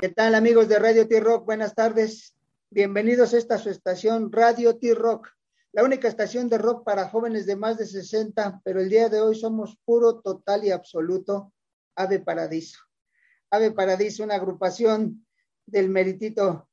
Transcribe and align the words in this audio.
¿Qué 0.00 0.08
tal 0.08 0.34
amigos 0.34 0.68
de 0.68 0.78
Radio 0.78 1.06
T-Rock? 1.06 1.44
Buenas 1.44 1.74
tardes. 1.74 2.34
Bienvenidos 2.68 3.32
a 3.32 3.38
esta 3.38 3.58
su 3.58 3.70
estación 3.70 4.32
Radio 4.32 4.76
T-Rock, 4.76 5.28
la 5.72 5.84
única 5.84 6.08
estación 6.08 6.48
de 6.48 6.58
rock 6.58 6.84
para 6.84 7.08
jóvenes 7.10 7.46
de 7.46 7.54
más 7.54 7.78
de 7.78 7.86
60, 7.86 8.60
pero 8.64 8.80
el 8.80 8.88
día 8.88 9.08
de 9.08 9.20
hoy 9.20 9.36
somos 9.36 9.78
puro, 9.84 10.20
total 10.20 10.64
y 10.64 10.72
absoluto 10.72 11.52
Ave 11.94 12.18
Paradiso. 12.18 12.80
Ave 13.50 13.70
Paradiso, 13.70 14.24
una 14.24 14.34
agrupación 14.34 15.24
del 15.64 15.90
Meritito 15.90 16.68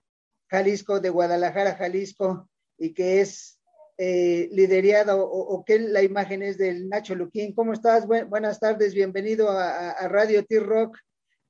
Jalisco, 0.49 0.99
de 0.99 1.09
Guadalajara, 1.09 1.75
Jalisco, 1.75 2.49
y 2.77 2.93
que 2.93 3.21
es 3.21 3.59
eh, 3.97 4.49
liderado 4.51 5.23
o, 5.23 5.63
que 5.63 5.77
la 5.77 6.01
imagen 6.01 6.41
es 6.41 6.57
del 6.57 6.89
Nacho 6.89 7.13
Luquín. 7.13 7.53
¿Cómo 7.53 7.73
estás? 7.73 8.07
buenas 8.07 8.59
tardes, 8.59 8.95
bienvenido 8.95 9.51
a, 9.51 9.91
a 9.91 10.07
Radio 10.07 10.43
T-Rock. 10.43 10.97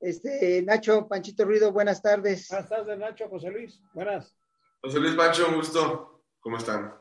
Este, 0.02 0.60
Nacho, 0.62 1.06
Panchito 1.06 1.44
Ruido, 1.44 1.70
buenas 1.70 2.02
tardes. 2.02 2.48
Buenas 2.48 2.68
tardes, 2.68 2.98
Nacho, 2.98 3.28
José 3.28 3.52
Luis, 3.52 3.80
buenas. 3.94 4.34
José 4.82 4.98
Luis 4.98 5.14
Pancho, 5.14 5.46
un 5.48 5.54
gusto. 5.54 6.24
¿Cómo 6.40 6.56
están? 6.56 6.92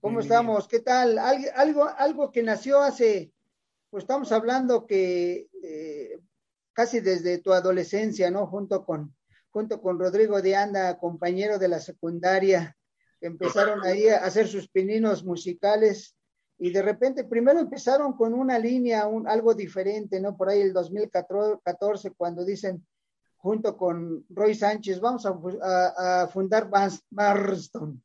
¿Cómo 0.00 0.20
estamos? 0.20 0.68
¿Qué 0.68 0.78
tal? 0.78 1.18
Algo, 1.18 1.88
algo 1.98 2.30
que 2.30 2.44
nació 2.44 2.80
hace, 2.80 3.32
pues 3.90 4.04
estamos 4.04 4.30
hablando 4.30 4.86
que 4.86 5.48
eh, 5.64 6.20
casi 6.72 7.00
desde 7.00 7.38
tu 7.38 7.52
adolescencia, 7.52 8.30
¿no? 8.30 8.46
Junto 8.46 8.84
con, 8.84 9.16
junto 9.50 9.82
con 9.82 9.98
Rodrigo 9.98 10.40
de 10.40 10.54
Anda, 10.54 10.96
compañero 10.96 11.58
de 11.58 11.66
la 11.66 11.80
secundaria, 11.80 12.76
que 13.18 13.26
empezaron 13.26 13.84
ahí 13.84 14.06
a 14.06 14.18
hacer 14.18 14.46
sus 14.46 14.68
pininos 14.68 15.24
musicales 15.24 16.16
y 16.58 16.70
de 16.70 16.82
repente 16.82 17.24
primero 17.24 17.60
empezaron 17.60 18.14
con 18.14 18.34
una 18.34 18.58
línea, 18.58 19.06
un, 19.06 19.28
algo 19.28 19.54
diferente, 19.54 20.20
¿no? 20.20 20.36
Por 20.36 20.48
ahí 20.48 20.60
el 20.60 20.72
2014, 20.72 22.10
cuando 22.16 22.44
dicen, 22.44 22.84
junto 23.36 23.76
con 23.76 24.26
Roy 24.28 24.56
Sánchez, 24.56 25.00
vamos 25.00 25.24
a, 25.24 26.28
fundar 26.28 26.68
Marston. 27.10 28.02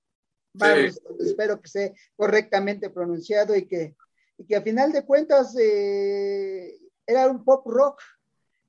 Espero 1.19 1.59
que 1.59 1.67
sea 1.67 1.91
correctamente 2.15 2.91
pronunciado 2.91 3.55
y 3.55 3.65
que, 3.65 3.95
y 4.37 4.45
que 4.45 4.55
a 4.55 4.61
final 4.61 4.91
de 4.91 5.03
cuentas 5.03 5.55
eh, 5.59 6.77
era 7.07 7.27
un 7.27 7.43
pop 7.43 7.65
rock, 7.65 8.01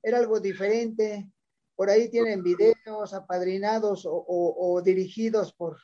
era 0.01 0.17
algo 0.17 0.39
diferente. 0.39 1.29
Por 1.75 1.91
ahí 1.91 2.09
tienen 2.09 2.41
videos 2.41 3.13
apadrinados 3.13 4.07
o, 4.07 4.25
o 4.27 4.81
dirigidos 4.81 5.53
por, 5.53 5.77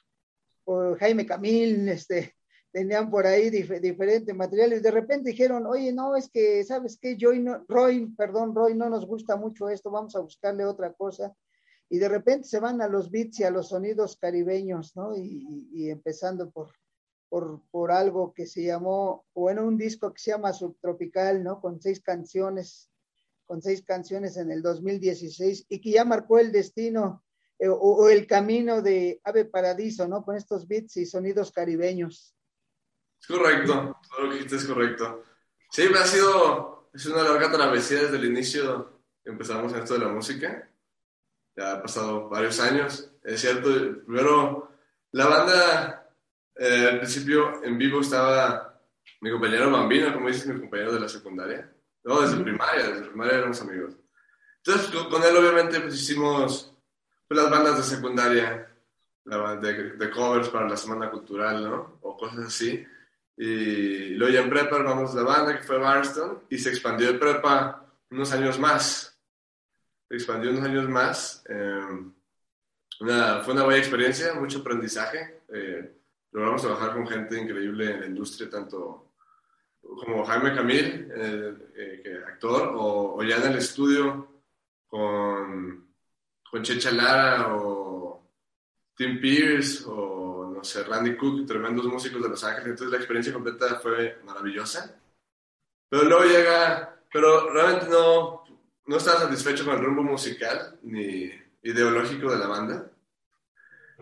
por 0.64 0.98
Jaime 0.98 1.28
Camil, 1.28 1.88
este, 1.90 2.36
tenían 2.72 3.12
por 3.12 3.28
ahí 3.28 3.50
diferentes 3.50 4.34
materiales 4.36 4.80
y 4.80 4.84
de 4.84 4.92
repente 4.92 5.32
dijeron, 5.32 5.66
oye, 5.66 5.92
no, 5.92 6.16
es 6.16 6.30
que, 6.30 6.64
¿sabes 6.64 6.98
qué? 7.00 7.18
Yo 7.18 7.34
no, 7.34 7.66
Roy, 7.68 8.08
perdón, 8.16 8.56
Roy, 8.56 8.76
no 8.76 8.90
nos 8.90 9.06
gusta 9.06 9.36
mucho 9.36 9.70
esto, 9.70 9.92
vamos 9.92 10.16
a 10.16 10.22
buscarle 10.22 10.66
otra 10.66 10.94
cosa. 10.94 11.36
Y 11.90 12.00
de 12.00 12.08
repente 12.08 12.48
se 12.48 12.60
van 12.60 12.82
a 12.82 12.88
los 12.88 13.12
beats 13.12 13.42
y 13.42 13.44
a 13.44 13.52
los 13.52 13.70
sonidos 13.70 14.16
caribeños, 14.16 14.96
¿no? 14.96 15.14
Y, 15.18 15.90
empezando 15.90 16.50
por, 16.50 16.72
por, 17.28 17.62
por, 17.70 17.92
algo 17.92 18.34
que 18.34 18.46
se 18.46 18.64
llamó, 18.64 19.26
bueno, 19.34 19.68
un 19.68 19.78
disco 19.78 20.14
que 20.14 20.22
se 20.22 20.32
llama 20.32 20.54
Subtropical, 20.54 21.44
¿no? 21.44 21.60
Con 21.60 21.82
seis 21.82 22.00
canciones, 22.00 22.90
con 23.46 23.62
seis 23.62 23.84
canciones 23.84 24.38
en 24.38 24.52
el 24.52 24.62
2016 24.62 25.66
y 25.68 25.82
que 25.82 25.92
ya 25.92 26.06
marcó 26.06 26.40
el 26.40 26.54
destino 26.54 27.26
eh, 27.60 27.68
o, 27.68 27.76
o, 27.76 28.08
el 28.08 28.26
camino 28.26 28.82
de 28.82 29.20
Ave 29.26 29.44
Paradiso, 29.44 30.08
¿no? 30.08 30.24
Con 30.24 30.38
estos 30.38 30.66
beats 30.70 30.96
y 30.96 31.06
sonidos 31.06 31.52
caribeños. 31.52 32.34
Es 33.22 33.28
correcto, 33.28 34.00
todo 34.10 34.24
lo 34.24 34.30
que 34.30 34.36
dijiste 34.36 34.56
es 34.58 34.66
correcto. 34.66 35.24
Sí, 35.70 35.88
me 35.90 36.00
ha 36.00 36.06
sido 36.06 36.72
es 36.94 37.06
una 37.06 37.24
larga 37.24 37.52
travesía 37.52 38.04
desde 38.04 38.18
el 38.18 38.26
inicio 38.26 39.02
que 39.24 39.30
empezamos 39.30 39.72
en 39.74 39.80
esto 39.80 39.94
de 39.94 40.02
la 40.02 40.10
música. 40.10 40.70
Ya 41.56 41.74
ha 41.74 41.82
pasado 41.82 42.28
varios 42.28 42.60
años. 42.60 43.12
Es 43.24 43.42
cierto, 43.42 43.70
primero 44.06 44.72
la 45.12 45.28
banda 45.28 46.10
eh, 46.56 46.90
al 46.92 46.98
principio 47.00 47.64
en 47.64 47.78
vivo 47.78 48.02
estaba 48.02 48.82
mi 49.22 49.32
compañero 49.32 49.72
Bambino, 49.72 50.14
como 50.14 50.28
dices, 50.28 50.48
mi 50.48 50.60
compañero 50.60 50.94
de 50.94 51.00
la 51.00 51.10
secundaria. 51.10 51.72
No, 52.04 52.22
desde 52.22 52.44
primaria, 52.44 52.90
desde 52.90 53.08
primaria 53.08 53.38
éramos 53.38 53.62
amigos. 53.62 53.96
Entonces 54.64 54.92
con 55.10 55.24
él 55.24 55.38
obviamente 55.38 55.80
pues 55.80 55.96
hicimos 55.96 56.76
pues, 57.28 57.40
las 57.40 57.50
bandas 57.50 57.78
de 57.78 57.84
secundaria, 57.84 58.68
la 59.24 59.56
de, 59.56 59.92
de 59.94 60.10
covers 60.10 60.50
para 60.50 60.68
la 60.68 60.78
semana 60.78 61.10
cultural, 61.10 61.64
¿no? 61.64 62.00
O 62.02 62.18
cosas 62.18 62.48
así. 62.48 62.86
Y 63.38 64.10
luego 64.16 64.34
ya 64.34 64.42
en 64.42 64.50
prepa 64.50 64.76
armamos 64.76 65.16
la 65.16 65.24
banda 65.24 65.58
que 65.58 65.64
fue 65.64 65.78
Barnston 65.78 66.44
y 66.50 66.58
se 66.58 66.70
expandió 66.70 67.12
de 67.12 67.20
prepa 67.20 67.86
unos 68.10 68.32
años 68.34 68.60
más. 68.60 69.20
Se 70.08 70.16
expandió 70.16 70.52
unos 70.52 70.64
años 70.64 70.88
más. 70.90 71.44
Em, 71.48 72.14
una, 73.00 73.40
fue 73.42 73.54
una 73.54 73.64
buena 73.64 73.80
experiencia, 73.80 74.34
mucho 74.36 74.60
aprendizaje. 74.60 75.42
Eh, 75.54 75.92
logramos 76.32 76.62
trabajar 76.62 76.94
con 76.94 77.08
gente 77.08 77.40
increíble 77.40 77.92
en 77.92 78.00
la 78.02 78.06
industria, 78.06 78.50
tanto 78.50 79.14
como 79.82 80.24
Jaime 80.24 80.56
Camil, 80.56 81.12
eh, 81.14 82.02
que 82.04 82.18
actor, 82.28 82.74
o, 82.76 83.16
o, 83.16 83.24
ya 83.24 83.38
en 83.38 83.52
el 83.52 83.58
estudio 83.58 84.44
con, 84.88 85.88
con 86.50 86.64
Checha 86.64 86.92
Lara 86.92 87.56
o 87.56 88.30
Tim 88.96 89.20
Pierce 89.20 89.84
o 89.88 90.31
no 90.62 90.66
sé, 90.66 90.84
Randy 90.84 91.18
Cook, 91.18 91.48
tremendos 91.48 91.88
músicos 91.88 92.22
de 92.22 92.30
Los 92.30 92.44
Ángeles, 92.44 92.68
entonces 92.68 92.92
la 92.92 92.98
experiencia 92.98 93.34
completa 93.34 93.80
fue 93.80 94.20
maravillosa. 94.24 94.96
Pero 95.90 96.04
luego 96.04 96.24
llega, 96.24 97.02
pero 97.12 97.52
realmente 97.52 97.88
no, 97.90 98.44
no 98.86 98.98
estaba 98.98 99.22
satisfecho 99.22 99.66
con 99.66 99.74
el 99.74 99.84
rumbo 99.84 100.04
musical 100.04 100.78
ni 100.84 101.32
ideológico 101.64 102.32
de 102.32 102.38
la 102.38 102.46
banda. 102.46 102.92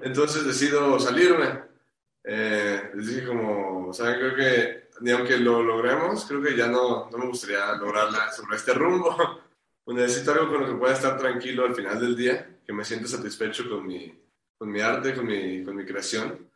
Entonces 0.01 0.45
decido 0.45 0.99
salirme. 0.99 1.63
Eh, 2.25 2.91
les 2.93 3.07
dije 3.07 3.25
como, 3.25 3.93
¿saben? 3.93 4.19
Creo 4.19 4.35
que 4.35 4.89
ni 4.99 5.11
aunque 5.11 5.37
lo 5.37 5.63
logremos, 5.63 6.25
creo 6.25 6.41
que 6.41 6.57
ya 6.57 6.67
no, 6.67 7.09
no 7.09 7.17
me 7.17 7.27
gustaría 7.27 7.73
lograrla 7.75 8.33
sobre 8.33 8.57
este 8.57 8.73
rumbo. 8.73 9.15
necesito 9.87 10.33
algo 10.33 10.49
con 10.49 10.61
lo 10.63 10.67
que 10.67 10.77
pueda 10.77 10.93
estar 10.93 11.17
tranquilo 11.17 11.65
al 11.65 11.73
final 11.73 12.01
del 12.01 12.17
día, 12.17 12.59
que 12.65 12.73
me 12.73 12.83
sienta 12.83 13.07
satisfecho 13.07 13.69
con 13.69 13.87
mi, 13.87 14.13
con 14.57 14.69
mi 14.69 14.81
arte, 14.81 15.15
con 15.15 15.25
mi, 15.25 15.63
con 15.63 15.77
mi 15.77 15.85
creación 15.85 16.48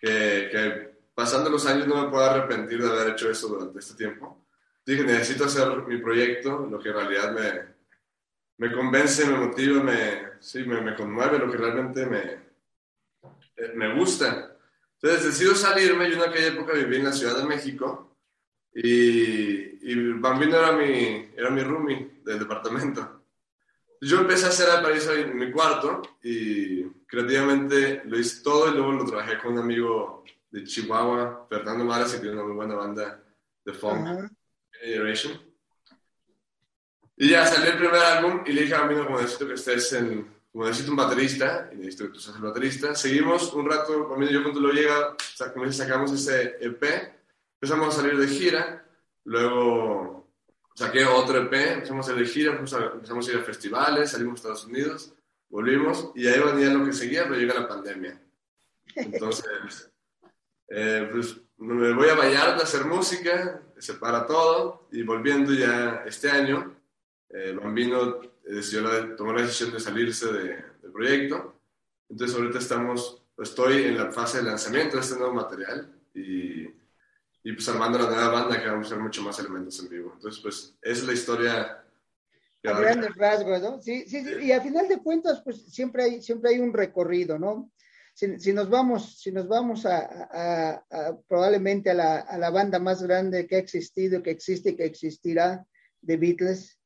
que, 0.00 0.94
pasando 1.14 1.50
los 1.50 1.66
años 1.66 1.86
no 1.86 2.02
me 2.02 2.10
puedo 2.10 2.24
arrepentir 2.24 2.82
de 2.82 2.88
haber 2.88 3.12
hecho 3.12 3.30
eso 3.30 3.48
durante 3.48 3.78
este 3.78 3.94
tiempo. 3.94 4.44
Dije, 4.84 5.02
necesito 5.02 5.44
hacer 5.44 5.82
mi 5.86 5.98
proyecto, 5.98 6.66
lo 6.70 6.78
que 6.78 6.88
en 6.88 6.94
realidad 6.94 7.32
me, 7.32 7.74
me 8.58 8.74
convence, 8.74 9.26
me 9.26 9.36
motiva, 9.36 9.82
me, 9.82 10.40
sí, 10.40 10.64
me, 10.64 10.80
me 10.80 10.94
conmueve, 10.94 11.38
lo 11.38 11.50
que 11.50 11.58
realmente 11.58 12.06
me, 12.06 12.18
eh, 13.56 13.72
me 13.74 13.94
gusta. 13.94 14.56
Entonces 14.94 15.26
decido 15.26 15.54
salirme, 15.54 16.10
yo 16.10 16.16
en 16.16 16.30
aquella 16.30 16.48
época 16.48 16.72
viví 16.72 16.96
en 16.96 17.04
la 17.04 17.12
Ciudad 17.12 17.36
de 17.36 17.44
México 17.44 18.16
y, 18.74 19.92
y 19.92 20.12
Bambino 20.14 20.56
era 20.56 20.72
mi, 20.72 21.30
era 21.36 21.50
mi 21.50 21.62
roomie 21.62 22.20
del 22.24 22.38
departamento. 22.38 23.17
Yo 24.00 24.20
empecé 24.20 24.46
a 24.46 24.50
hacer 24.50 24.68
paraíso 24.82 25.12
en 25.12 25.36
mi 25.36 25.50
cuarto 25.50 26.02
y 26.22 26.84
creativamente 27.06 28.02
lo 28.04 28.18
hice 28.18 28.42
todo 28.42 28.68
y 28.68 28.76
luego 28.76 28.92
lo 28.92 29.04
trabajé 29.04 29.38
con 29.38 29.54
un 29.54 29.58
amigo 29.58 30.24
de 30.50 30.64
Chihuahua, 30.64 31.46
Fernando 31.48 31.84
Maras, 31.84 32.12
que 32.12 32.20
tiene 32.20 32.34
una 32.34 32.44
muy 32.44 32.54
buena 32.54 32.74
banda 32.74 33.22
de 33.64 33.72
funk, 33.72 34.30
Generation. 34.70 35.40
Y 37.16 37.30
ya 37.30 37.44
salió 37.46 37.72
el 37.72 37.78
primer 37.78 38.00
álbum 38.00 38.42
y 38.46 38.52
le 38.52 38.62
dije 38.62 38.74
a 38.74 38.84
mí, 38.84 38.94
como 38.94 39.20
necesito 39.20 39.48
que 39.48 39.54
estés 39.54 39.92
en, 39.94 40.32
como 40.52 40.66
necesito 40.66 40.92
un 40.92 40.96
baterista, 40.96 41.68
y 41.72 41.76
necesito 41.76 42.04
que 42.04 42.10
tú 42.10 42.20
seas 42.20 42.36
el 42.36 42.42
baterista. 42.42 42.94
Seguimos 42.94 43.52
un 43.52 43.68
rato, 43.68 44.08
conmigo 44.08 44.30
yo 44.30 44.42
cuando 44.42 44.60
lo 44.60 44.72
llega, 44.72 45.16
sacamos 45.34 46.12
ese 46.12 46.56
EP, 46.60 46.84
empezamos 47.60 47.94
a 47.94 48.00
salir 48.00 48.16
de 48.16 48.28
gira, 48.28 48.86
luego 49.24 50.17
saqué 50.78 51.04
otro 51.04 51.42
EP, 51.42 51.52
empezamos 51.52 52.08
a 52.08 52.14
de 52.14 52.24
gira, 52.24 52.52
empezamos 52.52 53.28
a 53.28 53.32
ir 53.32 53.38
a 53.38 53.42
festivales, 53.42 54.12
salimos 54.12 54.34
a 54.34 54.36
Estados 54.36 54.66
Unidos, 54.66 55.12
volvimos 55.48 56.12
y 56.14 56.28
ahí 56.28 56.38
venía 56.38 56.72
lo 56.72 56.84
que 56.84 56.92
seguía, 56.92 57.24
pero 57.24 57.34
llega 57.34 57.60
la 57.60 57.66
pandemia. 57.66 58.22
Entonces, 58.94 59.90
eh, 60.68 61.08
pues 61.10 61.36
me 61.56 61.92
voy 61.94 62.08
a 62.08 62.14
Vallarta 62.14 62.60
a 62.60 62.62
hacer 62.62 62.84
música, 62.84 63.60
se 63.76 63.94
para 63.94 64.24
todo 64.24 64.86
y 64.92 65.02
volviendo 65.02 65.52
ya 65.52 66.04
este 66.06 66.30
año, 66.30 66.76
eh, 67.28 67.58
Bambino 67.60 68.20
decidió 68.44 69.16
tomó 69.16 69.32
la 69.32 69.42
decisión 69.42 69.72
de 69.72 69.80
salirse 69.80 70.32
del 70.32 70.92
proyecto. 70.92 71.60
Entonces 72.08 72.36
ahorita 72.36 72.58
estamos, 72.60 73.24
estoy 73.36 73.82
en 73.82 73.98
la 73.98 74.12
fase 74.12 74.38
de 74.38 74.44
lanzamiento 74.44 74.96
de 74.96 75.02
este 75.02 75.16
nuevo 75.16 75.34
material 75.34 75.92
y, 76.14 76.77
y 77.42 77.52
pues 77.52 77.68
armando 77.68 77.98
la 77.98 78.06
nueva 78.06 78.28
banda 78.28 78.60
que 78.60 78.68
vamos 78.68 78.86
a 78.86 78.88
hacer 78.88 79.02
mucho 79.02 79.22
más 79.22 79.38
elementos 79.38 79.78
en 79.80 79.88
vivo. 79.88 80.12
Entonces 80.14 80.40
pues 80.42 80.76
esa 80.82 81.00
es 81.00 81.06
la 81.06 81.12
historia 81.12 81.84
a 82.64 82.80
grandes 82.80 83.14
rasgos, 83.16 83.62
¿no? 83.62 83.80
Sí, 83.80 84.04
sí, 84.06 84.24
sí, 84.24 84.30
y 84.42 84.52
a 84.52 84.60
final 84.60 84.88
de 84.88 84.98
cuentas, 84.98 85.40
pues 85.42 85.62
siempre 85.72 86.02
hay, 86.02 86.22
siempre 86.22 86.50
hay 86.50 86.58
un 86.58 86.72
recorrido, 86.72 87.38
¿no? 87.38 87.70
Si, 88.14 88.52
nos 88.52 88.68
vamos, 88.68 89.20
si 89.20 89.30
nos 89.30 89.46
vamos 89.46 89.86
a, 89.86 90.84
probablemente 91.28 91.90
a 91.90 91.94
la, 91.94 92.18
a 92.18 92.36
la, 92.36 92.50
banda 92.50 92.80
más 92.80 93.00
grande 93.00 93.46
que 93.46 93.54
ha 93.54 93.60
existido, 93.60 94.24
que 94.24 94.32
existe 94.32 94.70
y 94.70 94.76
que 94.76 94.86
existirá, 94.86 95.64
de 96.00 96.16
Beatles, 96.16 96.78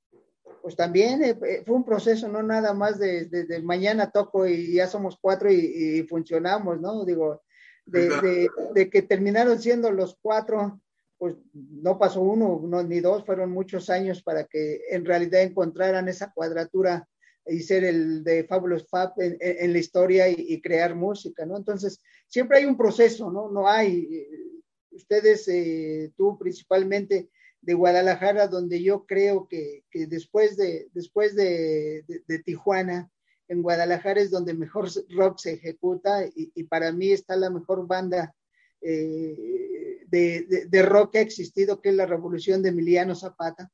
pues 0.62 0.76
también 0.76 1.22
eh, 1.22 1.38
eh, 1.44 1.62
fue 1.66 1.74
un 1.74 1.84
proceso, 1.84 2.28
no 2.28 2.42
nada 2.42 2.72
más 2.72 2.98
de, 2.98 3.60
mañana 3.64 4.10
toco 4.10 4.46
y 4.46 4.74
ya 4.74 4.86
somos 4.86 5.18
cuatro 5.20 5.50
y, 5.50 6.06
funcionamos, 6.08 6.80
¿no? 6.80 7.04
Digo, 7.04 7.42
de, 7.84 8.90
que 8.90 9.02
terminaron 9.02 9.60
siendo 9.60 9.90
los 9.90 10.16
cuatro, 10.20 10.80
pues 11.18 11.36
no 11.52 11.98
pasó 11.98 12.20
uno 12.20 12.60
no, 12.64 12.82
ni 12.82 13.00
dos, 13.00 13.24
fueron 13.24 13.50
muchos 13.50 13.90
años 13.90 14.22
para 14.22 14.44
que 14.44 14.82
en 14.90 15.04
realidad 15.04 15.42
encontraran 15.42 16.08
esa 16.08 16.32
cuadratura 16.32 17.08
y 17.46 17.60
ser 17.60 17.84
el 17.84 18.22
de 18.22 18.44
Fabulous 18.44 18.86
Fab 18.88 19.14
en, 19.18 19.72
la 19.72 19.78
historia 19.78 20.28
y, 20.28 20.60
crear 20.60 20.94
música, 20.94 21.44
¿no? 21.44 21.56
Entonces, 21.56 22.00
siempre 22.28 22.58
hay 22.58 22.64
un 22.64 22.76
proceso, 22.76 23.32
¿no? 23.32 23.50
No 23.50 23.68
hay, 23.68 24.08
eh, 24.12 24.28
ustedes, 24.92 25.50
tú 26.16 26.38
principalmente, 26.38 27.28
de 27.62 27.74
Guadalajara, 27.74 28.48
donde 28.48 28.82
yo 28.82 29.06
creo 29.06 29.46
que, 29.48 29.84
después, 29.92 30.56
de, 30.56 30.88
después 30.92 31.34
de, 31.36 32.04
Tijuana, 32.44 33.10
en 33.48 33.62
Guadalajara 33.62 34.20
es 34.20 34.30
donde 34.30 34.54
mejor 34.54 34.88
rock 35.10 35.38
se 35.38 35.54
ejecuta 35.54 36.24
y, 36.34 36.62
para 36.64 36.92
mí 36.92 37.12
está 37.12 37.36
la 37.36 37.50
mejor 37.50 37.86
banda 37.86 38.34
eh, 38.80 40.06
de, 40.08 40.82
rock 40.82 41.12
que 41.12 41.18
ha 41.18 41.22
existido, 41.22 41.80
que 41.80 41.90
es 41.90 41.94
la 41.94 42.06
Revolución 42.06 42.62
de 42.62 42.70
Emiliano 42.70 43.14
Zapata. 43.14 43.70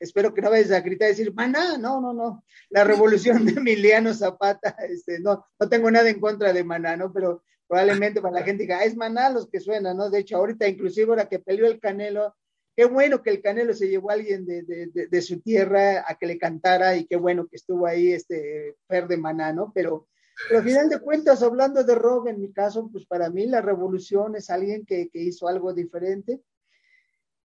Espero 0.00 0.32
que 0.32 0.42
no 0.42 0.50
vayas 0.50 0.70
a 0.70 0.80
gritar 0.80 1.08
y 1.08 1.12
decir, 1.12 1.32
Maná, 1.34 1.78
no, 1.78 2.00
no, 2.00 2.12
no, 2.12 2.44
la 2.70 2.84
Revolución 2.84 3.44
de 3.44 3.52
Emiliano 3.52 4.12
Zapata, 4.14 4.76
este, 4.88 5.20
no, 5.20 5.44
no 5.58 5.68
tengo 5.68 5.90
nada 5.90 6.08
en 6.08 6.20
contra 6.20 6.52
de 6.52 6.64
Maná, 6.64 6.96
¿no? 6.96 7.12
Pero 7.12 7.42
probablemente 7.66 8.20
para 8.20 8.40
la 8.40 8.44
gente 8.44 8.62
diga, 8.62 8.78
ah, 8.78 8.84
es 8.84 8.96
Maná 8.96 9.30
los 9.30 9.48
que 9.48 9.60
suenan, 9.60 9.96
¿no? 9.96 10.10
De 10.10 10.20
hecho, 10.20 10.36
ahorita 10.36 10.68
inclusive 10.68 11.08
ahora 11.10 11.28
que 11.28 11.38
peleó 11.38 11.66
el 11.66 11.80
Canelo, 11.80 12.34
qué 12.76 12.84
bueno 12.84 13.22
que 13.22 13.30
el 13.30 13.40
Canelo 13.40 13.74
se 13.74 13.88
llevó 13.88 14.10
a 14.10 14.14
alguien 14.14 14.44
de, 14.44 15.22
su 15.22 15.40
tierra 15.40 16.04
a 16.06 16.14
que 16.16 16.26
le 16.26 16.38
cantara 16.38 16.94
y 16.94 17.06
qué 17.06 17.16
bueno 17.16 17.48
que 17.48 17.56
estuvo 17.56 17.86
ahí 17.86 18.12
este 18.12 18.76
Fer 18.86 19.08
de 19.08 19.16
Maná, 19.16 19.52
¿no? 19.52 19.72
Pero, 19.74 20.08
pero 20.46 20.60
al 20.60 20.66
final 20.66 20.90
de 20.90 21.00
cuentas, 21.00 21.42
hablando 21.42 21.82
de 21.82 21.94
rock, 21.94 22.28
en 22.28 22.40
mi 22.40 22.52
caso, 22.52 22.90
pues 22.92 23.06
para 23.06 23.30
mí 23.30 23.46
la 23.46 23.62
revolución 23.62 24.36
es 24.36 24.50
alguien 24.50 24.84
que, 24.84 25.08
hizo 25.14 25.48
algo 25.48 25.72
diferente. 25.72 26.42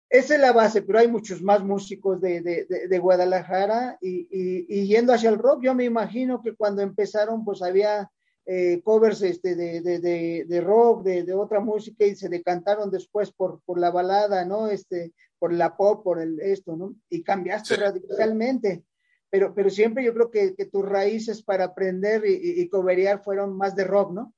Esa 0.10 0.36
es 0.36 0.40
la 0.40 0.54
base, 0.54 0.82
pero 0.82 1.00
hay 1.00 1.10
muchos 1.10 1.42
más 1.42 1.62
músicos 1.62 2.22
de, 2.22 3.00
Guadalajara 3.02 3.98
y, 4.00 4.30
y, 4.32 4.88
yendo 4.88 5.12
hacia 5.12 5.30
el 5.30 5.38
rock, 5.38 5.62
yo 5.64 5.76
me 5.76 5.84
imagino 5.84 6.42
que 6.42 6.56
cuando 6.56 6.82
empezaron, 6.82 7.44
pues 7.44 7.62
había 7.62 8.10
eh, 8.50 8.82
covers 8.82 9.22
este, 9.24 9.58
de, 9.58 9.82
de, 9.82 10.46
de, 10.48 10.62
rock, 10.62 11.04
de, 11.04 11.34
otra 11.34 11.60
música 11.60 12.06
y 12.06 12.16
se 12.16 12.30
decantaron 12.30 12.90
después 12.90 13.30
por, 13.30 13.60
por 13.66 13.78
la 13.78 13.92
balada, 13.92 14.46
¿no? 14.46 14.70
Este, 14.70 15.12
por 15.38 15.52
la 15.52 15.76
pop, 15.76 16.02
por 16.02 16.22
el, 16.22 16.40
esto, 16.40 16.78
¿no? 16.78 16.96
Y 17.10 17.24
cambiaste 17.24 17.76
radicalmente. 17.76 18.86
Pero, 19.30 19.54
pero 19.54 19.70
siempre 19.70 20.06
yo 20.06 20.14
creo 20.14 20.32
que, 20.32 20.56
que 20.56 20.66
tus 20.66 20.88
raíces 20.88 21.44
para 21.44 21.66
aprender 21.66 22.26
y, 22.26 22.62
y, 22.62 22.70
coverear 22.70 23.22
fueron 23.22 23.58
más 23.58 23.76
de 23.76 23.84
rock, 23.84 24.14
¿no? 24.14 24.34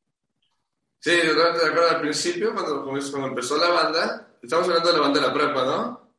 Sí, 0.99 1.11
yo 1.23 1.35
de 1.35 1.41
acuerdo 1.43 1.89
al 1.91 2.01
principio, 2.01 2.51
cuando, 2.51 2.83
cuando 2.83 3.27
empezó 3.27 3.57
la 3.57 3.69
banda, 3.69 4.35
estamos 4.41 4.67
hablando 4.67 4.91
de 4.91 4.97
la 4.97 5.03
banda 5.03 5.21
de 5.21 5.27
la 5.27 5.33
prepa, 5.33 5.65
¿no? 5.65 6.13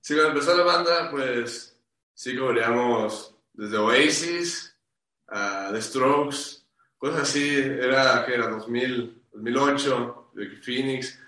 Sí, 0.00 0.14
cuando 0.14 0.30
empezó 0.30 0.56
la 0.56 0.62
banda, 0.62 1.10
pues 1.10 1.76
sí 2.14 2.38
covereamos 2.38 3.36
desde 3.52 3.78
Oasis 3.78 4.78
a 5.26 5.70
The 5.72 5.82
Strokes, 5.82 6.59
cosas 7.00 7.22
así, 7.22 7.56
era 7.56 8.24
que 8.26 8.34
era 8.34 8.46
2000, 8.46 9.22
2008, 9.32 10.32
Phoenix, 10.62 11.18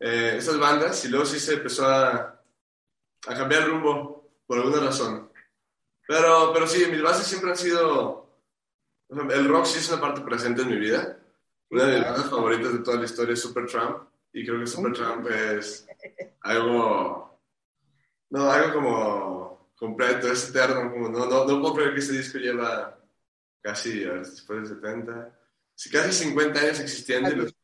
eh, 0.00 0.34
esas 0.36 0.58
bandas, 0.58 1.04
y 1.04 1.08
luego 1.08 1.24
sí 1.24 1.38
se 1.38 1.54
empezó 1.54 1.86
a, 1.86 2.42
a 3.28 3.34
cambiar 3.34 3.62
el 3.62 3.70
rumbo 3.70 4.32
por 4.44 4.58
alguna 4.58 4.80
razón. 4.80 5.30
Pero, 6.08 6.50
pero 6.52 6.66
sí, 6.66 6.84
mis 6.90 7.00
bases 7.00 7.26
siempre 7.28 7.50
han 7.50 7.56
sido, 7.56 8.36
el 9.08 9.48
rock 9.48 9.66
sí 9.66 9.78
es 9.78 9.88
una 9.90 10.00
parte 10.00 10.22
presente 10.22 10.62
en 10.62 10.70
mi 10.70 10.76
vida. 10.76 11.16
Una 11.70 11.84
de 11.84 11.98
mis 11.98 12.04
bandas 12.04 12.28
favoritas 12.28 12.72
de 12.72 12.80
toda 12.80 12.98
la 12.98 13.04
historia 13.04 13.34
es 13.34 13.40
Supertramp, 13.40 14.08
y 14.32 14.44
creo 14.44 14.58
que 14.58 14.66
Supertramp 14.66 15.24
es 15.30 15.86
algo, 16.40 17.38
no, 18.30 18.50
algo 18.50 18.74
como 18.74 19.70
completo, 19.76 20.32
es 20.32 20.50
eterno, 20.50 20.90
como 20.90 21.08
no, 21.08 21.26
no, 21.26 21.44
no 21.44 21.60
puedo 21.60 21.74
creer 21.74 21.94
que 21.94 22.00
ese 22.00 22.14
disco 22.14 22.38
lleva 22.38 22.98
casi 23.62 24.00
después 24.00 24.68
de 24.68 24.74
70, 24.74 25.38
si 25.74 25.90
casi 25.90 26.24
50 26.24 26.60
años 26.60 26.80
existiendo 26.80 27.30
y, 27.30 27.54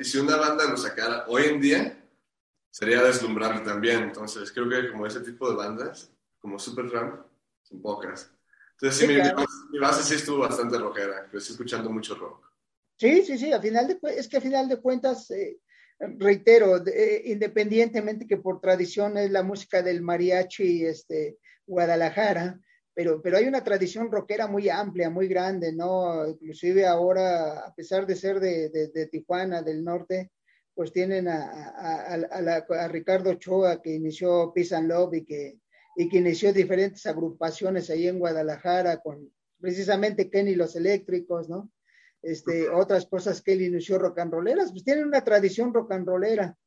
y 0.00 0.04
si 0.04 0.18
una 0.18 0.36
banda 0.36 0.64
lo 0.70 0.76
sacara 0.76 1.24
hoy 1.28 1.44
en 1.44 1.60
día, 1.60 1.98
sería 2.70 3.02
deslumbrante 3.02 3.64
también. 3.64 4.04
Entonces, 4.04 4.52
creo 4.52 4.68
que 4.68 4.90
como 4.90 5.06
ese 5.06 5.20
tipo 5.20 5.50
de 5.50 5.56
bandas, 5.56 6.10
como 6.38 6.58
Supertramp, 6.58 7.26
son 7.62 7.82
pocas. 7.82 8.30
Entonces, 8.72 9.00
sí, 9.00 9.06
mi, 9.08 9.78
base, 9.80 10.02
sí 10.04 10.14
estuvo 10.14 10.38
bastante 10.38 10.78
rockera, 10.78 11.24
estoy 11.24 11.40
escuchando 11.40 11.90
mucho 11.90 12.14
rock. 12.14 12.48
Sí, 12.96 13.24
sí, 13.24 13.36
sí, 13.36 13.52
a 13.52 13.60
final 13.60 13.88
de, 13.88 13.98
es 14.16 14.28
que 14.28 14.36
a 14.36 14.40
final 14.40 14.68
de 14.68 14.80
cuentas, 14.80 15.30
eh, 15.32 15.58
reitero, 15.98 16.84
eh, 16.86 17.22
independientemente 17.26 18.26
que 18.26 18.36
por 18.36 18.60
tradición 18.60 19.18
es 19.18 19.30
la 19.32 19.42
música 19.42 19.82
del 19.82 20.02
mariachi 20.02 20.86
este, 20.86 21.38
Guadalajara, 21.66 22.60
pero, 22.98 23.22
pero 23.22 23.36
hay 23.36 23.46
una 23.46 23.62
tradición 23.62 24.10
rockera 24.10 24.48
muy 24.48 24.68
amplia, 24.68 25.08
muy 25.08 25.28
grande, 25.28 25.72
¿no? 25.72 26.26
Inclusive 26.26 26.84
ahora, 26.84 27.60
a 27.60 27.72
pesar 27.72 28.04
de 28.08 28.16
ser 28.16 28.40
de, 28.40 28.70
de, 28.70 29.06
Tijuana, 29.06 29.62
del 29.62 29.84
norte, 29.84 30.32
pues 30.74 30.92
tienen 30.92 31.28
a, 31.28 31.44
a, 31.44 32.14
a, 32.14 32.88
Ricardo 32.88 33.30
Ochoa, 33.30 33.80
que 33.80 33.94
inició 33.94 34.52
Peace 34.52 34.74
and 34.74 34.88
Love 34.88 35.14
y 35.14 35.24
que, 35.24 35.60
y 35.94 36.08
que 36.08 36.18
inició 36.18 36.52
diferentes 36.52 37.06
agrupaciones 37.06 37.88
ahí 37.88 38.08
en 38.08 38.18
Guadalajara, 38.18 38.96
con 38.96 39.32
precisamente 39.60 40.28
Kenny 40.28 40.56
los 40.56 40.74
Eléctricos, 40.74 41.48
¿no? 41.48 41.70
Este, 42.20 42.68
otras 42.68 43.06
cosas 43.06 43.40
que 43.42 43.52
él 43.52 43.62
inició 43.62 44.00
rock 44.00 44.18
and 44.18 44.32
rolleras, 44.32 44.72
pues 44.72 44.82
tienen 44.82 45.04
una 45.06 45.22
tradición 45.22 45.72
rock 45.72 45.92
and 45.92 46.04
rollera. 46.04 46.58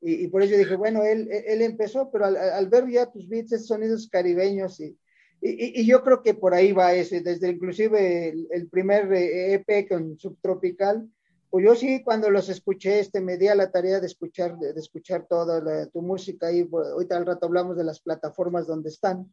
Y, 0.00 0.24
y 0.24 0.28
por 0.28 0.42
eso 0.42 0.56
dije, 0.56 0.76
bueno, 0.76 1.02
él, 1.04 1.28
él 1.30 1.60
empezó, 1.60 2.10
pero 2.10 2.24
al, 2.24 2.38
al 2.38 2.70
ver 2.70 2.88
ya 2.88 3.12
tus 3.12 3.28
beats, 3.28 3.52
esos 3.52 3.66
sonidos 3.66 4.08
caribeños 4.08 4.80
y, 4.80 4.98
y, 5.46 5.86
yo 5.86 6.02
creo 6.02 6.22
que 6.22 6.32
por 6.32 6.54
ahí 6.54 6.72
va 6.72 6.94
ese, 6.94 7.20
desde 7.20 7.50
inclusive 7.50 8.34
el, 8.50 8.68
primer 8.68 9.12
EP 9.12 9.68
eh, 9.68 9.78
e 9.78 9.88
con 9.88 10.18
Subtropical, 10.18 11.06
pues 11.50 11.64
yo 11.66 11.74
sí 11.74 12.02
cuando 12.02 12.30
los 12.30 12.48
escuché, 12.48 13.00
este, 13.00 13.20
me 13.20 13.36
di 13.36 13.48
a 13.48 13.54
la 13.54 13.70
tarea 13.70 14.00
de 14.00 14.06
escuchar, 14.06 14.56
de, 14.58 14.70
escuchar 14.80 15.26
toda 15.28 15.86
tu 15.90 16.00
música 16.00 16.50
y 16.50 16.66
ahorita 16.72 17.18
al 17.18 17.26
rato 17.26 17.44
hablamos 17.44 17.76
de 17.76 17.84
las 17.84 18.00
plataformas 18.00 18.66
donde 18.66 18.88
están. 18.88 19.30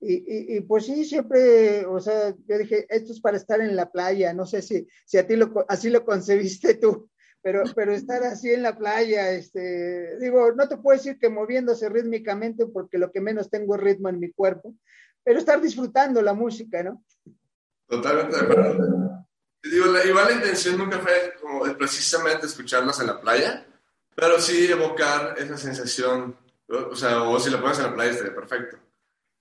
Y, 0.00 0.56
y, 0.56 0.60
pues 0.62 0.86
sí, 0.86 1.04
siempre, 1.04 1.86
o 1.86 2.00
sea, 2.00 2.34
yo 2.46 2.58
dije, 2.58 2.84
esto 2.88 3.12
es 3.12 3.20
para 3.20 3.36
estar 3.36 3.60
en 3.60 3.76
la 3.76 3.90
playa, 3.90 4.34
no 4.34 4.46
sé 4.46 4.62
si, 4.62 4.86
si 5.06 5.16
a 5.16 5.26
ti 5.26 5.36
lo, 5.36 5.64
así 5.68 5.90
lo 5.90 6.04
concebiste 6.04 6.74
tú, 6.74 7.08
pero, 7.40 7.62
pero 7.74 7.94
estar 7.94 8.22
así 8.24 8.50
en 8.50 8.62
la 8.62 8.76
playa, 8.76 9.30
este, 9.30 10.18
digo, 10.18 10.52
no 10.52 10.68
te 10.68 10.76
puedo 10.76 10.98
decir 10.98 11.18
que 11.18 11.30
moviéndose 11.30 11.88
rítmicamente 11.88 12.66
porque 12.66 12.98
lo 12.98 13.12
que 13.12 13.20
menos 13.20 13.48
tengo 13.48 13.76
es 13.76 13.80
ritmo 13.80 14.08
en 14.08 14.18
mi 14.18 14.32
cuerpo, 14.32 14.74
pero 15.26 15.40
estar 15.40 15.60
disfrutando 15.60 16.22
la 16.22 16.34
música, 16.34 16.84
¿no? 16.84 17.04
Totalmente 17.88 18.36
de 18.36 18.42
acuerdo. 18.42 19.26
Digo, 19.60 19.86
la, 19.86 20.04
igual 20.04 20.26
la 20.26 20.34
intención 20.34 20.78
nunca 20.78 21.00
fue 21.00 21.34
como 21.40 21.64
precisamente 21.76 22.46
escucharlos 22.46 23.00
en 23.00 23.08
la 23.08 23.20
playa, 23.20 23.66
pero 24.14 24.40
sí 24.40 24.70
evocar 24.70 25.34
esa 25.36 25.58
sensación, 25.58 26.36
o 26.68 26.94
sea, 26.94 27.24
o 27.24 27.40
si 27.40 27.50
lo 27.50 27.60
pones 27.60 27.78
en 27.78 27.86
la 27.86 27.94
playa 27.94 28.12
estaría 28.12 28.36
perfecto. 28.36 28.78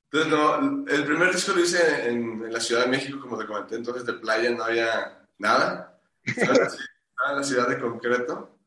Entonces, 0.09 0.31
no, 0.31 0.87
el 0.87 1.05
primer 1.05 1.31
disco 1.31 1.53
lo 1.53 1.61
hice 1.61 2.09
en, 2.09 2.51
la 2.51 2.59
Ciudad 2.59 2.85
de 2.85 2.89
México, 2.89 3.19
como 3.21 3.37
te 3.37 3.45
comenté, 3.45 3.75
entonces 3.75 4.07
de 4.07 4.13
playa 4.13 4.49
no 4.49 4.63
había 4.63 5.23
nada, 5.37 5.99
estaba 6.23 7.29
en 7.29 7.35
la 7.35 7.43
ciudad 7.43 7.67
de 7.67 7.79
concreto. 7.79 8.57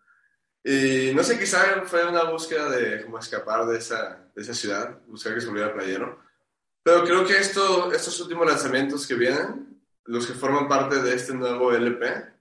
Y 0.63 1.11
no 1.17 1.25
sé, 1.25 1.37
quizá 1.37 1.83
fue 1.85 2.07
una 2.07 2.31
búsqueda 2.31 2.71
de 2.71 3.03
cómo 3.05 3.19
escapar 3.19 3.67
de 3.67 3.79
esa, 3.79 4.31
de 4.37 4.43
esa 4.43 4.55
ciudad, 4.55 5.01
buscar 5.09 5.35
que 5.35 5.41
se 5.41 5.49
volviera 5.49 5.75
playero. 5.75 6.28
Pero 6.89 7.05
creo 7.05 7.27
que 7.27 7.37
esto, 7.37 7.93
estos 7.93 8.19
últimos 8.19 8.47
lanzamientos 8.47 9.07
que 9.07 9.15
vienen, 9.15 9.79
los 10.05 10.27
que 10.27 10.33
forman 10.33 10.67
parte 10.67 11.03
de 11.03 11.15
este 11.15 11.35
nuevo 11.35 11.71
LP, 11.71 12.33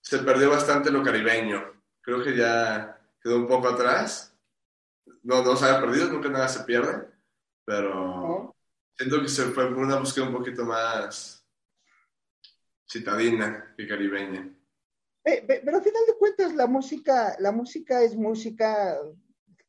se 0.00 0.18
perdió 0.18 0.50
bastante 0.50 0.90
lo 0.90 1.04
caribeño. 1.04 1.62
Creo 2.00 2.20
que 2.20 2.36
ya 2.36 3.00
quedó 3.22 3.36
un 3.36 3.46
poco 3.46 3.68
atrás. 3.68 4.34
No, 5.22 5.44
no 5.44 5.54
se 5.54 5.66
ha 5.66 5.80
perdido, 5.80 6.08
nunca 6.08 6.28
nada 6.28 6.48
se 6.48 6.64
pierde, 6.64 7.06
pero 7.64 8.56
siento 8.96 9.22
que 9.22 9.28
se 9.28 9.44
fue 9.44 9.68
por 9.68 9.78
una 9.78 10.00
búsqueda 10.00 10.26
un 10.26 10.32
poquito 10.32 10.64
más 10.64 11.46
citadina 12.90 13.72
que 13.76 13.86
caribeña. 13.86 14.52
Pero 15.22 15.76
al 15.76 15.82
final 15.84 16.02
de 16.08 16.18
cuentas 16.18 16.52
la 16.56 16.66
música, 16.66 17.36
la 17.38 17.52
música 17.52 18.02
es 18.02 18.16
música, 18.16 18.98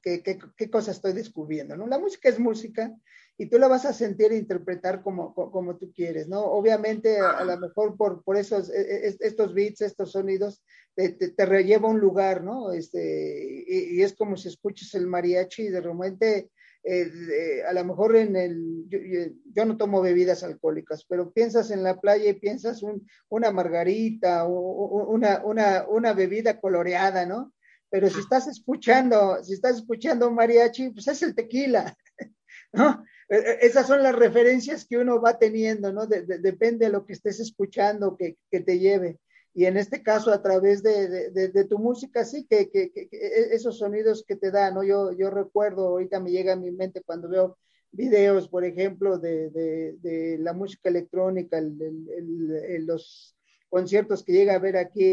¿qué, 0.02 0.24
qué, 0.24 0.40
qué 0.58 0.72
cosa 0.72 0.90
estoy 0.90 1.14
descubriendo? 1.14 1.78
¿no? 1.78 1.86
La 1.86 2.00
música 2.00 2.30
es 2.30 2.40
música 2.40 2.92
y 3.38 3.48
tú 3.48 3.60
la 3.60 3.68
vas 3.68 3.86
a 3.86 3.94
sentir 3.94 4.32
e 4.32 4.38
interpretar 4.38 5.04
como, 5.04 5.34
como, 5.34 5.78
tú 5.78 5.92
quieres, 5.94 6.28
¿no? 6.28 6.42
Obviamente, 6.42 7.20
a, 7.20 7.44
lo 7.44 7.58
mejor 7.60 7.96
por, 7.96 8.24
por 8.24 8.36
esos, 8.36 8.70
e, 8.72 9.08
e, 9.08 9.18
estos 9.20 9.54
beats, 9.54 9.82
estos 9.82 10.12
sonidos, 10.12 10.64
te, 10.96 11.10
te, 11.10 11.46
relleva 11.46 11.88
un 11.88 12.00
lugar, 12.00 12.44
¿no? 12.44 12.72
Este, 12.72 13.64
y, 13.68 14.02
es 14.02 14.16
como 14.16 14.38
si 14.38 14.48
escuches 14.48 14.96
el 14.96 15.06
mariachi 15.06 15.68
y 15.68 15.70
de 15.70 15.82
repente 15.82 16.50
eh, 16.84 17.64
a 17.68 17.74
lo 17.74 17.86
mejor 17.86 18.16
en 18.16 18.36
el, 18.36 18.86
yo, 18.88 19.66
no 19.66 19.78
tomo 19.78 20.02
bebidas 20.02 20.42
alcohólicas, 20.44 21.06
pero 21.08 21.32
piensas 21.32 21.70
en 21.70 21.84
la 21.84 22.00
playa 22.00 22.32
y 22.32 22.40
piensas 22.40 22.82
una 23.30 23.52
margarita 23.52 24.46
o 24.46 25.06
una, 25.10 25.44
una, 25.46 25.86
una 25.88 26.14
bebida 26.14 26.60
coloreada, 26.60 27.26
¿no? 27.28 27.54
Pero 27.90 28.10
si 28.10 28.20
estás 28.20 28.48
escuchando, 28.48 29.44
si 29.44 29.54
estás 29.54 29.78
escuchando 29.78 30.32
mariachi, 30.32 30.90
pues 30.90 31.08
es 31.08 31.22
el 31.22 31.36
tequila, 31.36 31.96
¿no? 32.74 33.04
E, 33.30 33.36
e, 33.36 33.66
esas 33.66 33.88
son 33.88 34.04
las 34.04 34.16
referencias 34.16 34.86
que 34.86 34.98
uno 34.98 35.22
va 35.22 35.38
teniendo, 35.38 35.92
¿no? 35.92 36.08
depende 36.08 36.86
de 36.86 36.92
lo 36.92 37.06
que 37.06 37.14
estés 37.14 37.40
escuchando 37.40 38.16
que, 38.16 38.38
que, 38.50 38.62
te 38.62 38.80
lleve. 38.80 39.20
Y 39.54 39.66
en 39.66 39.78
este 39.78 40.04
caso, 40.04 40.32
a 40.32 40.42
través 40.42 40.84
de, 40.84 41.32
de 41.32 41.66
tu 41.66 41.80
música, 41.80 42.24
sí, 42.24 42.46
que, 42.50 42.70
que, 42.70 42.92
e, 43.12 43.56
esos 43.56 43.80
sonidos 43.80 44.24
que 44.28 44.36
te 44.36 44.52
da, 44.52 44.72
¿no? 44.72 44.84
Yo, 44.84 45.12
yo 45.12 45.30
recuerdo, 45.30 45.88
ahorita 45.88 46.20
me 46.20 46.32
llega 46.32 46.54
a 46.54 46.58
mi 46.58 46.72
mente 46.72 47.02
cuando 47.02 47.28
veo 47.28 47.58
videos, 47.92 48.48
por 48.48 48.64
ejemplo, 48.64 49.18
de, 49.18 50.38
la 50.40 50.54
música 50.54 50.90
electrónica, 50.90 51.60
los 51.62 53.36
conciertos 53.70 54.24
que 54.24 54.34
llega 54.34 54.56
a 54.56 54.60
ver 54.60 54.78
aquí 54.78 55.04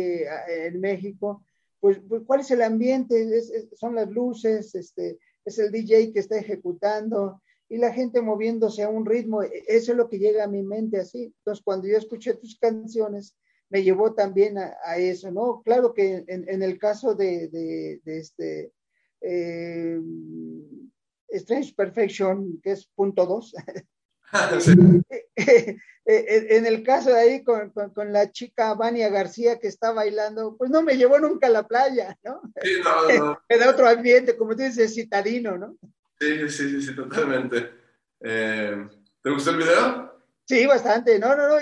en 0.48 0.80
México, 0.80 1.44
pues, 1.80 1.98
pues, 2.08 2.22
¿cuál 2.26 2.40
es 2.40 2.50
el 2.50 2.62
ambiente? 2.62 3.42
son 3.74 3.94
las 3.94 4.10
luces, 4.10 4.74
este, 4.74 5.18
es 5.44 5.58
el 5.58 5.70
DJ 5.70 6.12
que 6.12 6.20
está 6.20 6.36
ejecutando, 6.38 7.42
y 7.68 7.78
la 7.78 7.92
gente 7.92 8.20
moviéndose 8.20 8.82
a 8.82 8.88
un 8.88 9.06
ritmo. 9.06 9.42
E, 9.42 9.64
eso 9.66 9.92
es 9.92 9.98
lo 9.98 10.08
que 10.08 10.18
llega 10.18 10.44
a 10.44 10.48
mi 10.48 10.62
mente 10.62 10.98
así. 10.98 11.32
Entonces, 11.38 11.64
cuando 11.64 11.88
yo 11.88 11.96
escuché 11.96 12.34
tus 12.34 12.58
canciones, 12.58 13.36
me 13.70 13.82
llevó 13.82 14.14
también 14.14 14.58
a, 14.58 14.96
eso, 14.98 15.30
¿no? 15.30 15.62
Claro 15.64 15.94
que 15.94 16.24
en, 16.28 16.62
el 16.62 16.78
caso 16.78 17.14
de, 17.14 17.48
de, 17.48 18.00
este 18.04 18.72
eh, 19.20 19.98
Strange 21.28 21.74
Perfection, 21.76 22.60
que 22.62 22.72
es 22.72 22.86
punto 22.94 23.26
dos, 23.26 23.54
en 26.06 26.66
el 26.66 26.82
caso 26.82 27.10
de 27.10 27.18
ahí 27.18 27.44
con, 27.44 27.70
con, 27.70 28.12
la 28.12 28.30
chica 28.30 28.74
Vania 28.74 29.08
García 29.08 29.58
que 29.58 29.68
está 29.68 29.92
bailando, 29.92 30.56
pues 30.56 30.70
no 30.70 30.82
me 30.82 30.96
llevó 30.96 31.18
nunca 31.18 31.46
a 31.46 31.50
la 31.50 31.66
playa, 31.66 32.16
¿no? 32.22 32.42
Sí, 32.62 32.70
no, 32.82 33.26
no. 33.26 33.38
Era 33.48 33.70
otro 33.70 33.88
ambiente, 33.88 34.36
como 34.36 34.54
tú 34.54 34.62
dices, 34.62 34.94
citadino, 34.94 35.56
¿no? 35.56 35.76
Sí, 36.24 36.48
sí, 36.48 36.70
sí, 36.70 36.82
sí, 36.82 36.96
totalmente. 36.96 37.70
Eh, 38.20 38.88
¿Te 39.22 39.30
gustó 39.30 39.50
el 39.50 39.58
video? 39.58 40.22
Sí, 40.46 40.66
bastante. 40.66 41.18
No, 41.18 41.36
no, 41.36 41.48
no. 41.48 41.56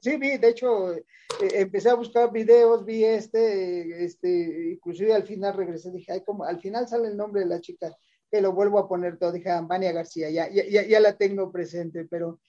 sí, 0.00 0.16
vi, 0.18 0.38
de 0.38 0.48
hecho, 0.48 0.92
eh, 0.92 1.04
empecé 1.40 1.90
a 1.90 1.94
buscar 1.94 2.30
videos, 2.30 2.84
vi 2.84 3.04
este, 3.04 4.04
este, 4.04 4.72
inclusive 4.72 5.14
al 5.14 5.24
final 5.24 5.54
regresé, 5.54 5.90
dije, 5.90 6.12
ay, 6.12 6.24
como, 6.24 6.44
al 6.44 6.60
final 6.60 6.86
sale 6.86 7.08
el 7.08 7.16
nombre 7.16 7.40
de 7.40 7.48
la 7.48 7.60
chica, 7.60 7.92
que 8.30 8.40
lo 8.40 8.52
vuelvo 8.52 8.78
a 8.78 8.88
poner 8.88 9.18
todo, 9.18 9.32
dije, 9.32 9.50
Vania 9.62 9.90
García, 9.90 10.30
ya, 10.30 10.48
ya, 10.48 10.86
ya 10.86 11.00
la 11.00 11.16
tengo 11.16 11.50
presente, 11.50 12.06
pero 12.08 12.40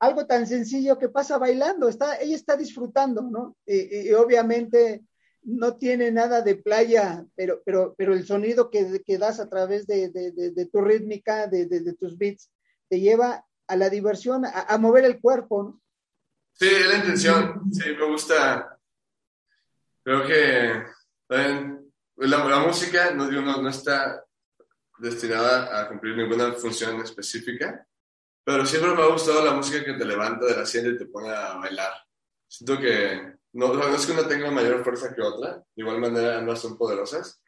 algo 0.00 0.26
tan 0.26 0.48
sencillo 0.48 0.98
que 0.98 1.08
pasa 1.08 1.38
bailando, 1.38 1.88
está, 1.88 2.20
ella 2.20 2.34
está 2.34 2.56
disfrutando, 2.56 3.22
¿no? 3.22 3.56
y 3.64 4.10
obviamente 4.14 5.02
no 5.44 5.76
tiene 5.76 6.10
nada 6.10 6.42
de 6.42 6.56
playa, 6.56 7.24
pero, 7.34 7.62
pero, 7.64 7.94
pero 7.96 8.14
el 8.14 8.24
sonido 8.26 8.70
que, 8.70 9.02
que 9.04 9.18
das 9.18 9.40
a 9.40 9.48
través 9.48 9.86
de, 9.86 10.10
de, 10.10 10.66
tu 10.66 10.80
rítmica, 10.80 11.46
de, 11.46 11.94
tus 11.98 12.16
beats, 12.16 12.50
te 12.88 13.00
lleva 13.00 13.44
a 13.66 13.76
la 13.76 13.90
diversión, 13.90 14.44
a, 14.44 14.78
mover 14.78 15.04
el 15.04 15.20
cuerpo. 15.20 15.80
Sí, 16.52 16.66
es 16.66 16.88
la 16.88 16.96
intención, 16.98 17.62
sí, 17.72 17.90
me 17.98 18.06
gusta. 18.06 18.78
Creo 20.04 20.26
que 20.26 20.84
la, 21.28 22.48
la 22.48 22.60
música 22.60 23.12
no, 23.12 23.30
no, 23.30 23.62
no 23.62 23.68
está 23.68 24.24
destinada 24.98 25.80
a 25.80 25.88
cumplir 25.88 26.16
ninguna 26.16 26.52
función 26.52 27.00
específica, 27.00 27.86
pero 28.44 28.66
siempre 28.66 28.94
me 28.94 29.02
ha 29.02 29.06
gustado 29.06 29.44
la 29.44 29.52
música 29.52 29.84
que 29.84 29.94
te 29.94 30.04
levanta 30.04 30.46
de 30.46 30.56
la 30.56 30.62
asiento 30.62 30.90
y 30.90 30.98
te 30.98 31.06
pone 31.06 31.30
a 31.30 31.54
bailar. 31.54 31.92
Siento 32.46 32.78
que 32.78 33.31
no, 33.52 33.74
no 33.74 33.94
es 33.94 34.06
que 34.06 34.12
una 34.12 34.26
tenga 34.26 34.50
mayor 34.50 34.82
fuerza 34.82 35.14
que 35.14 35.20
otra, 35.20 35.56
de 35.56 35.64
igual 35.76 36.00
manera 36.00 36.38
ambas 36.38 36.60
son 36.60 36.76
poderosas, 36.78 37.42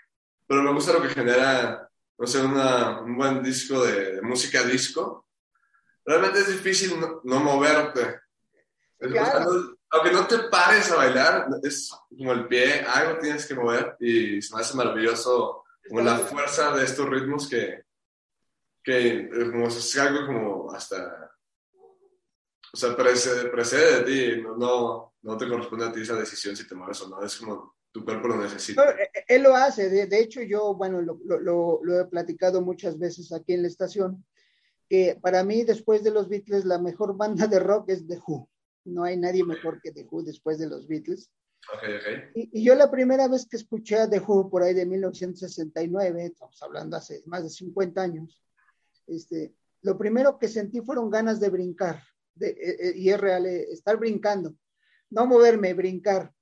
pero 0.46 0.62
me 0.62 0.72
gusta 0.72 0.92
lo 0.92 1.02
que 1.02 1.08
genera, 1.08 1.88
no 2.18 2.26
sé, 2.26 2.42
una, 2.42 3.00
un 3.00 3.16
buen 3.16 3.42
disco 3.42 3.82
de, 3.82 4.20
música 4.20 4.62
disco. 4.62 5.26
Realmente 6.04 6.40
es 6.40 6.48
difícil 6.48 7.00
no, 7.24 7.40
moverte. 7.40 8.20
aunque 9.00 10.12
no 10.12 10.26
te 10.26 10.38
pares 10.50 10.90
a 10.90 10.96
bailar, 10.96 11.46
es 11.62 11.90
como 12.10 12.32
el 12.32 12.46
pie, 12.46 12.82
algo 12.82 13.18
tienes 13.20 13.46
que 13.46 13.54
mover 13.54 13.96
y 14.00 14.42
se 14.42 14.54
me 14.54 14.60
hace 14.60 14.76
maravilloso 14.76 15.64
como 15.88 16.00
la 16.02 16.18
fuerza 16.18 16.76
de 16.76 16.84
estos 16.84 17.08
ritmos 17.08 17.48
que, 17.48 17.84
que 18.82 19.30
como, 19.50 19.68
es 19.68 19.98
algo 19.98 20.26
como 20.26 20.72
hasta, 20.72 21.32
o 22.72 22.76
sea, 22.76 22.94
precede, 22.94 23.48
precede 23.48 24.02
de 24.02 24.04
ti, 24.04 24.42
no, 24.42 24.56
no, 24.56 25.13
no 25.24 25.38
te 25.38 25.48
corresponde 25.48 25.86
a 25.86 25.92
ti 25.92 26.02
esa 26.02 26.16
decisión 26.16 26.54
si 26.54 26.68
te 26.68 26.74
mueves 26.74 27.00
o 27.00 27.08
no, 27.08 27.22
es 27.24 27.36
como 27.38 27.74
tu 27.90 28.04
cuerpo 28.04 28.28
lo 28.28 28.42
necesita. 28.42 28.90
Eh, 28.90 29.10
eh, 29.14 29.24
él 29.28 29.42
lo 29.42 29.56
hace, 29.56 29.88
de, 29.88 30.20
hecho 30.20 30.42
yo, 30.42 30.74
bueno, 30.74 31.00
lo, 31.00 31.18
lo, 31.24 31.80
lo, 31.82 32.00
he 32.00 32.04
platicado 32.06 32.60
muchas 32.60 32.98
veces 32.98 33.32
aquí 33.32 33.54
en 33.54 33.62
la 33.62 33.68
estación, 33.68 34.24
que 34.88 35.18
para 35.20 35.42
mí 35.42 35.64
después 35.64 36.04
de 36.04 36.10
los 36.10 36.28
Beatles 36.28 36.66
la 36.66 36.78
mejor 36.78 37.16
banda 37.16 37.46
de 37.46 37.58
rock 37.58 37.88
es 37.88 38.06
The 38.06 38.20
Who. 38.26 38.48
No 38.84 39.04
hay 39.04 39.16
nadie 39.16 39.44
mejor 39.44 39.80
que 39.80 39.92
The 39.92 40.06
Who 40.10 40.24
después 40.24 40.58
de 40.58 40.68
los 40.68 40.86
Beatles. 40.86 41.30
Okay, 41.78 41.96
okay. 41.96 42.14
Y, 42.34 42.60
y, 42.60 42.64
yo 42.64 42.74
la 42.74 42.90
primera 42.90 43.26
vez 43.26 43.46
que 43.48 43.56
escuché 43.56 43.96
a 43.96 44.10
The 44.10 44.20
Who 44.20 44.50
por 44.50 44.62
ahí 44.62 44.74
de 44.74 44.84
1969, 44.84 46.26
estamos 46.26 46.62
hablando 46.62 46.98
hace 46.98 47.22
más 47.24 47.44
de 47.44 47.48
50 47.48 48.02
años, 48.02 48.42
este, 49.06 49.54
lo 49.80 49.96
primero 49.96 50.38
que 50.38 50.48
sentí 50.48 50.82
fueron 50.82 51.08
ganas 51.08 51.40
de 51.40 51.48
brincar, 51.48 52.02
de, 52.34 52.48
eh, 52.50 52.92
y 52.94 53.08
es 53.08 53.18
real, 53.18 53.46
estar 53.46 53.96
brincando 53.96 54.54
no 55.10 55.26
moverme, 55.26 55.74
brincar. 55.74 56.32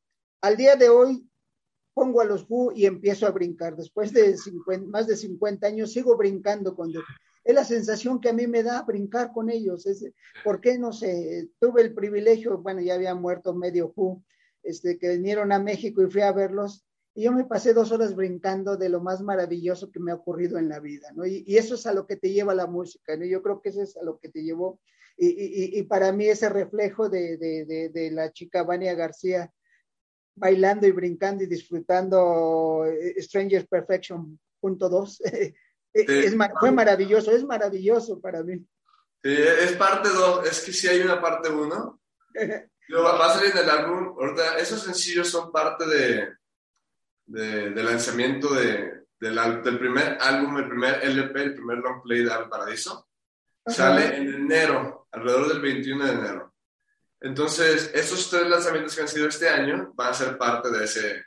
Al 0.41 0.57
día 0.57 0.77
de 0.77 0.89
hoy 0.89 1.29
pongo 1.95 2.21
a 2.21 2.25
los 2.25 2.47
Who 2.49 2.73
y 2.75 2.87
empiezo 2.87 3.27
a 3.27 3.31
brincar. 3.31 3.77
Después 3.77 4.13
de 4.13 4.37
más 4.87 5.07
de 5.07 5.17
50 5.17 5.67
años 5.67 5.93
sigo 5.93 6.17
brincando 6.17 6.75
con 6.75 6.91
Es 7.45 7.55
la 7.55 7.65
sensación 7.65 8.21
que 8.21 8.31
a 8.31 8.33
mí 8.33 8.47
me 8.47 8.63
da 8.63 8.83
brincar 8.83 9.33
con 9.33 9.51
ellos. 9.51 9.87
Es, 9.87 10.05
¿Por 10.45 10.61
qué? 10.61 10.79
No 10.79 10.93
sé. 10.93 11.51
Tuve 11.61 11.83
el 11.83 11.95
privilegio, 11.95 12.59
bueno, 12.59 12.81
ya 12.81 12.95
había 12.95 13.15
muerto 13.15 13.55
medio 13.55 13.93
Who, 13.95 14.23
este, 14.63 14.99
que 14.99 15.11
vinieron 15.11 15.53
a 15.53 15.59
México 15.59 16.03
y 16.03 16.11
fui 16.11 16.23
a 16.23 16.33
verlos. 16.33 16.85
Y 17.15 17.25
yo 17.25 17.33
me 17.33 17.45
pasé 17.45 17.75
dos 17.75 17.93
horas 17.93 18.17
brincando 18.17 18.79
de 18.79 18.89
lo 18.89 19.01
más 19.01 19.21
maravilloso 19.21 19.91
que 19.91 20.01
me 20.01 20.13
ha 20.13 20.15
ocurrido 20.15 20.59
en 20.59 20.71
la 20.71 20.81
vida. 20.81 21.13
Y, 21.27 21.57
eso 21.57 21.75
es 21.75 21.87
a 21.87 21.93
lo 21.93 22.07
que 22.07 22.17
te 22.17 22.33
lleva 22.33 22.55
la 22.55 22.67
música, 22.67 23.17
¿no? 23.17 23.27
Yo 23.27 23.43
creo 23.43 23.61
que 23.61 23.69
eso 23.69 23.83
es 23.83 23.97
a 23.99 24.03
lo 24.03 24.19
que 24.19 24.31
te 24.31 24.43
llevó 24.43 24.81
y, 25.17 25.83
para 25.85 26.13
mí 26.13 26.27
ese 26.27 26.49
reflejo 26.49 27.09
de, 27.09 28.11
la 28.13 28.33
chica 28.33 28.63
Vania 28.63 28.95
García 28.95 29.51
bailando 30.35 30.87
y 30.87 30.93
brincando 30.93 31.45
y 31.45 31.47
disfrutando 31.47 32.87
eh, 32.87 33.21
Stranger 33.23 33.67
Perfection 33.67 34.39
punto 34.61 34.89
dos, 34.89 35.21
eh, 35.25 35.55
es, 35.93 36.35
fue 36.59 36.71
maravilloso, 36.71 37.33
es 37.33 37.45
maravilloso 37.45 38.21
para 38.21 38.43
mí. 38.43 38.57
Sí, 39.23 39.33
es 39.33 39.73
parte 39.73 40.09
dos, 40.09 40.47
es 40.47 40.61
que 40.61 40.73
si 40.73 40.89
hay 40.89 41.01
una 41.01 41.21
parte 41.21 41.51
uno, 41.51 42.01
va 42.35 43.27
a 43.27 43.35
salir 43.35 43.51
en 43.53 43.59
el 43.59 43.71
álbum, 43.71 44.17
ahorita 44.19 44.59
esos 44.59 44.83
sencillos 44.83 45.29
son 45.29 45.53
parte 45.53 45.87
de, 45.87 46.29
de, 47.27 47.83
lanzamiento 47.83 48.55
de, 48.55 49.05
del, 49.21 49.63
del, 49.63 49.79
primer 49.79 50.19
álbum, 50.21 50.57
el 50.59 50.69
primer 50.69 51.05
LP, 51.05 51.43
el 51.43 51.55
primer 51.55 51.79
long 51.79 52.03
play 52.03 52.25
de 52.25 52.33
Al 52.33 52.49
Paradiso. 52.49 53.09
Sale 53.67 54.17
en 54.17 54.35
enero, 54.35 55.07
alrededor 55.13 55.49
del 55.49 55.61
21 55.61 56.05
de 56.05 56.13
enero. 56.13 56.55
Entonces, 57.21 57.91
esos 57.95 58.29
tres 58.29 58.49
lanzamientos 58.49 58.95
que 58.97 59.03
han 59.03 59.09
sido 59.09 59.29
este 59.29 59.49
año 59.49 59.93
van 59.95 60.11
a 60.11 60.15
ser 60.15 60.37
parte 60.37 60.71
de 60.71 60.85
ese, 60.85 61.25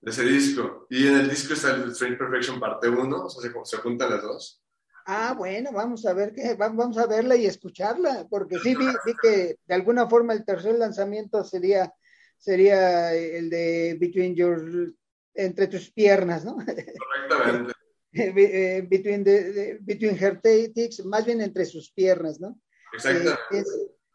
de 0.00 0.10
ese 0.10 0.22
disco. 0.22 0.86
Y 0.88 1.08
en 1.08 1.16
el 1.16 1.28
disco 1.28 1.54
está 1.54 1.74
el 1.74 1.90
Strange 1.90 2.16
Perfection 2.16 2.60
parte 2.60 2.88
1, 2.88 3.24
o 3.24 3.28
sea, 3.28 3.42
se, 3.42 3.52
se 3.64 3.82
juntan 3.82 4.10
las 4.10 4.22
dos. 4.22 4.62
Ah, 5.10 5.34
bueno, 5.36 5.70
vamos 5.72 6.04
a 6.04 6.12
ver 6.12 6.34
qué, 6.34 6.54
vamos 6.54 6.98
a 6.98 7.06
verla 7.06 7.34
y 7.34 7.46
escucharla, 7.46 8.26
porque 8.28 8.58
sí 8.58 8.76
vi, 8.76 8.86
que 9.22 9.56
de 9.64 9.74
alguna 9.74 10.06
forma 10.06 10.34
el 10.34 10.44
tercer 10.44 10.74
lanzamiento 10.74 11.42
sería, 11.42 11.92
sería 12.36 13.14
el 13.14 13.48
de 13.48 13.96
Between 13.98 14.34
Your, 14.34 14.94
entre 15.32 15.66
tus 15.66 15.90
piernas, 15.90 16.44
¿no? 16.44 16.56
Correctamente. 17.28 17.72
Eh, 18.12 18.86
between, 18.88 19.22
the, 19.22 19.78
between 19.82 20.16
her 20.16 20.40
tits, 20.40 21.04
más 21.04 21.26
bien 21.26 21.40
entre 21.40 21.64
sus 21.66 21.92
piernas, 21.92 22.40
¿no? 22.40 22.58
Exacto. 22.94 23.30
Eh, 23.52 23.64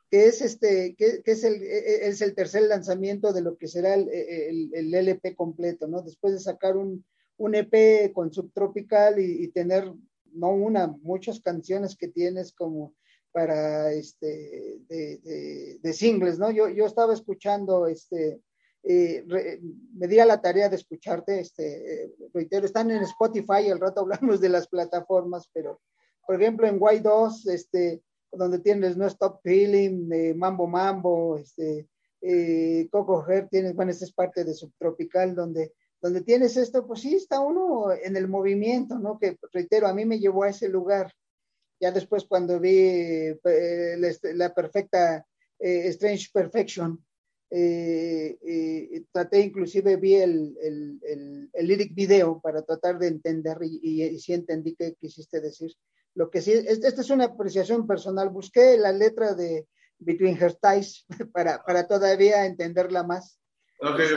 que, 0.10 0.26
es, 0.26 0.42
este, 0.42 0.96
que, 0.96 1.22
es, 1.24 1.44
el, 1.44 1.62
e, 1.62 1.78
e, 1.78 2.08
es 2.08 2.22
el 2.22 2.36
tercer 2.36 2.64
lanzamiento 2.64 3.34
de 3.34 3.42
lo 3.42 3.58
que 3.58 3.68
será 3.68 3.94
el, 3.96 4.10
el, 4.74 4.94
LP 4.94 5.36
completo, 5.36 5.88
¿no? 5.88 6.02
Después 6.02 6.34
de 6.34 6.40
sacar 6.40 6.78
un, 6.78 7.06
un 7.38 7.56
EP 7.56 8.12
con 8.14 8.34
subtropical 8.34 9.20
y, 9.20 9.44
y, 9.44 9.48
tener, 9.50 9.92
no 10.34 10.52
una, 10.52 10.88
muchas 10.88 11.40
canciones 11.40 11.96
que 11.96 12.08
tienes 12.08 12.54
como 12.54 12.96
para, 13.32 13.92
este, 13.92 14.80
de, 14.88 15.18
de, 15.18 15.80
de 15.82 15.94
singles, 15.94 16.38
¿no? 16.38 16.52
Yo, 16.52 16.70
yo 16.70 16.86
estaba 16.86 17.14
escuchando, 17.14 17.88
este, 17.88 18.40
eh, 18.86 19.24
me 19.96 20.08
di 20.08 20.20
a 20.20 20.26
la 20.26 20.42
tarea 20.42 20.68
de 20.68 20.76
escucharte, 20.76 21.40
este, 21.40 22.04
eh, 22.04 22.14
reitero, 22.34 22.66
están 22.66 22.92
en 22.92 23.04
Spotify, 23.04 23.70
al 23.72 23.80
rato 23.80 24.02
hablamos 24.02 24.42
de 24.42 24.50
las 24.50 24.68
plataformas, 24.68 25.50
pero 25.54 25.82
por 26.26 26.42
ejemplo 26.42 26.68
en 26.68 26.80
Y2, 26.80 27.50
este, 27.50 28.02
donde 28.32 28.60
tienes 28.60 28.98
No 28.98 29.08
Stop 29.08 29.40
Feeling, 29.42 30.12
eh, 30.12 30.34
Mambo 30.34 30.68
Mambo, 30.68 31.38
este, 31.38 31.88
Coco 32.90 33.26
Her, 33.28 33.48
tienes, 33.50 33.76
bueno, 33.76 33.92
esa 33.92 34.06
es 34.06 34.14
parte 34.14 34.44
de 34.44 34.54
Subtropical, 34.54 35.36
donde, 35.36 35.74
donde 36.02 36.22
tienes 36.22 36.56
esto, 36.56 36.86
pues 36.88 37.02
sí, 37.02 37.16
está 37.16 37.42
uno 37.42 37.92
en 37.92 38.16
el 38.16 38.30
movimiento, 38.30 38.98
¿no? 38.98 39.20
Que 39.20 39.38
reitero, 39.52 39.88
a 39.88 39.94
mí 39.94 40.06
me 40.06 40.20
llevó 40.20 40.44
a 40.44 40.50
ese 40.50 40.70
lugar. 40.70 41.12
Ya 41.82 41.92
después 41.92 42.24
cuando 42.24 42.62
vi 42.62 43.34
la, 43.44 44.54
perfecta 44.54 45.26
Strange 45.60 46.30
Perfection, 46.34 47.04
eh, 47.56 48.40
eh, 48.42 49.04
traté 49.12 49.42
inclusive 49.42 49.98
vi 49.98 50.16
el, 50.16 50.58
el, 50.60 51.00
el, 51.54 51.68
lyric 51.68 51.94
video 51.94 52.42
para 52.42 52.64
tratar 52.64 52.98
de 52.98 53.08
entender 53.08 53.58
y, 53.62 53.80
y, 54.02 54.20
sí 54.20 54.34
entendí 54.34 54.76
qué 54.76 54.96
quisiste 55.00 55.40
decir. 55.40 55.72
Lo 56.16 56.32
que 56.32 56.42
sí, 56.42 56.52
esta 56.52 57.02
es 57.02 57.10
una 57.12 57.26
apreciación 57.26 57.86
personal. 57.86 58.30
Busqué 58.30 58.76
la 58.80 58.92
letra 58.92 59.36
de 59.36 59.68
Between 60.00 60.36
Her 60.42 60.56
Ties 60.56 61.06
para, 61.32 61.64
para 61.64 61.88
todavía 61.88 62.48
entenderla 62.48 63.04
más. 63.04 63.40
Okay, 63.80 64.08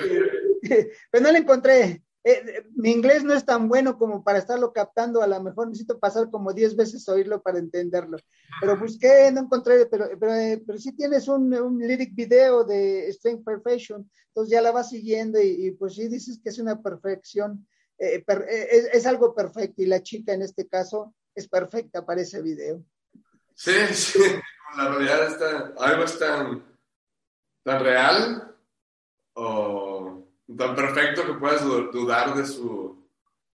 Pero 1.10 1.24
no 1.24 1.30
la 1.30 1.38
encontré. 1.38 2.02
Eh, 2.28 2.64
mi 2.74 2.90
inglés 2.90 3.22
no 3.22 3.34
es 3.34 3.44
tan 3.44 3.68
bueno 3.68 3.96
como 3.96 4.24
para 4.24 4.40
estarlo 4.40 4.72
captando, 4.72 5.22
a 5.22 5.28
lo 5.28 5.40
mejor 5.40 5.68
necesito 5.68 6.00
pasar 6.00 6.28
como 6.28 6.52
10 6.52 6.74
veces 6.74 7.08
a 7.08 7.12
oírlo 7.12 7.40
para 7.40 7.60
entenderlo. 7.60 8.18
Pero 8.60 8.76
busqué, 8.76 9.30
no 9.30 9.42
encontré, 9.42 9.86
pero, 9.86 10.08
pero, 10.18 10.34
eh, 10.34 10.60
pero 10.66 10.76
sí 10.76 10.90
tienes 10.96 11.28
un, 11.28 11.54
un, 11.54 11.78
lyric 11.78 12.16
video 12.16 12.64
de 12.64 13.12
Strength 13.12 13.44
Perfection, 13.44 14.10
entonces 14.26 14.50
ya 14.50 14.60
la 14.60 14.72
vas 14.72 14.88
siguiendo 14.88 15.40
y, 15.40 15.70
pues 15.78 15.94
sí 15.94 16.08
dices 16.08 16.40
que 16.42 16.48
es 16.48 16.58
una 16.58 16.82
perfección, 16.82 17.64
eh, 17.96 18.24
es, 18.48 18.86
es, 18.92 19.06
algo 19.06 19.32
perfecto 19.32 19.82
y 19.82 19.86
la 19.86 20.02
chica 20.02 20.32
en 20.32 20.42
este 20.42 20.66
caso 20.66 21.14
es 21.32 21.46
perfecta 21.46 22.04
para 22.04 22.22
ese 22.22 22.42
video. 22.42 22.82
Sí, 23.54 23.70
sí, 23.92 24.18
la 24.76 24.88
realidad 24.88 25.28
está, 25.28 25.74
algo 25.78 26.02
es 26.02 26.18
tan, 26.18 26.76
tan 27.62 27.84
real 27.84 28.56
o 29.34 29.95
tan 30.54 30.76
perfecto 30.76 31.26
que 31.26 31.32
puedas 31.34 31.64
dudar 31.64 32.34
de 32.34 32.46
su, 32.46 33.08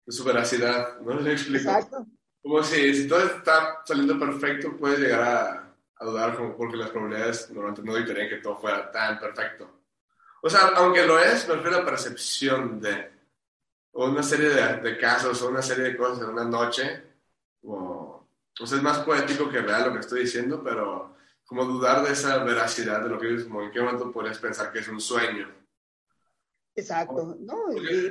de 0.05 0.11
su 0.11 0.23
veracidad, 0.23 0.99
¿no? 1.01 1.15
¿Me 1.15 1.31
explico? 1.31 1.69
Exacto. 1.69 2.05
Como 2.41 2.63
si, 2.63 2.93
si 2.95 3.07
todo 3.07 3.19
está 3.19 3.81
saliendo 3.85 4.19
perfecto, 4.19 4.75
puedes 4.77 4.99
llegar 4.99 5.21
a, 5.21 5.75
a 5.95 6.05
dudar 6.05 6.35
como 6.35 6.57
porque 6.57 6.75
las 6.75 6.89
probabilidades 6.89 7.49
normalmente 7.51 7.83
no 7.83 7.95
dictarían 7.95 8.29
que 8.29 8.37
todo 8.37 8.57
fuera 8.57 8.91
tan 8.91 9.19
perfecto. 9.19 9.81
O 10.41 10.49
sea, 10.49 10.71
aunque 10.75 11.05
lo 11.05 11.19
es, 11.19 11.47
me 11.47 11.55
refiero 11.55 11.77
a 11.77 11.79
la 11.81 11.85
percepción 11.85 12.81
de 12.81 13.11
o 13.93 14.05
una 14.05 14.23
serie 14.23 14.49
de, 14.49 14.77
de, 14.77 14.97
casos 14.97 15.41
o 15.41 15.49
una 15.49 15.61
serie 15.61 15.83
de 15.83 15.97
cosas 15.97 16.23
en 16.23 16.29
una 16.29 16.45
noche. 16.45 17.03
O, 17.63 18.25
o 18.59 18.65
sea, 18.65 18.77
es 18.77 18.83
más 18.83 18.99
poético 18.99 19.49
que 19.49 19.61
real 19.61 19.87
lo 19.87 19.93
que 19.93 19.99
estoy 19.99 20.21
diciendo, 20.21 20.61
pero 20.63 21.15
como 21.45 21.65
dudar 21.65 22.03
de 22.03 22.13
esa 22.13 22.43
veracidad 22.43 23.01
de 23.01 23.09
lo 23.09 23.19
que 23.19 23.27
dices, 23.27 23.45
como 23.45 23.61
en 23.61 23.71
qué 23.71 23.81
momento 23.81 24.11
podrías 24.11 24.39
pensar 24.39 24.71
que 24.71 24.79
es 24.79 24.87
un 24.87 25.01
sueño 25.01 25.60
Exacto, 26.75 27.37
¿no? 27.39 27.65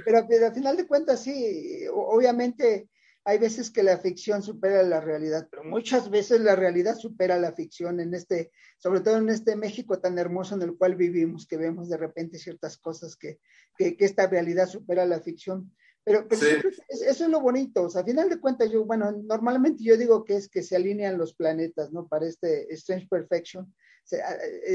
pero, 0.05 0.27
pero, 0.29 0.47
al 0.47 0.55
final 0.55 0.77
de 0.77 0.87
cuentas, 0.87 1.23
sí, 1.23 1.87
obviamente 1.93 2.89
hay 3.25 3.39
veces 3.39 3.71
que 3.71 3.83
la 3.83 3.99
ficción 3.99 4.43
supera 4.43 4.83
la 4.83 5.01
realidad, 5.01 5.47
pero 5.51 5.65
muchas 5.65 6.11
veces 6.11 6.41
la 6.41 6.57
realidad 6.57 6.97
supera 6.97 7.39
la 7.39 7.53
ficción 7.53 8.01
en 8.01 8.15
este, 8.15 8.51
sobre 8.79 9.01
todo 9.01 9.19
en 9.19 9.29
este 9.29 9.57
México 9.57 9.99
tan 9.99 10.19
hermoso 10.19 10.55
en 10.55 10.63
el 10.63 10.77
cual 10.77 10.95
vivimos, 10.95 11.47
que 11.47 11.57
vemos 11.57 11.89
de 11.89 11.99
repente 11.99 12.39
ciertas 12.39 12.79
cosas 12.79 13.17
que, 13.17 13.39
que, 13.77 13.97
esta 14.01 14.27
realidad 14.27 14.69
supera 14.69 15.05
la 15.05 15.21
ficción. 15.21 15.73
Pero, 16.03 16.27
eso 16.31 16.81
es 16.89 17.21
lo 17.29 17.41
bonito, 17.41 17.83
o 17.83 17.91
sea, 17.91 18.01
a 18.01 18.05
final 18.05 18.31
de 18.31 18.41
cuentas 18.41 18.71
yo, 18.71 18.87
bueno, 18.87 19.13
normalmente 19.13 19.85
yo 19.85 19.99
digo 19.99 20.25
que 20.25 20.37
es 20.37 20.49
que 20.49 20.63
se 20.63 20.77
alinean 20.77 21.19
los 21.19 21.35
planetas, 21.35 21.93
¿no? 21.93 22.09
Para 22.09 22.27
este 22.27 22.73
Strange 22.73 23.07
Perfection, 23.07 23.73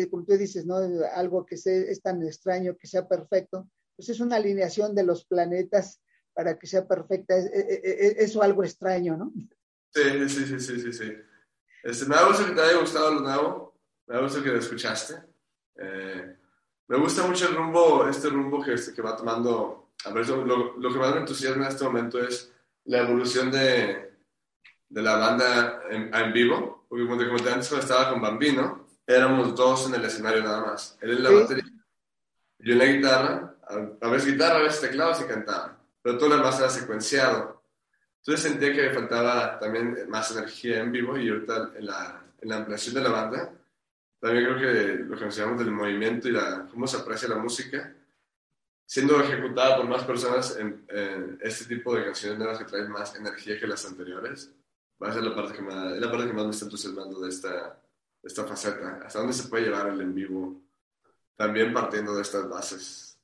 como 0.09 0.25
tú 0.25 0.37
dices, 0.37 0.65
¿no? 0.65 0.77
Algo 1.13 1.45
que 1.45 1.57
sea, 1.57 1.73
es 1.73 2.01
tan 2.01 2.23
extraño, 2.23 2.77
que 2.77 2.87
sea 2.87 3.07
perfecto, 3.07 3.69
pues 3.95 4.09
es 4.09 4.19
una 4.19 4.35
alineación 4.35 4.93
de 4.93 5.03
los 5.03 5.25
planetas 5.25 6.01
para 6.33 6.57
que 6.59 6.67
sea 6.67 6.87
perfecta. 6.87 7.37
Es, 7.37 7.47
eso 8.17 8.41
algo 8.41 8.63
extraño, 8.63 9.17
¿no? 9.17 9.33
Sí, 9.93 10.29
sí, 10.29 10.45
sí, 10.45 10.59
sí, 10.59 10.79
sí. 10.79 10.93
sí. 10.93 11.13
Este, 11.83 12.05
me 12.05 12.15
da 12.15 12.27
gusto 12.27 12.45
que 12.45 12.51
te 12.51 12.61
haya 12.61 12.79
gustado 12.79 13.13
lo 13.13 13.21
nuevo, 13.21 13.79
me 14.07 14.15
da 14.15 14.21
gusto 14.21 14.43
que 14.43 14.49
lo 14.49 14.59
escuchaste. 14.59 15.15
Eh, 15.77 16.35
me 16.87 16.97
gusta 16.97 17.25
mucho 17.25 17.47
el 17.47 17.55
rumbo, 17.55 18.07
este 18.07 18.29
rumbo 18.29 18.61
que, 18.61 18.73
este, 18.73 18.93
que 18.93 19.01
va 19.01 19.15
tomando. 19.15 19.93
A 20.03 20.11
ver, 20.11 20.27
lo, 20.27 20.77
lo, 20.77 20.93
que 20.93 20.99
más 20.99 21.13
me 21.13 21.21
entusiasma 21.21 21.65
en 21.65 21.71
este 21.71 21.85
momento 21.85 22.19
es 22.19 22.51
la 22.85 22.99
evolución 22.99 23.51
de, 23.51 24.13
de 24.89 25.01
la 25.01 25.15
banda 25.15 25.83
en, 25.89 26.13
en 26.13 26.33
vivo. 26.33 26.85
Porque 26.89 27.05
como 27.05 27.17
te 27.17 27.27
comenté 27.27 27.51
antes, 27.51 27.69
cuando 27.69 27.85
estaba 27.85 28.11
con 28.11 28.21
Bambino, 28.21 28.84
éramos 29.07 29.55
dos 29.55 29.87
en 29.87 29.95
el 29.95 30.05
escenario 30.05 30.43
nada 30.43 30.65
más. 30.65 30.97
Él 31.01 31.11
en 31.11 31.23
la 31.23 31.31
batería, 31.31 31.63
yo 32.59 32.73
en 32.73 32.79
la 32.79 32.85
guitarra, 32.85 33.55
a, 34.01 34.07
veces 34.09 34.31
guitarra, 34.31 34.59
a 34.59 34.63
veces 34.63 34.81
teclados 34.81 35.21
y 35.21 35.25
cantaba, 35.25 35.77
pero 36.01 36.17
todo 36.17 36.29
lo 36.29 36.37
demás 36.37 36.59
era 36.59 36.69
secuenciado. 36.69 37.63
Entonces 38.19 38.51
sentía 38.51 38.73
que 38.73 38.89
me 38.89 38.93
faltaba 38.93 39.59
también 39.59 40.09
más 40.09 40.31
energía 40.31 40.79
en 40.79 40.91
vivo 40.91 41.17
y 41.17 41.29
ahorita 41.29 41.71
en 41.75 41.85
la, 41.85 42.23
en 42.41 42.49
la 42.49 42.57
ampliación 42.57 42.95
de 42.95 43.01
la 43.01 43.09
banda, 43.09 43.53
también 44.19 44.45
creo 44.45 44.57
que 44.57 45.03
lo 45.03 45.17
que 45.17 45.25
nos 45.25 45.35
del 45.35 45.71
movimiento 45.71 46.27
y 46.27 46.31
la, 46.31 46.67
cómo 46.71 46.87
se 46.87 46.97
aprecia 46.97 47.29
la 47.29 47.35
música, 47.35 47.93
siendo 48.85 49.19
ejecutada 49.21 49.77
por 49.77 49.87
más 49.87 50.03
personas 50.03 50.57
en, 50.57 50.85
este 51.41 51.65
tipo 51.65 51.95
de 51.95 52.05
canciones 52.05 52.39
nuevas 52.39 52.57
que 52.57 52.65
traen 52.65 52.89
más 52.89 53.15
energía 53.15 53.59
que 53.59 53.67
las 53.67 53.85
anteriores, 53.85 54.51
va 55.01 55.09
a 55.09 55.13
ser 55.13 55.23
la 55.23 55.35
parte 55.35 55.53
que 55.53 55.61
más, 55.61 55.97
la 55.97 56.09
parte 56.09 56.27
que 56.27 56.33
más 56.33 56.45
me 56.45 56.51
está 56.51 56.65
entusiasmando 56.65 57.19
de 57.19 57.29
esta, 57.29 57.79
esta 58.25 58.43
faceta. 58.43 59.01
¿Hasta 59.05 59.19
dónde 59.19 59.33
se 59.33 59.47
puede 59.47 59.65
llevar 59.65 59.87
el 59.87 60.01
en 60.01 60.13
vivo? 60.13 60.61
También 61.37 61.73
partiendo 61.73 62.15
de 62.15 62.23
estas 62.23 62.49
bases. 62.49 63.19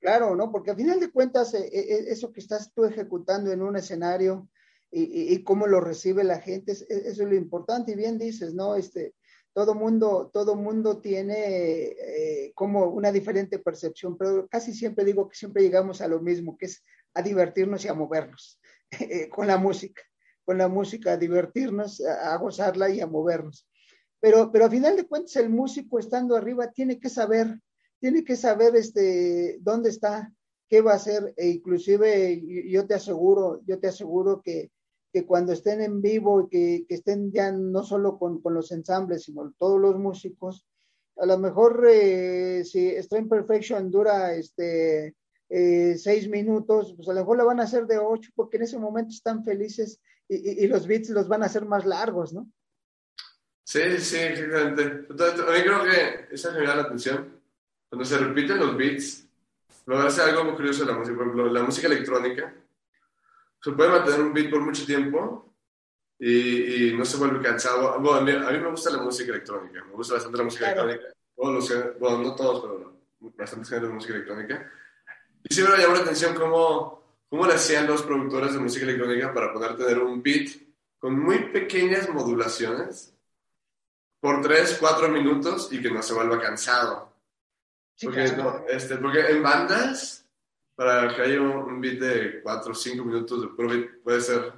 Claro, 0.00 0.34
¿no? 0.34 0.50
Porque 0.50 0.70
al 0.70 0.76
final 0.76 0.98
de 0.98 1.10
cuentas, 1.10 1.52
eh, 1.52 1.68
eh, 1.72 2.04
eso 2.08 2.32
que 2.32 2.40
estás 2.40 2.72
tú 2.72 2.84
ejecutando 2.84 3.52
en 3.52 3.62
un 3.62 3.76
escenario 3.76 4.48
y, 4.92 5.44
cómo 5.44 5.68
lo 5.68 5.80
recibe 5.80 6.24
la 6.24 6.40
gente, 6.40 6.72
eso 6.72 6.86
es 6.88 7.18
lo 7.18 7.34
importante. 7.36 7.92
Y 7.92 7.94
bien 7.94 8.18
dices, 8.18 8.54
¿no? 8.54 8.74
Este, 8.74 9.14
todo 9.52 9.74
mundo, 9.74 10.30
todo 10.32 10.56
mundo 10.56 11.00
tiene 11.00 11.94
eh, 11.96 12.52
como 12.56 12.86
una 12.86 13.12
diferente 13.12 13.60
percepción, 13.60 14.18
pero 14.18 14.48
casi 14.48 14.72
siempre 14.72 15.04
digo 15.04 15.28
que 15.28 15.36
siempre 15.36 15.62
llegamos 15.62 16.00
a 16.00 16.08
lo 16.08 16.20
mismo, 16.20 16.56
que 16.58 16.66
es 16.66 16.82
a 17.14 17.22
divertirnos 17.22 17.84
y 17.84 17.88
a 17.88 17.94
movernos 17.94 18.60
con 19.30 19.46
la 19.46 19.58
música, 19.58 20.02
con 20.44 20.58
la 20.58 20.66
música, 20.66 21.12
a 21.12 21.16
divertirnos, 21.16 22.00
a, 22.00 22.36
gozarla 22.38 22.90
y 22.90 23.00
a 23.00 23.06
movernos. 23.06 23.69
Pero, 24.20 24.52
pero 24.52 24.66
al 24.66 24.70
final 24.70 24.96
de 24.96 25.06
cuentas, 25.06 25.36
el 25.36 25.50
músico 25.50 25.98
estando 25.98 26.36
arriba 26.36 26.70
tiene 26.70 26.98
que 27.00 27.08
saber 27.08 27.58
tiene 28.00 28.24
que 28.24 28.34
saber 28.34 28.74
este, 28.76 29.58
dónde 29.60 29.90
está, 29.90 30.32
qué 30.68 30.80
va 30.80 30.92
a 30.92 30.96
hacer, 30.96 31.34
e 31.36 31.48
inclusive 31.48 32.42
yo 32.68 32.86
te 32.86 32.94
aseguro, 32.94 33.60
yo 33.66 33.78
te 33.78 33.88
aseguro 33.88 34.40
que, 34.42 34.70
que 35.12 35.26
cuando 35.26 35.52
estén 35.52 35.82
en 35.82 36.00
vivo 36.00 36.42
y 36.42 36.48
que, 36.48 36.84
que, 36.88 36.94
estén 36.94 37.30
ya 37.30 37.52
no 37.52 37.84
solo 37.84 38.18
con, 38.18 38.40
con, 38.40 38.54
los 38.54 38.72
ensambles, 38.72 39.24
sino 39.24 39.52
todos 39.58 39.78
los 39.78 39.98
músicos, 39.98 40.66
a 41.16 41.26
lo 41.26 41.38
mejor 41.38 41.86
eh, 41.90 42.64
si 42.64 42.90
Strain 43.02 43.28
Perfection 43.28 43.90
dura 43.90 44.34
este, 44.34 45.14
eh, 45.50 45.98
seis 45.98 46.28
minutos, 46.28 46.94
pues 46.96 47.08
a 47.08 47.12
lo 47.12 47.20
mejor 47.20 47.36
la 47.36 47.44
van 47.44 47.60
a 47.60 47.64
hacer 47.64 47.86
de 47.86 47.98
ocho, 47.98 48.30
porque 48.34 48.56
en 48.56 48.62
ese 48.62 48.78
momento 48.78 49.10
están 49.10 49.44
felices 49.44 50.00
y, 50.26 50.64
y, 50.64 50.66
los 50.68 50.86
beats 50.86 51.10
los 51.10 51.28
van 51.28 51.42
a 51.42 51.46
hacer 51.46 51.66
más 51.66 51.84
largos, 51.84 52.32
¿no? 52.32 52.48
Sí, 53.70 54.00
sí, 54.00 54.16
exactamente. 54.16 54.82
A 54.82 55.52
mí 55.52 55.62
creo 55.62 55.84
que 55.84 56.26
esa 56.32 56.50
da 56.50 56.74
la 56.74 56.82
atención 56.82 57.40
cuando 57.88 58.04
se 58.04 58.18
repiten 58.18 58.58
los 58.58 58.76
beats, 58.76 59.28
lo 59.86 59.96
hace 60.00 60.22
algo 60.22 60.42
muy 60.42 60.54
curioso 60.54 60.84
la 60.84 60.94
música. 60.94 61.16
Por 61.16 61.26
ejemplo, 61.26 61.52
la 61.52 61.62
música 61.62 61.86
electrónica, 61.86 62.52
se 63.62 63.70
puede 63.70 63.90
mantener 63.90 64.22
un 64.22 64.32
beat 64.32 64.50
por 64.50 64.60
mucho 64.62 64.84
tiempo 64.84 65.54
y, 66.18 66.88
y 66.88 66.96
no 66.96 67.04
se 67.04 67.16
vuelve 67.16 67.40
cansado. 67.40 67.96
Bueno, 68.00 68.18
a, 68.18 68.20
mí, 68.22 68.32
a, 68.32 68.50
mí, 68.50 68.58
me 68.58 68.70
gusta 68.72 68.90
la 68.90 69.02
música 69.02 69.30
electrónica, 69.30 69.84
me 69.84 69.92
gusta 69.92 70.14
bastante 70.14 70.38
la 70.38 70.44
música 70.44 70.64
electrónica. 70.64 71.04
Todos 71.36 71.70
los, 71.70 72.00
bueno, 72.00 72.22
no 72.22 72.34
todos, 72.34 72.62
pero 72.62 73.00
bastantes 73.36 73.68
géneros 73.68 73.90
de 73.90 73.94
música 73.94 74.14
electrónica. 74.14 74.72
Y 75.48 75.54
siempre 75.54 75.76
me 75.76 75.82
llamó 75.84 75.94
la 75.94 76.02
atención 76.02 76.34
cómo, 76.34 77.22
cómo 77.28 77.46
le 77.46 77.54
hacían 77.54 77.86
los 77.86 78.02
productores 78.02 78.52
de 78.52 78.58
música 78.58 78.84
electrónica 78.84 79.32
para 79.32 79.52
poder 79.52 79.76
tener 79.76 80.00
un 80.00 80.20
beat 80.20 80.48
con 80.98 81.16
muy 81.16 81.52
pequeñas 81.52 82.08
modulaciones 82.08 83.14
por 84.20 84.42
3, 84.42 84.76
4 84.78 85.08
minutos 85.08 85.72
y 85.72 85.80
que 85.80 85.90
no 85.90 86.02
se 86.02 86.14
vuelva 86.14 86.40
cansado 86.40 87.10
porque, 88.02 88.24
este, 88.68 88.96
porque 88.96 89.20
en 89.30 89.42
bandas, 89.42 90.26
para 90.74 91.14
que 91.14 91.22
haya 91.22 91.40
un 91.40 91.80
beat 91.80 91.98
de 91.98 92.42
4 92.42 92.72
o 92.72 92.74
5 92.74 93.04
minutos 93.04 93.42
de 93.42 93.48
puro 93.48 93.68
beat, 93.68 94.02
puede 94.02 94.20
ser 94.20 94.52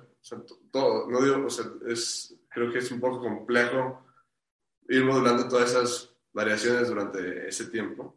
todo. 0.70 1.10
No 1.10 1.20
digo, 1.20 1.46
o 1.46 1.50
sea, 1.50 1.66
es, 1.88 2.34
creo 2.48 2.70
que 2.70 2.78
es 2.78 2.90
un 2.92 3.00
poco 3.00 3.20
complejo 3.20 4.06
ir 4.88 5.04
modulando 5.04 5.48
todas 5.48 5.70
esas 5.70 6.14
variaciones 6.32 6.88
durante 6.88 7.48
ese 7.48 7.66
tiempo. 7.66 8.16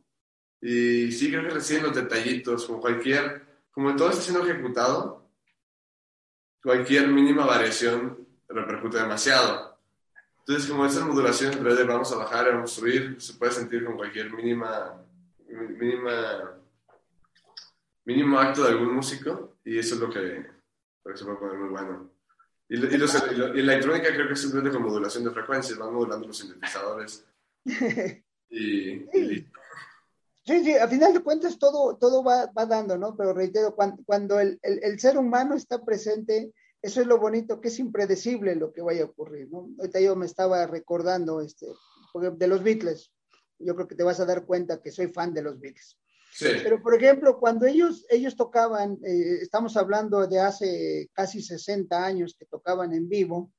Y 0.61 1.11
sí 1.11 1.29
creo 1.29 1.43
que 1.43 1.55
reciben 1.55 1.83
los 1.83 1.95
detallitos, 1.95 2.65
como 2.65 2.79
cualquier, 2.79 3.65
como 3.71 3.95
todo 3.95 4.09
está 4.09 4.21
siendo 4.21 4.45
ejecutado, 4.45 5.29
cualquier 6.61 7.07
mínima 7.07 7.45
variación 7.45 8.27
repercute 8.47 8.97
demasiado. 8.97 9.74
Entonces, 10.47 10.69
como 10.69 10.85
esa 10.85 11.03
modulación, 11.03 11.53
en 11.53 11.63
de 11.63 11.83
vamos 11.85 12.11
a 12.11 12.17
bajar, 12.17 12.51
vamos 12.51 12.71
a 12.71 12.75
subir, 12.75 13.19
se 13.19 13.33
puede 13.33 13.51
sentir 13.51 13.83
con 13.83 13.97
cualquier 13.97 14.31
mínima, 14.31 15.03
mínima, 15.47 16.55
mínimo 18.03 18.39
acto 18.39 18.63
de 18.63 18.69
algún 18.69 18.93
músico, 18.93 19.57
y 19.65 19.79
eso 19.79 19.95
es 19.95 20.01
lo 20.01 20.09
que, 20.11 20.45
lo 21.03 21.11
que 21.11 21.17
se 21.17 21.25
puede 21.25 21.37
poner 21.37 21.57
muy 21.57 21.69
bueno. 21.69 22.11
Y, 22.69 22.75
y, 22.75 22.97
los, 22.97 23.15
y, 23.31 23.35
la 23.35 23.73
electrónica 23.73 24.13
creo 24.13 24.27
que 24.27 24.33
es 24.33 24.41
simplemente 24.41 24.75
con 24.75 24.85
modulación 24.85 25.23
de 25.23 25.31
frecuencias, 25.31 25.79
van 25.79 25.93
modulando 25.93 26.27
los 26.27 26.37
sintetizadores. 26.37 27.25
y, 28.49 28.91
y 29.17 29.47
Sí, 30.45 30.63
sí, 30.63 30.75
a 30.75 30.87
final 30.87 31.11
de 31.11 31.23
cuentas 31.23 31.57
todo, 31.57 31.97
todo 31.97 32.23
va, 32.23 32.51
va 32.55 32.67
dando, 32.67 32.99
¿no? 32.99 33.17
Pero 33.17 33.33
reitero, 33.33 33.75
cuando, 33.75 34.03
cuando 34.05 34.39
el, 34.39 34.59
el, 34.61 34.79
el, 34.83 34.99
ser 34.99 35.17
humano 35.17 35.55
está 35.55 35.83
presente, 35.83 36.53
eso 36.85 37.01
es 37.01 37.07
lo 37.07 37.17
bonito, 37.17 37.59
que 37.59 37.69
es 37.69 37.79
impredecible 37.79 38.55
lo 38.55 38.71
que 38.71 38.83
vaya 38.83 39.01
a 39.01 39.07
ocurrir, 39.07 39.49
¿no? 39.49 39.69
Ahorita 39.79 39.99
yo 39.99 40.15
me 40.15 40.27
estaba 40.27 40.67
recordando 40.67 41.41
este, 41.41 41.65
de 42.37 42.47
los 42.47 42.61
Beatles, 42.61 43.11
yo 43.57 43.73
creo 43.73 43.87
que 43.87 43.95
te 43.95 44.03
vas 44.03 44.19
a 44.19 44.25
dar 44.25 44.45
cuenta 44.45 44.79
que 44.79 44.91
soy 44.91 45.07
fan 45.07 45.33
de 45.33 45.41
los 45.41 45.59
Beatles. 45.59 45.97
Sí. 46.31 46.45
Pero, 46.61 46.83
por 46.83 46.93
ejemplo, 46.93 47.39
cuando 47.39 47.65
ellos, 47.65 48.05
ellos 48.07 48.35
tocaban, 48.35 48.99
eh, 49.03 49.39
estamos 49.41 49.77
hablando 49.77 50.27
de 50.27 50.39
hace 50.39 51.09
casi 51.13 51.41
60 51.41 52.05
años 52.05 52.35
que 52.37 52.45
tocaban 52.45 52.93
en 52.93 53.09
vivo, 53.09 53.51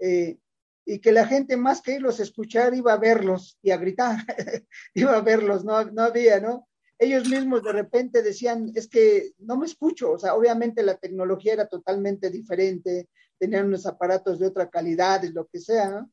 eh, 0.00 0.38
y 0.84 0.98
que 0.98 1.12
la 1.12 1.28
gente 1.28 1.56
más 1.56 1.80
que 1.80 1.94
irlos 1.94 2.18
a 2.18 2.24
escuchar 2.24 2.74
iba 2.74 2.92
a 2.92 2.98
verlos 2.98 3.56
y 3.62 3.70
a 3.70 3.76
gritar, 3.76 4.16
iba 4.94 5.16
a 5.16 5.20
verlos, 5.20 5.64
no, 5.64 5.84
no 5.84 6.02
había, 6.02 6.40
¿no? 6.40 6.66
Ellos 6.98 7.28
mismos 7.28 7.62
de 7.62 7.72
repente 7.72 8.22
decían, 8.22 8.72
es 8.74 8.88
que 8.88 9.32
no 9.38 9.56
me 9.56 9.66
escucho, 9.66 10.12
o 10.12 10.18
sea, 10.18 10.34
obviamente 10.34 10.82
la 10.82 10.96
tecnología 10.96 11.54
era 11.54 11.66
totalmente 11.66 12.30
diferente, 12.30 13.08
tenían 13.38 13.66
unos 13.66 13.86
aparatos 13.86 14.38
de 14.38 14.46
otra 14.46 14.70
calidad, 14.70 15.22
lo 15.24 15.46
que 15.46 15.60
sea, 15.60 15.90
¿no? 15.90 16.10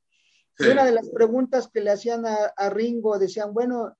Sí. 0.57 0.67
Una 0.67 0.85
de 0.85 0.91
las 0.91 1.09
preguntas 1.09 1.69
que 1.71 1.81
le 1.81 1.91
hacían 1.91 2.25
a, 2.25 2.35
a, 2.55 2.69
Ringo, 2.69 3.17
decían, 3.17 3.53
bueno, 3.53 3.95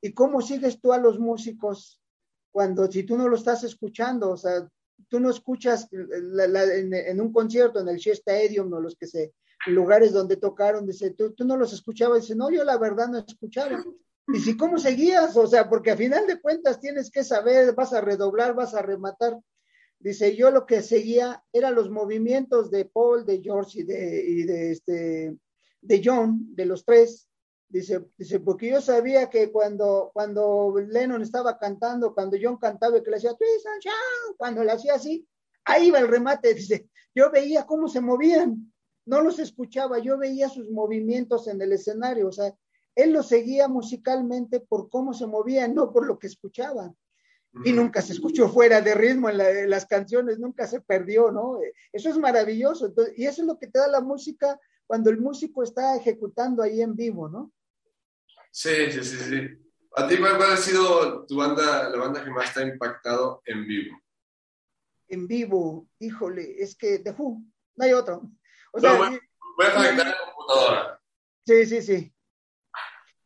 ¿y 0.00 0.12
cómo 0.12 0.40
sigues 0.40 0.80
tú 0.80 0.92
a 0.92 0.98
los 0.98 1.18
músicos 1.18 2.00
cuando 2.50 2.90
si 2.90 3.02
tú 3.02 3.18
no 3.18 3.28
lo 3.28 3.36
estás 3.36 3.64
escuchando? 3.64 4.30
O 4.30 4.36
sea, 4.36 4.66
tú 5.08 5.20
no 5.20 5.30
escuchas 5.30 5.88
la, 5.90 6.46
la, 6.46 6.64
en, 6.74 6.94
en, 6.94 7.20
un 7.20 7.32
concierto, 7.32 7.80
en 7.80 7.88
el 7.88 7.98
Shea 7.98 8.14
Stadium 8.14 8.72
o 8.72 8.80
los 8.80 8.96
que 8.96 9.06
se 9.06 9.34
lugares 9.66 10.12
donde 10.12 10.36
tocaron, 10.36 10.86
dice, 10.86 11.10
¿tú, 11.10 11.32
tú 11.32 11.44
no 11.44 11.56
los 11.56 11.72
escuchabas, 11.72 12.22
dice, 12.22 12.34
no, 12.34 12.50
yo 12.50 12.64
la 12.64 12.78
verdad 12.78 13.08
no 13.08 13.18
escuchaba. 13.18 13.82
Y 14.28 14.38
si, 14.38 14.56
¿cómo 14.56 14.78
seguías? 14.78 15.36
O 15.36 15.46
sea, 15.46 15.68
porque 15.68 15.90
a 15.90 15.96
final 15.96 16.26
de 16.26 16.40
cuentas 16.40 16.80
tienes 16.80 17.10
que 17.10 17.24
saber, 17.24 17.74
vas 17.74 17.92
a 17.92 18.00
redoblar, 18.00 18.54
vas 18.54 18.74
a 18.74 18.82
rematar. 18.82 19.38
Dice, 19.98 20.36
yo 20.36 20.50
lo 20.50 20.66
que 20.66 20.82
seguía 20.82 21.42
eran 21.52 21.74
los 21.74 21.90
movimientos 21.90 22.70
de 22.70 22.84
Paul, 22.84 23.26
de 23.26 23.40
George 23.42 23.80
y 23.80 23.82
de, 23.84 24.70
este, 24.70 25.36
de 25.80 26.02
John, 26.02 26.54
de 26.54 26.66
los 26.66 26.84
tres. 26.84 27.28
Dice, 27.68 28.04
dice, 28.16 28.40
porque 28.40 28.70
yo 28.70 28.80
sabía 28.80 29.28
que 29.30 29.50
cuando, 29.52 30.10
cuando 30.12 30.74
Lennon 30.76 31.22
estaba 31.22 31.58
cantando, 31.58 32.14
cuando 32.14 32.36
John 32.40 32.56
cantaba 32.56 32.98
y 32.98 33.02
que 33.02 33.10
le 33.10 33.16
hacía, 33.16 33.36
cuando 34.36 34.64
le 34.64 34.72
hacía 34.72 34.94
así, 34.94 35.26
ahí 35.64 35.90
va 35.90 35.98
el 35.98 36.08
remate. 36.08 36.54
Dice, 36.54 36.88
yo 37.14 37.30
veía 37.30 37.66
cómo 37.66 37.88
se 37.88 38.00
movían 38.00 38.70
no 39.10 39.20
los 39.22 39.38
escuchaba, 39.40 39.98
yo 39.98 40.18
veía 40.18 40.48
sus 40.48 40.70
movimientos 40.70 41.48
en 41.48 41.60
el 41.60 41.72
escenario, 41.72 42.28
o 42.28 42.32
sea, 42.32 42.54
él 42.94 43.12
los 43.12 43.28
seguía 43.28 43.68
musicalmente 43.68 44.60
por 44.60 44.90
cómo 44.90 45.14
se 45.14 45.26
movían, 45.26 45.74
no 45.74 45.92
por 45.92 46.06
lo 46.06 46.18
que 46.18 46.26
escuchaba. 46.26 46.92
Y 47.64 47.72
nunca 47.72 48.00
se 48.00 48.12
escuchó 48.12 48.48
fuera 48.48 48.80
de 48.80 48.94
ritmo 48.94 49.28
en, 49.28 49.38
la, 49.38 49.50
en, 49.50 49.70
las 49.70 49.84
canciones, 49.84 50.38
nunca 50.38 50.68
se 50.68 50.80
perdió, 50.80 51.32
¿no? 51.32 51.58
Eso 51.92 52.08
es 52.08 52.16
maravilloso. 52.16 52.86
Entonces, 52.86 53.18
y 53.18 53.26
eso 53.26 53.42
es 53.42 53.48
lo 53.48 53.58
que 53.58 53.66
te 53.66 53.80
da 53.80 53.88
la 53.88 54.00
música 54.00 54.58
cuando 54.86 55.10
el 55.10 55.20
músico 55.20 55.64
está 55.64 55.96
ejecutando 55.96 56.62
ahí 56.62 56.80
en 56.80 56.94
vivo, 56.94 57.28
¿no? 57.28 57.52
Sí, 58.52 58.92
sí, 58.92 59.02
sí, 59.02 59.16
sí. 59.16 59.70
¿A 59.96 60.06
ti 60.06 60.18
cuál 60.18 60.40
ha 60.42 60.56
sido 60.56 61.26
tu 61.26 61.36
banda, 61.36 61.88
la 61.88 61.98
banda 61.98 62.22
que 62.22 62.30
más 62.30 62.54
te 62.54 62.60
ha 62.60 62.66
impactado 62.66 63.42
en 63.44 63.66
vivo? 63.66 63.98
En 65.08 65.26
vivo, 65.26 65.88
híjole, 65.98 66.62
es 66.62 66.76
que 66.76 67.00
The 67.00 67.10
Who, 67.10 67.42
no 67.74 67.84
hay 67.84 67.92
otro. 67.92 68.30
O 68.72 68.78
sea, 68.78 68.92
no, 68.92 68.98
voy, 68.98 69.20
voy 69.56 69.66
a 69.66 69.74
conectar 69.74 70.06
la 70.06 70.16
computadora. 70.24 71.00
Sí, 71.44 71.66
sí, 71.66 71.82
sí. 71.82 72.14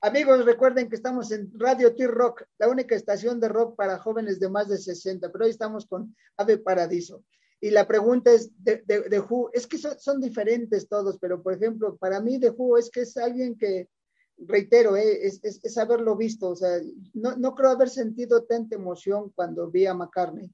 Amigos, 0.04 0.44
recuerden 0.44 0.90
que 0.90 0.96
estamos 0.96 1.32
en 1.32 1.50
Radio 1.58 1.96
T-Rock, 1.96 2.42
la 2.58 2.68
única 2.68 2.94
estación 2.94 3.40
de 3.40 3.48
rock 3.48 3.74
para 3.74 3.98
jóvenes 3.98 4.38
de 4.38 4.50
más 4.50 4.68
de 4.68 4.76
60, 4.76 5.32
pero 5.32 5.46
hoy 5.46 5.50
estamos 5.50 5.86
con 5.86 6.14
Ave 6.36 6.58
Paradiso. 6.58 7.24
Y 7.58 7.70
la 7.70 7.88
pregunta 7.88 8.30
es 8.30 8.50
de, 8.62 8.82
de, 8.84 9.08
de 9.08 9.18
Who, 9.18 9.48
es 9.54 9.66
que 9.66 9.78
son, 9.78 9.98
son, 9.98 10.20
diferentes 10.20 10.90
todos, 10.90 11.18
pero 11.18 11.42
por 11.42 11.54
ejemplo, 11.54 11.96
para 11.96 12.20
mí 12.20 12.36
de 12.36 12.50
Who 12.50 12.76
es 12.76 12.90
que 12.90 13.00
es 13.00 13.16
alguien 13.16 13.56
que, 13.56 13.88
reitero, 14.36 14.94
eh, 14.94 15.26
es, 15.26 15.42
es, 15.42 15.64
es, 15.64 15.78
haberlo 15.78 16.14
visto, 16.16 16.50
o 16.50 16.56
sea, 16.56 16.82
no, 17.14 17.34
no, 17.38 17.54
creo 17.54 17.70
haber 17.70 17.88
sentido 17.88 18.44
tanta 18.44 18.76
emoción 18.76 19.32
cuando 19.34 19.70
vi 19.70 19.86
a 19.86 19.94
McCartney, 19.94 20.52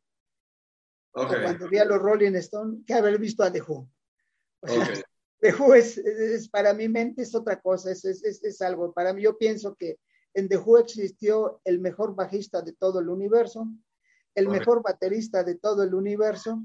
okay. 1.11 1.39
o 1.41 1.43
cuando 1.43 1.69
vi 1.69 1.79
a 1.79 1.85
los 1.87 1.99
Rolling 1.99 2.37
Stones, 2.37 2.85
que 2.87 2.95
haber 2.95 3.19
visto 3.19 3.43
a 3.43 3.51
The 3.51 3.63
Who. 3.63 3.89
O 4.61 4.69
sea, 4.69 4.85
okay. 4.85 5.03
The 5.41 5.55
Who 5.55 5.75
es, 5.75 5.97
es, 5.97 6.49
para 6.49 6.75
mi 6.75 6.89
mente 6.89 7.23
es 7.23 7.35
otra 7.35 7.61
cosa, 7.61 7.91
es, 7.91 8.05
es, 8.05 8.23
es, 8.23 8.61
algo. 8.61 8.93
Para 8.93 9.13
mí, 9.13 9.23
yo 9.23 9.39
pienso 9.39 9.75
que 9.75 9.99
en 10.35 10.49
The 10.49 10.59
Who 10.59 10.79
existió 10.79 11.61
el 11.65 11.81
mejor 11.81 12.15
bajista 12.15 12.61
de 12.61 12.73
todo 12.73 13.01
el 13.01 13.09
universo, 13.09 13.67
el 14.35 14.49
mejor 14.49 14.83
baterista 14.83 15.43
de 15.43 15.57
todo 15.57 15.83
el 15.83 15.95
universo, 15.95 16.63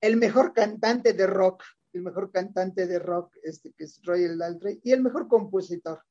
el 0.00 0.16
mejor 0.16 0.52
cantante 0.52 1.12
de 1.12 1.26
rock, 1.26 1.62
el 1.92 2.02
mejor 2.02 2.32
cantante 2.32 2.86
de 2.86 2.98
rock, 2.98 3.36
este, 3.42 3.72
que 3.72 3.84
es 3.84 4.00
Royal 4.02 4.38
Daltrey, 4.38 4.80
y 4.82 4.92
el 4.92 5.02
mejor 5.02 5.28
compositor. 5.28 6.02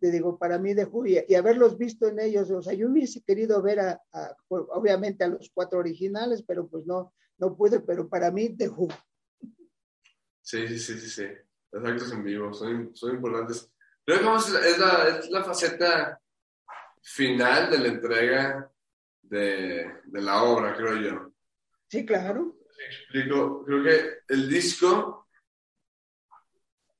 Te 0.00 0.12
digo, 0.12 0.38
para 0.38 0.58
mí 0.58 0.74
de 0.74 0.84
Who, 0.84 1.06
y, 1.06 1.18
y, 1.26 1.34
haberlos 1.34 1.76
visto 1.76 2.06
en 2.06 2.20
ellos, 2.20 2.50
o 2.50 2.62
sea, 2.62 2.74
yo 2.74 2.88
hubiese 2.88 3.22
querido 3.22 3.60
ver 3.62 3.80
a, 3.80 4.00
a, 4.12 4.36
obviamente 4.48 5.24
a 5.24 5.28
los 5.28 5.50
cuatro 5.52 5.78
originales, 5.80 6.44
pero 6.46 6.68
pues 6.68 6.86
no, 6.86 7.12
no 7.38 7.56
pude, 7.56 7.80
pero 7.80 8.08
para 8.08 8.30
mí 8.30 8.48
de 8.48 8.68
Who. 8.68 8.88
Sí, 10.48 10.66
sí, 10.66 10.78
sí, 10.78 10.98
sí, 10.98 11.10
sí. 11.10 11.26
Los 11.72 11.84
actos 11.84 12.10
en 12.10 12.24
vivo 12.24 12.54
son, 12.54 12.96
son 12.96 13.16
importantes. 13.16 13.70
Creo 14.02 14.18
que 14.18 14.36
es 14.66 14.78
la, 14.78 15.08
es 15.08 15.28
la 15.28 15.44
faceta 15.44 16.18
final 17.02 17.70
de 17.70 17.78
la 17.78 17.88
entrega 17.88 18.72
de, 19.20 20.00
de, 20.04 20.22
la 20.22 20.44
obra, 20.44 20.74
creo 20.74 20.96
yo. 20.96 21.34
Sí, 21.86 22.06
claro. 22.06 22.56
Explico. 22.82 23.62
Creo 23.62 23.84
que 23.84 24.10
el 24.28 24.48
disco 24.48 25.28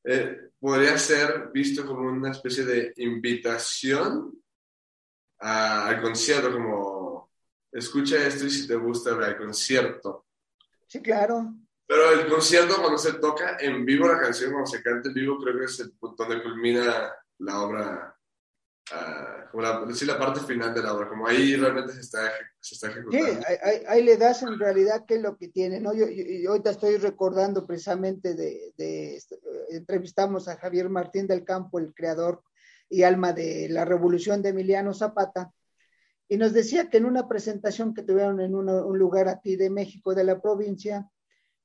eh, 0.04 0.50
podría 0.60 0.98
ser 0.98 1.48
visto 1.50 1.86
como 1.86 2.06
una 2.06 2.32
especie 2.32 2.66
de 2.66 2.92
invitación 2.96 4.42
a, 5.38 5.86
al 5.86 6.02
concierto, 6.02 6.52
como 6.52 7.30
escucha 7.72 8.26
esto 8.26 8.44
y 8.44 8.50
si 8.50 8.68
te 8.68 8.76
gusta, 8.76 9.14
ve 9.14 9.24
al 9.24 9.38
concierto. 9.38 10.26
Sí, 10.86 11.00
claro. 11.00 11.54
Pero 11.88 12.12
el 12.12 12.28
concierto, 12.28 12.76
cuando 12.82 12.98
se 12.98 13.14
toca 13.14 13.56
en 13.58 13.86
vivo 13.86 14.06
la 14.06 14.20
canción, 14.20 14.52
cuando 14.52 14.70
se 14.70 14.82
canta 14.82 15.08
en 15.08 15.14
vivo, 15.14 15.38
creo 15.42 15.58
que 15.58 15.64
es 15.64 15.80
el 15.80 15.92
punto 15.92 16.22
donde 16.22 16.42
culmina 16.42 17.10
la 17.38 17.62
obra, 17.62 18.14
uh, 18.92 19.50
como 19.50 19.62
la, 19.62 19.86
decir, 19.86 20.06
la 20.06 20.18
parte 20.18 20.40
final 20.40 20.74
de 20.74 20.82
la 20.82 20.92
obra, 20.92 21.08
como 21.08 21.26
ahí 21.26 21.56
realmente 21.56 21.94
se 21.94 22.00
está, 22.00 22.30
se 22.60 22.74
está 22.74 22.88
ejecutando. 22.88 23.26
Sí, 23.26 23.44
ahí, 23.62 23.82
ahí, 23.88 24.02
le 24.02 24.18
das 24.18 24.42
en 24.42 24.58
realidad 24.58 25.06
qué 25.08 25.14
es 25.14 25.22
lo 25.22 25.38
que 25.38 25.48
tiene, 25.48 25.80
¿no? 25.80 25.94
Yo, 25.94 26.06
yo, 26.08 26.24
yo 26.24 26.50
ahorita 26.50 26.72
estoy 26.72 26.98
recordando 26.98 27.66
precisamente 27.66 28.34
de, 28.34 28.74
de, 28.76 29.22
de, 29.30 29.76
entrevistamos 29.76 30.46
a 30.46 30.58
Javier 30.58 30.90
Martín 30.90 31.26
del 31.26 31.42
Campo, 31.42 31.78
el 31.78 31.94
creador 31.94 32.42
y 32.90 33.02
alma 33.02 33.32
de 33.32 33.68
la 33.70 33.86
revolución 33.86 34.42
de 34.42 34.50
Emiliano 34.50 34.92
Zapata, 34.92 35.54
y 36.28 36.36
nos 36.36 36.52
decía 36.52 36.90
que 36.90 36.98
en 36.98 37.06
una 37.06 37.26
presentación 37.26 37.94
que 37.94 38.02
tuvieron 38.02 38.42
en 38.42 38.54
una, 38.54 38.84
un 38.84 38.98
lugar 38.98 39.28
aquí 39.28 39.56
de 39.56 39.70
México, 39.70 40.14
de 40.14 40.24
la 40.24 40.38
provincia, 40.42 41.08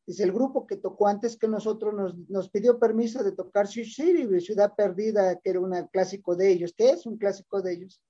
Dice, 0.05 0.23
el 0.23 0.33
grupo 0.33 0.67
que 0.67 0.75
tocó 0.75 1.07
antes 1.07 1.37
que 1.37 1.47
nosotros 1.47 1.93
nos, 1.93 2.17
nos 2.29 2.49
pidió 2.49 2.77
permiso 2.77 3.23
de 3.23 3.31
tocar 3.31 3.67
City, 3.67 4.27
Ciudad 4.41 4.73
Perdida, 4.75 5.39
que 5.39 5.49
era 5.49 5.61
un 5.61 5.71
clásico 5.87 6.35
de 6.35 6.51
ellos, 6.51 6.73
que 6.75 6.89
es 6.89 7.05
un 7.05 7.17
clásico 7.17 7.61
de 7.61 7.73
ellos. 7.73 8.01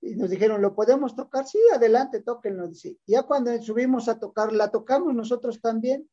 Y 0.00 0.16
nos 0.16 0.30
dijeron, 0.30 0.62
¿lo 0.62 0.74
podemos 0.74 1.14
tocar? 1.14 1.46
Sí, 1.46 1.58
adelante, 1.72 2.20
tóquenlo. 2.20 2.66
Dice, 2.66 2.96
ya 3.06 3.22
cuando 3.22 3.56
subimos 3.62 4.08
a 4.08 4.18
tocar, 4.18 4.52
la 4.52 4.70
tocamos 4.70 5.14
nosotros 5.14 5.60
también. 5.60 6.08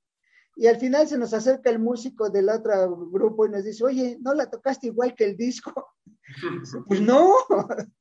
Y 0.55 0.67
al 0.67 0.77
final 0.77 1.07
se 1.07 1.17
nos 1.17 1.33
acerca 1.33 1.69
el 1.69 1.79
músico 1.79 2.29
del 2.29 2.49
otro 2.49 2.97
grupo 3.11 3.45
y 3.45 3.49
nos 3.49 3.63
dice, 3.63 3.85
oye, 3.85 4.17
¿no 4.21 4.33
la 4.33 4.49
tocaste 4.49 4.87
igual 4.87 5.15
que 5.15 5.25
el 5.25 5.37
disco? 5.37 5.73
Pues 6.87 6.99
no, 6.99 7.31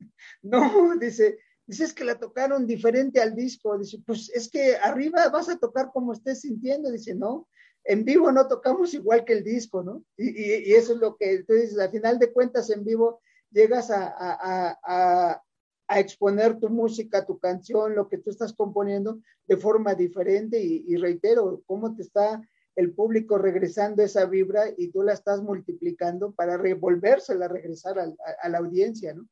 no, 0.43 0.97
dice, 0.99 1.39
Dices 1.67 1.93
que 1.93 2.05
la 2.05 2.19
tocaron 2.19 2.67
diferente 2.67 3.21
al 3.21 3.35
disco. 3.35 3.77
Dice, 3.79 3.99
pues 4.07 4.31
es 4.31 4.49
que 4.49 4.77
arriba 4.77 5.29
vas 5.29 5.49
a 5.49 5.59
tocar 5.59 5.91
como 5.93 6.13
estés 6.13 6.43
sintiendo. 6.43 6.91
Dice, 6.91 7.15
no, 7.15 7.49
en 7.85 8.05
vivo 8.05 8.31
no 8.33 8.47
tocamos 8.49 8.95
igual 8.95 9.25
que 9.25 9.33
el 9.33 9.45
disco, 9.45 9.83
¿no? 9.83 10.05
Y, 10.17 10.31
y, 10.31 10.75
eso 10.75 10.95
es 10.95 11.01
lo 11.01 11.17
que, 11.17 11.33
entonces, 11.35 11.79
al 11.79 11.91
final 11.91 12.19
de 12.19 12.33
cuentas, 12.33 12.71
en 12.71 12.85
vivo 12.85 13.21
llegas 13.51 13.91
a, 13.91 14.07
a, 14.07 14.79
a, 14.83 15.43
a 15.89 16.01
exponer 16.01 16.59
tu 16.59 16.69
música, 16.69 17.25
tu 17.25 17.39
canción, 17.39 17.95
lo 17.95 18.09
que 18.09 18.19
tú 18.19 18.31
estás 18.31 18.53
componiendo 18.53 19.21
de 19.47 19.57
forma 19.57 19.95
diferente 19.95 20.61
y, 20.61 20.97
reitero, 20.97 21.63
cómo 21.67 21.95
te 21.95 22.03
está 22.03 22.43
el 22.75 22.93
público 22.93 23.39
regresando 23.39 24.03
esa 24.03 24.27
vibra 24.27 24.65
y 24.77 24.89
tú 24.89 25.03
la 25.03 25.15
estás 25.15 25.41
multiplicando 25.43 26.33
para 26.33 26.59
revolvérsela, 26.59 27.49
regresar 27.49 27.99
a, 27.99 28.49
la 28.49 28.59
audiencia, 28.59 29.15
¿no? 29.15 29.27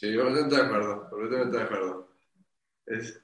Sí, 0.00 0.16
completamente 0.16 0.56
de 0.56 0.62
acuerdo, 0.62 1.10
completamente 1.10 1.56
de 1.58 1.62
acuerdo. 1.62 2.08
Es, 2.86 3.22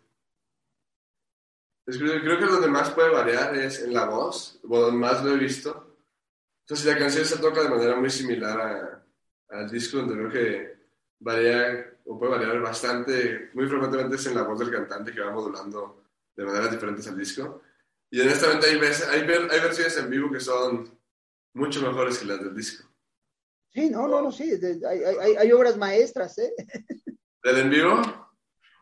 creo 1.86 2.38
que 2.38 2.44
lo 2.44 2.68
más 2.68 2.90
puede 2.90 3.08
variar 3.08 3.56
es 3.56 3.80
en 3.80 3.94
la 3.94 4.04
voz, 4.04 4.60
o 4.62 4.80
donde 4.80 4.98
más 4.98 5.24
lo 5.24 5.32
he 5.32 5.38
visto. 5.38 5.96
Entonces, 6.60 6.84
la 6.84 6.98
canción 6.98 7.24
se 7.24 7.38
toca 7.38 7.62
de 7.62 7.70
manera 7.70 7.96
muy 7.96 8.10
similar 8.10 9.02
al 9.48 9.70
disco, 9.70 10.06
creo 10.06 10.28
que 10.28 10.76
varía 11.18 11.94
o 12.04 12.18
puede 12.18 12.32
variar 12.32 12.60
bastante, 12.60 13.50
muy 13.54 13.66
frecuentemente 13.66 14.16
es 14.16 14.26
en 14.26 14.34
la 14.34 14.42
voz 14.42 14.58
del 14.58 14.70
cantante 14.70 15.12
que 15.12 15.22
va 15.22 15.32
modulando 15.32 16.04
de 16.36 16.44
maneras 16.44 16.72
diferentes 16.72 17.08
al 17.08 17.16
disco. 17.16 17.62
Y 18.10 18.20
honestamente 18.20 18.66
hay, 18.66 18.78
veces, 18.78 19.08
hay, 19.08 19.20
hay 19.22 19.60
versiones 19.60 19.96
en 19.96 20.10
vivo 20.10 20.30
que 20.30 20.40
son 20.40 20.90
mucho 21.54 21.80
mejores 21.80 22.18
que 22.18 22.26
las 22.26 22.38
del 22.38 22.54
disco. 22.54 22.86
Sí, 23.76 23.90
no, 23.90 24.08
no, 24.08 24.22
no, 24.22 24.32
sí, 24.32 24.58
hay, 24.88 25.00
hay, 25.04 25.36
hay 25.36 25.52
obras 25.52 25.76
maestras, 25.76 26.38
¿eh? 26.38 26.50
¿Del 27.44 27.58
en 27.58 27.68
vivo? 27.68 28.00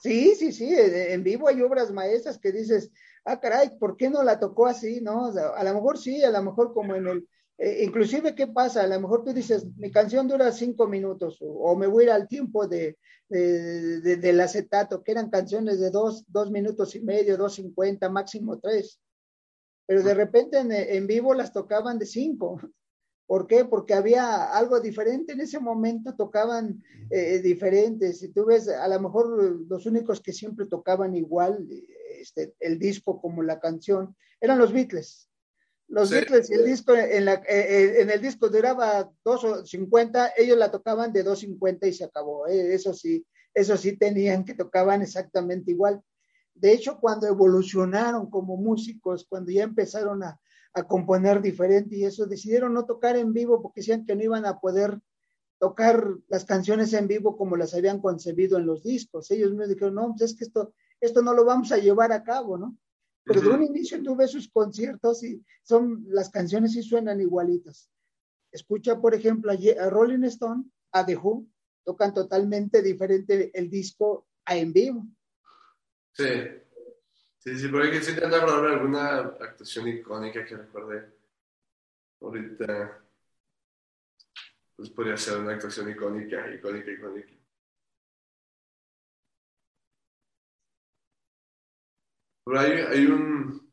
Sí, 0.00 0.36
sí, 0.36 0.52
sí, 0.52 0.72
en 0.72 1.24
vivo 1.24 1.48
hay 1.48 1.60
obras 1.62 1.90
maestras 1.90 2.38
que 2.38 2.52
dices, 2.52 2.92
ah, 3.24 3.40
caray, 3.40 3.76
¿por 3.76 3.96
qué 3.96 4.08
no 4.08 4.22
la 4.22 4.38
tocó 4.38 4.68
así, 4.68 5.00
no? 5.00 5.26
a 5.26 5.64
lo 5.64 5.74
mejor 5.74 5.98
sí, 5.98 6.22
a 6.22 6.30
lo 6.30 6.40
mejor 6.44 6.72
como 6.72 6.94
en 6.94 7.08
el, 7.08 7.28
eh, 7.58 7.82
inclusive, 7.82 8.36
¿qué 8.36 8.46
pasa? 8.46 8.84
A 8.84 8.86
lo 8.86 9.00
mejor 9.00 9.24
tú 9.24 9.32
dices, 9.32 9.66
mi 9.78 9.90
canción 9.90 10.28
dura 10.28 10.52
cinco 10.52 10.86
minutos 10.86 11.38
o, 11.40 11.74
me 11.74 11.88
voy 11.88 12.08
al 12.08 12.28
tiempo 12.28 12.68
de, 12.68 12.96
del 13.28 14.40
acetato, 14.40 15.02
que 15.02 15.10
eran 15.10 15.28
canciones 15.28 15.80
de 15.80 15.90
dos, 15.90 16.24
dos 16.28 16.52
minutos 16.52 16.94
y 16.94 17.00
medio, 17.00 17.36
dos 17.36 17.56
cincuenta, 17.56 18.08
máximo 18.08 18.60
tres. 18.60 19.00
Pero 19.86 20.04
de 20.04 20.14
repente 20.14 20.58
en, 20.96 21.06
vivo 21.08 21.34
las 21.34 21.52
tocaban 21.52 21.98
de 21.98 22.06
cinco. 22.06 22.60
¿Por 23.26 23.46
qué? 23.46 23.64
Porque 23.64 23.94
había 23.94 24.56
algo 24.56 24.80
diferente 24.80 25.32
en 25.32 25.40
ese 25.40 25.58
momento, 25.58 26.14
tocaban 26.14 26.82
eh, 27.10 27.38
diferentes. 27.38 28.20
Si 28.20 28.28
tú 28.28 28.44
ves, 28.44 28.68
a 28.68 28.86
lo 28.88 29.00
mejor 29.00 29.60
los 29.68 29.86
únicos 29.86 30.20
que 30.20 30.32
siempre 30.32 30.66
tocaban 30.66 31.14
igual 31.14 31.66
este, 32.20 32.54
el 32.60 32.78
disco 32.78 33.20
como 33.20 33.42
la 33.42 33.60
canción 33.60 34.14
eran 34.40 34.58
los 34.58 34.72
Beatles. 34.72 35.30
Los 35.88 36.10
Beatles, 36.10 36.50
el 36.50 36.64
disco 36.64 36.94
en, 36.94 37.26
la, 37.26 37.34
eh, 37.48 38.00
en, 38.00 38.10
el 38.10 38.20
disco 38.20 38.48
duraba 38.48 39.10
2.50, 39.24 40.32
ellos 40.36 40.56
la 40.56 40.70
tocaban 40.70 41.12
de 41.12 41.24
2.50 41.24 41.86
y 41.88 41.92
se 41.92 42.04
acabó. 42.04 42.46
¿eh? 42.46 42.74
Eso 42.74 42.94
sí, 42.94 43.26
eso 43.52 43.76
sí 43.76 43.96
tenían 43.96 44.44
que 44.44 44.54
tocaban 44.54 45.02
exactamente 45.02 45.70
igual. 45.70 46.02
De 46.54 46.72
hecho, 46.72 46.98
cuando 47.00 47.26
evolucionaron 47.26 48.30
como 48.30 48.56
músicos, 48.56 49.26
cuando 49.28 49.50
ya 49.50 49.62
empezaron 49.62 50.22
a, 50.22 50.40
a 50.74 50.82
componer 50.82 51.40
diferente 51.40 51.96
y 51.96 52.04
eso, 52.04 52.26
decidieron 52.26 52.74
no 52.74 52.84
tocar 52.84 53.16
en 53.16 53.32
vivo 53.32 53.62
porque 53.62 53.80
decían 53.80 54.04
que 54.04 54.16
no 54.16 54.22
iban 54.22 54.44
a 54.44 54.58
poder 54.58 55.00
tocar 55.58 56.04
las 56.28 56.44
canciones 56.44 56.92
en 56.92 57.06
vivo 57.06 57.36
como 57.36 57.56
las 57.56 57.74
habían 57.74 58.00
concebido 58.00 58.58
en 58.58 58.66
los 58.66 58.82
discos. 58.82 59.30
Ellos 59.30 59.54
me 59.54 59.68
dijeron, 59.68 59.94
no, 59.94 60.08
pues 60.08 60.32
es 60.32 60.36
que 60.36 60.44
esto, 60.44 60.74
esto 61.00 61.22
no 61.22 61.32
lo 61.32 61.44
vamos 61.44 61.70
a 61.72 61.78
llevar 61.78 62.12
a 62.12 62.24
cabo, 62.24 62.58
¿no? 62.58 62.76
Pero 63.24 63.40
de 63.40 63.48
un 63.48 63.62
inicio 63.62 64.02
tú 64.02 64.16
ves 64.16 64.32
sus 64.32 64.50
conciertos 64.50 65.22
y 65.22 65.42
son, 65.62 66.04
las 66.08 66.28
canciones 66.28 66.76
y 66.76 66.82
suenan 66.82 67.20
igualitas. 67.20 67.88
Escucha, 68.52 69.00
por 69.00 69.14
ejemplo, 69.14 69.52
a, 69.52 69.90
Rolling 69.90 70.24
Stone, 70.24 70.64
a 70.92 71.06
The 71.06 71.16
Who, 71.16 71.46
tocan 71.84 72.12
totalmente 72.12 72.82
diferente 72.82 73.50
el 73.54 73.70
disco 73.70 74.26
a 74.44 74.56
en 74.56 74.72
vivo. 74.72 75.06
Sí, 76.12 76.24
sí, 77.44 77.58
sí, 77.58 77.68
pero 77.68 77.84
hay 77.84 77.90
que 77.90 77.98
intentar 77.98 78.34
hablar 78.34 78.64
alguna 78.72 79.18
actuación 79.18 79.88
icónica 79.88 80.44
que 80.44 80.56
recuerde 80.56 81.12
ahorita. 82.20 83.00
Pues 84.76 84.88
podría 84.90 85.16
ser 85.16 85.38
una 85.38 85.54
actuación 85.54 85.90
icónica, 85.90 86.48
icónica, 86.54 86.90
icónica. 86.92 87.32
Pero 92.44 92.60
hay, 92.60 92.72
hay 92.72 93.06
un... 93.06 93.63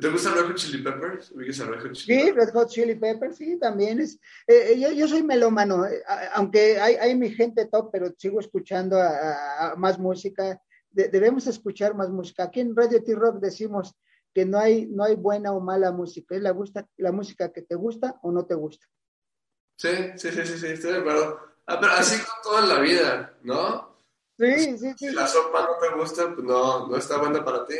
¿Te 0.00 0.08
gusta 0.08 0.34
Red 0.34 0.48
Hot 0.48 0.56
Chili 0.56 0.82
Peppers? 0.82 1.32
Red 1.34 1.82
Hot 1.82 1.92
Chili 1.92 2.20
sí, 2.20 2.30
Red 2.32 2.50
Hot 2.52 2.68
Chili 2.68 2.94
Peppers, 2.96 3.36
sí, 3.36 3.58
también 3.58 4.00
es. 4.00 4.18
Eh, 4.46 4.72
eh, 4.72 4.80
yo, 4.80 4.90
yo, 4.90 5.06
soy 5.06 5.22
melómano, 5.22 5.86
eh, 5.86 6.02
aunque 6.34 6.80
hay, 6.80 6.96
hay, 6.96 7.14
mi 7.14 7.30
gente 7.30 7.66
top, 7.66 7.90
pero 7.92 8.12
sigo 8.18 8.40
escuchando 8.40 9.00
a, 9.00 9.74
más 9.76 9.98
música. 9.98 10.60
debemos 10.90 11.46
escuchar 11.46 11.94
más 11.94 12.10
música. 12.10 12.44
Aquí 12.44 12.60
en 12.60 12.74
Radio 12.74 13.02
T-Rock 13.02 13.38
decimos 13.38 13.96
que 14.34 14.44
no 14.44 14.58
hay, 14.58 14.86
no 14.86 15.04
hay 15.04 15.14
buena 15.14 15.52
o 15.52 15.60
mala 15.60 15.92
música, 15.92 16.34
es 16.34 16.42
la, 16.42 16.50
gusta, 16.50 16.88
la 16.96 17.12
música 17.12 17.52
que 17.52 17.62
te 17.62 17.76
gusta 17.76 18.18
o 18.22 18.32
no 18.32 18.44
te 18.44 18.54
gusta. 18.54 18.86
Sí, 19.78 19.88
sí, 20.16 20.30
sí, 20.30 20.46
sí, 20.46 20.58
sí 20.58 20.66
estoy 20.66 20.92
de 20.94 20.98
acuerdo. 20.98 21.40
Ah, 21.66 21.78
pero 21.80 21.92
así 21.92 22.16
con 22.18 22.42
toda 22.42 22.66
la 22.66 22.80
vida, 22.80 23.38
¿no? 23.42 23.96
Sí, 24.38 24.76
sí, 24.78 24.78
sí. 24.78 24.94
Si 25.08 25.10
la 25.12 25.26
sopa 25.26 25.62
no 25.62 25.78
te 25.80 25.96
gusta, 25.96 26.34
pues 26.34 26.44
no, 26.44 26.88
no 26.88 26.96
está 26.96 27.18
buena 27.18 27.44
para 27.44 27.64
ti. 27.66 27.76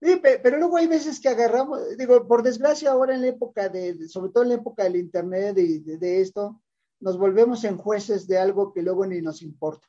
Sí, 0.00 0.20
pero 0.22 0.58
luego 0.58 0.76
hay 0.76 0.86
veces 0.86 1.20
que 1.20 1.28
agarramos, 1.28 1.96
digo, 1.96 2.26
por 2.28 2.42
desgracia 2.42 2.90
ahora 2.90 3.14
en 3.14 3.22
la 3.22 3.28
época 3.28 3.68
de, 3.70 4.08
sobre 4.08 4.30
todo 4.30 4.42
en 4.42 4.50
la 4.50 4.56
época 4.56 4.84
del 4.84 4.96
internet 4.96 5.56
y 5.56 5.78
de, 5.80 6.20
esto, 6.20 6.60
nos 7.00 7.16
volvemos 7.16 7.64
en 7.64 7.78
jueces 7.78 8.26
de 8.26 8.38
algo 8.38 8.72
que 8.74 8.82
luego 8.82 9.06
ni 9.06 9.22
nos 9.22 9.40
importa. 9.40 9.88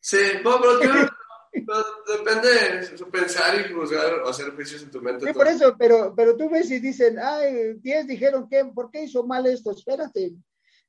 Sí, 0.00 0.18
bueno, 0.42 0.60
pero, 1.52 1.84
depende 2.16 2.48
de 2.48 3.06
pensar 3.12 3.60
y 3.60 3.72
juzgar 3.74 4.14
o 4.20 4.28
hacer 4.30 4.54
juicios 4.54 4.82
en 4.82 4.90
tu 4.90 5.02
mente. 5.02 5.26
Sí, 5.26 5.32
por 5.34 5.48
eso, 5.48 5.76
pero, 5.78 6.14
pero 6.16 6.34
tú 6.34 6.48
ves 6.48 6.70
y 6.70 6.80
dicen, 6.80 7.18
ay, 7.18 7.74
10 7.74 8.06
dijeron 8.06 8.48
que, 8.48 8.64
¿por 8.64 8.90
qué 8.90 9.04
hizo 9.04 9.22
mal 9.26 9.44
esto? 9.46 9.70
Espérate, 9.72 10.32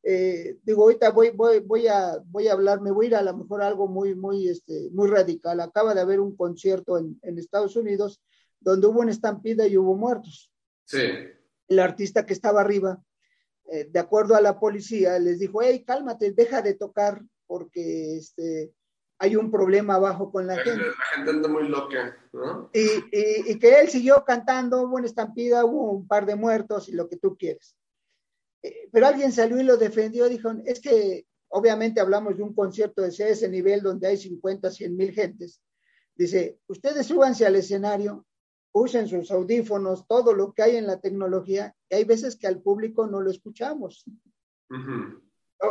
eh, 0.05 0.57
digo, 0.63 0.83
ahorita 0.83 1.11
voy, 1.11 1.29
voy, 1.29 1.61
voy, 1.61 1.87
a, 1.87 2.17
voy 2.25 2.49
a 2.49 2.53
hablar, 2.53 2.81
me 2.81 2.91
voy 2.91 3.05
a 3.05 3.09
ir 3.09 3.15
a 3.15 3.21
lo 3.21 3.37
mejor 3.37 3.61
algo 3.61 3.87
muy, 3.87 4.13
muy, 4.15 4.49
este, 4.49 4.89
muy 4.91 5.09
radical. 5.09 5.61
Acaba 5.61 5.95
de 5.95 6.01
haber 6.01 6.19
un 6.19 6.35
concierto 6.35 6.97
en, 6.97 7.17
en 7.23 7.39
Estados 7.39 7.77
Unidos 7.77 8.21
donde 8.59 8.87
hubo 8.87 8.99
una 8.99 9.11
estampida 9.11 9.65
y 9.65 9.77
hubo 9.77 9.95
muertos. 9.95 10.51
Sí. 10.85 10.99
El 11.69 11.79
artista 11.79 12.25
que 12.25 12.33
estaba 12.33 12.59
arriba, 12.59 13.01
eh, 13.71 13.87
de 13.89 13.99
acuerdo 13.99 14.35
a 14.35 14.41
la 14.41 14.59
policía, 14.59 15.17
les 15.19 15.39
dijo, 15.39 15.61
hey, 15.61 15.85
cálmate, 15.87 16.33
deja 16.33 16.61
de 16.61 16.73
tocar 16.73 17.21
porque 17.47 18.17
este, 18.17 18.73
hay 19.19 19.37
un 19.37 19.49
problema 19.49 19.95
abajo 19.95 20.31
con 20.33 20.47
la, 20.47 20.57
gente. 20.57 20.85
La 20.85 21.15
gente 21.15 21.31
anda 21.31 21.47
muy 21.47 21.69
loca, 21.69 22.17
¿no? 22.33 22.69
Y, 22.73 22.81
y, 22.81 23.51
y 23.51 23.59
que 23.59 23.79
él 23.79 23.87
siguió 23.87 24.25
cantando, 24.25 24.81
hubo 24.81 24.97
una 24.97 25.05
estampida, 25.05 25.63
hubo 25.63 25.91
un 25.91 26.07
par 26.07 26.25
de 26.25 26.35
muertos 26.35 26.89
y 26.89 26.91
lo 26.91 27.07
que 27.07 27.15
tú 27.15 27.37
quieres 27.37 27.77
pero 28.91 29.07
alguien 29.07 29.31
salió 29.31 29.59
y 29.59 29.63
lo 29.63 29.77
defendió, 29.77 30.29
dijo, 30.29 30.51
es 30.65 30.79
que 30.79 31.25
obviamente 31.49 31.99
hablamos 31.99 32.37
de 32.37 32.43
un 32.43 32.53
concierto 32.53 33.01
de 33.01 33.09
ese 33.09 33.49
nivel 33.49 33.81
donde 33.81 34.07
hay 34.07 34.17
50, 34.17 34.71
100 34.71 34.95
mil 34.95 35.11
gentes. 35.11 35.61
Dice, 36.15 36.59
ustedes 36.67 37.07
súbanse 37.07 37.45
al 37.45 37.55
escenario, 37.55 38.25
usen 38.71 39.07
sus 39.07 39.31
audífonos, 39.31 40.07
todo 40.07 40.33
lo 40.33 40.53
que 40.53 40.63
hay 40.63 40.75
en 40.77 40.87
la 40.87 40.99
tecnología, 40.99 41.75
y 41.89 41.95
hay 41.95 42.03
veces 42.05 42.35
que 42.37 42.47
al 42.47 42.61
público 42.61 43.07
no 43.07 43.21
lo 43.21 43.29
escuchamos. 43.29 44.05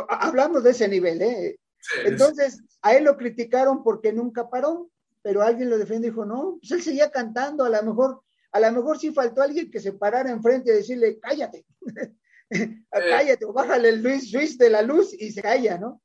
Hablamos 0.09 0.63
de 0.63 0.71
ese 0.71 0.87
nivel, 0.87 1.21
¿eh? 1.21 1.59
Entonces, 2.05 2.61
a 2.81 2.95
él 2.95 3.03
lo 3.03 3.17
criticaron 3.17 3.83
porque 3.83 4.13
nunca 4.13 4.49
paró, 4.49 4.89
pero 5.21 5.41
alguien 5.41 5.69
lo 5.69 5.77
defendió 5.77 6.07
y 6.07 6.11
dijo, 6.11 6.25
no, 6.25 6.57
pues 6.59 6.71
él 6.71 6.81
seguía 6.81 7.11
cantando, 7.11 7.63
a 7.65 7.69
lo 7.69 7.83
mejor, 7.83 8.21
a 8.51 8.59
lo 8.59 8.71
mejor 8.71 8.99
sí 8.99 9.11
faltó 9.11 9.41
alguien 9.41 9.69
que 9.69 9.79
se 9.79 9.93
parara 9.93 10.31
enfrente 10.31 10.71
y 10.71 10.75
decirle, 10.75 11.19
cállate. 11.19 11.65
cállate, 12.89 13.45
o 13.45 13.53
bájale 13.53 13.89
el 13.89 14.03
Luis 14.03 14.57
de 14.57 14.69
la 14.69 14.81
luz 14.81 15.13
y 15.13 15.31
se 15.31 15.41
calla, 15.41 15.77
¿no? 15.77 16.01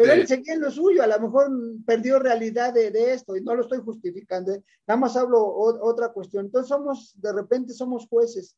Pero 0.00 0.14
él 0.14 0.26
seguía 0.26 0.54
en 0.54 0.62
lo 0.62 0.70
suyo, 0.70 1.02
a 1.02 1.06
lo 1.06 1.20
mejor 1.20 1.50
perdió 1.84 2.18
realidad 2.18 2.72
de, 2.72 3.12
esto 3.12 3.36
y 3.36 3.42
no 3.42 3.54
lo 3.54 3.62
estoy 3.62 3.80
justificando, 3.80 4.52
¿eh? 4.52 4.64
nada 4.86 4.98
más 4.98 5.14
hablo 5.14 5.46
otra 5.54 6.08
cuestión. 6.10 6.46
Entonces 6.46 6.68
somos, 6.68 7.12
de 7.20 7.32
repente 7.34 7.74
somos 7.74 8.06
jueces. 8.08 8.56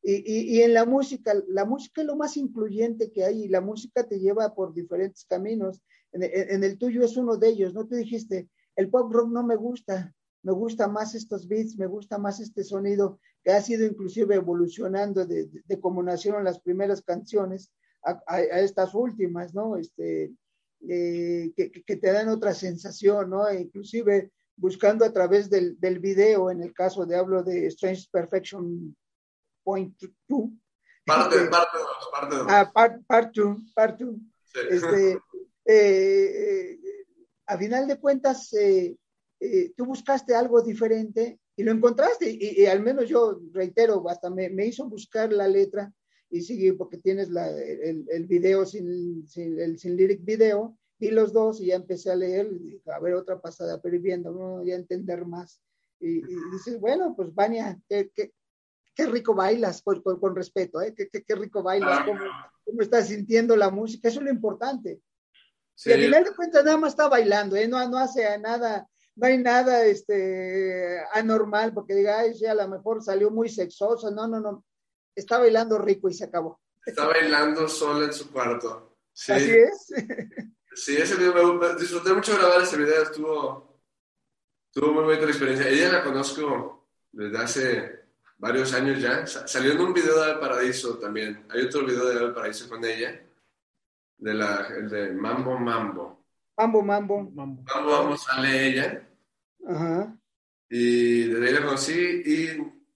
Y, 0.00 0.56
y, 0.56 0.62
en 0.62 0.72
la 0.72 0.84
música, 0.84 1.34
la 1.48 1.64
música 1.64 2.02
es 2.02 2.06
lo 2.06 2.14
más 2.14 2.36
incluyente 2.36 3.10
que 3.10 3.24
hay 3.24 3.44
y 3.44 3.48
la 3.48 3.60
música 3.60 4.04
te 4.04 4.20
lleva 4.20 4.54
por 4.54 4.72
diferentes 4.72 5.24
caminos. 5.24 5.82
En, 6.12 6.22
en, 6.22 6.62
el 6.62 6.78
tuyo 6.78 7.04
es 7.04 7.16
uno 7.16 7.36
de 7.36 7.48
ellos, 7.48 7.74
¿no? 7.74 7.88
Te 7.88 7.96
dijiste, 7.96 8.48
el 8.76 8.88
pop 8.88 9.12
rock 9.12 9.30
no 9.32 9.42
me 9.42 9.56
gusta, 9.56 10.14
me 10.44 10.52
gusta 10.52 10.86
más 10.86 11.16
estos 11.16 11.48
beats, 11.48 11.76
me 11.76 11.86
gusta 11.86 12.18
más 12.18 12.38
este 12.38 12.62
sonido 12.62 13.18
que 13.46 13.52
ha 13.52 13.62
sido 13.62 13.86
inclusive 13.86 14.34
evolucionando 14.34 15.24
de, 15.24 15.48
de, 15.64 15.80
cómo 15.80 16.02
nacieron 16.02 16.42
las 16.42 16.58
primeras 16.58 17.00
canciones 17.00 17.70
a, 18.02 18.40
estas 18.40 18.92
últimas, 18.92 19.54
¿no? 19.54 19.76
Este, 19.76 20.32
eh, 20.88 21.52
que, 21.54 21.70
que, 21.70 21.96
te 21.96 22.10
dan 22.10 22.28
otra 22.28 22.54
sensación, 22.54 23.30
¿no? 23.30 23.46
E 23.46 23.60
inclusive 23.60 24.32
buscando 24.56 25.04
a 25.04 25.12
través 25.12 25.48
del, 25.48 25.78
del, 25.78 26.00
video, 26.00 26.50
en 26.50 26.60
el 26.60 26.74
caso 26.74 27.06
de 27.06 27.14
hablo 27.14 27.44
de 27.44 27.66
Strange 27.66 28.08
Perfection 28.10 28.96
Point 29.62 29.94
2, 30.26 30.50
Parte, 31.04 31.36
parte 31.46 31.78
dos, 31.78 32.08
parte 32.10 32.36
dos. 32.36 32.46
Ah, 32.50 32.72
part, 32.74 33.06
part 33.06 33.32
two, 33.32 33.58
part 33.76 33.96
two. 33.96 34.18
Sí. 34.42 34.58
Este, 34.70 35.12
eh, 35.66 36.80
eh, 36.80 36.80
a 37.46 37.56
final 37.56 37.86
de 37.86 38.00
cuentas, 38.00 38.52
eh, 38.54 38.96
eh, 39.38 39.72
tú 39.76 39.84
buscaste 39.84 40.34
algo 40.34 40.62
diferente 40.62 41.38
y 41.56 41.64
lo 41.64 41.72
encontraste. 41.72 42.30
Y, 42.30 42.62
y 42.62 42.66
al 42.66 42.80
menos 42.82 43.08
yo 43.08 43.40
reitero, 43.52 44.08
hasta 44.08 44.30
me, 44.30 44.50
me, 44.50 44.66
hizo 44.66 44.88
buscar 44.88 45.32
la 45.32 45.48
letra 45.48 45.92
y 46.30 46.42
sigue 46.42 46.74
porque 46.74 46.98
tienes 46.98 47.30
la, 47.30 47.48
el, 47.50 48.04
el, 48.08 48.26
video 48.26 48.66
sin, 48.66 49.26
sin, 49.26 49.58
el, 49.58 49.78
sin 49.78 49.96
lyric 49.96 50.24
video. 50.24 50.76
Vi 50.98 51.10
los 51.10 51.32
dos 51.32 51.60
y 51.60 51.66
ya 51.66 51.76
empecé 51.76 52.10
a 52.10 52.16
leer, 52.16 52.46
y 52.50 52.58
dije, 52.58 52.90
a 52.90 52.98
ver 53.00 53.14
otra 53.14 53.40
pasada, 53.40 53.80
pero 53.82 54.00
viendo, 54.00 54.30
¿no? 54.32 54.64
ya 54.64 54.74
entender 54.74 55.26
más. 55.26 55.60
Y, 56.00 56.18
y, 56.18 56.36
dices, 56.52 56.80
bueno, 56.80 57.14
pues 57.14 57.34
Vania, 57.34 57.78
qué, 57.88 58.10
qué, 58.14 58.32
qué 58.94 59.06
rico 59.06 59.34
bailas, 59.34 59.82
con, 59.82 60.02
con, 60.02 60.18
con 60.18 60.34
respeto, 60.34 60.80
¿eh? 60.80 60.94
Qué, 60.94 61.08
qué, 61.08 61.22
qué 61.22 61.34
rico 61.34 61.62
bailas, 61.62 62.04
cómo, 62.06 62.20
cómo, 62.64 62.80
estás 62.80 63.08
sintiendo 63.08 63.56
la 63.56 63.70
música, 63.70 64.08
eso 64.08 64.20
es 64.20 64.24
lo 64.24 64.30
importante. 64.30 65.00
Sí. 65.74 65.90
Y 65.90 65.92
al 65.92 66.00
final 66.00 66.24
de 66.24 66.34
cuentas 66.34 66.64
nada 66.64 66.78
más 66.78 66.94
está 66.94 67.08
bailando, 67.08 67.56
¿eh? 67.56 67.68
no, 67.68 67.86
no 67.90 67.98
hace 67.98 68.38
nada, 68.38 68.88
no 69.16 69.26
hay 69.26 69.38
nada 69.38 69.84
este, 69.84 71.00
anormal, 71.12 71.72
porque 71.72 71.94
diga, 71.94 72.20
ay, 72.20 72.34
sí, 72.34 72.46
a 72.46 72.54
lo 72.54 72.68
mejor 72.68 73.02
salió 73.02 73.30
muy 73.30 73.48
sexoso, 73.48 74.10
no, 74.10 74.28
no, 74.28 74.40
no, 74.40 74.64
está 75.14 75.38
bailando 75.38 75.78
rico 75.78 76.08
y 76.08 76.14
se 76.14 76.24
acabó. 76.24 76.60
Está 76.84 77.06
bailando 77.06 77.66
sola 77.66 78.04
en 78.04 78.12
su 78.12 78.30
cuarto. 78.30 78.98
Sí. 79.12 79.32
Así 79.32 79.50
es. 79.50 79.92
Sí, 80.76 80.94
ese 80.94 81.16
video, 81.16 81.54
me, 81.54 81.74
disfruté 81.74 82.12
mucho 82.12 82.36
grabar 82.36 82.60
ese 82.60 82.76
video, 82.76 83.02
estuvo, 83.02 83.80
estuvo 84.66 84.92
muy 84.92 85.04
bonita 85.04 85.24
la 85.24 85.30
experiencia. 85.30 85.68
Ella 85.70 85.90
la 85.90 86.04
conozco 86.04 86.90
desde 87.10 87.38
hace 87.38 88.00
varios 88.36 88.74
años 88.74 89.00
ya. 89.00 89.26
Salió 89.26 89.72
en 89.72 89.80
un 89.80 89.94
video 89.94 90.22
de 90.22 90.34
Paraíso 90.34 90.98
también. 90.98 91.46
Hay 91.48 91.62
otro 91.62 91.82
video 91.82 92.04
de 92.04 92.34
Paraíso 92.34 92.68
con 92.68 92.84
ella, 92.84 93.26
de 94.18 94.34
la, 94.34 94.66
el 94.76 94.90
de 94.90 95.12
Mambo 95.12 95.58
Mambo. 95.58 96.25
Mambo 96.56 96.82
Mambo. 96.82 97.30
Mambo 97.34 97.62
Mambo, 97.64 98.16
sale 98.16 98.68
ella. 98.68 99.08
Ajá. 99.68 100.16
Y 100.68 101.24
desde 101.24 101.46
ahí 101.46 101.52
la 101.52 101.64
conocí 101.64 101.92
y 101.92 102.48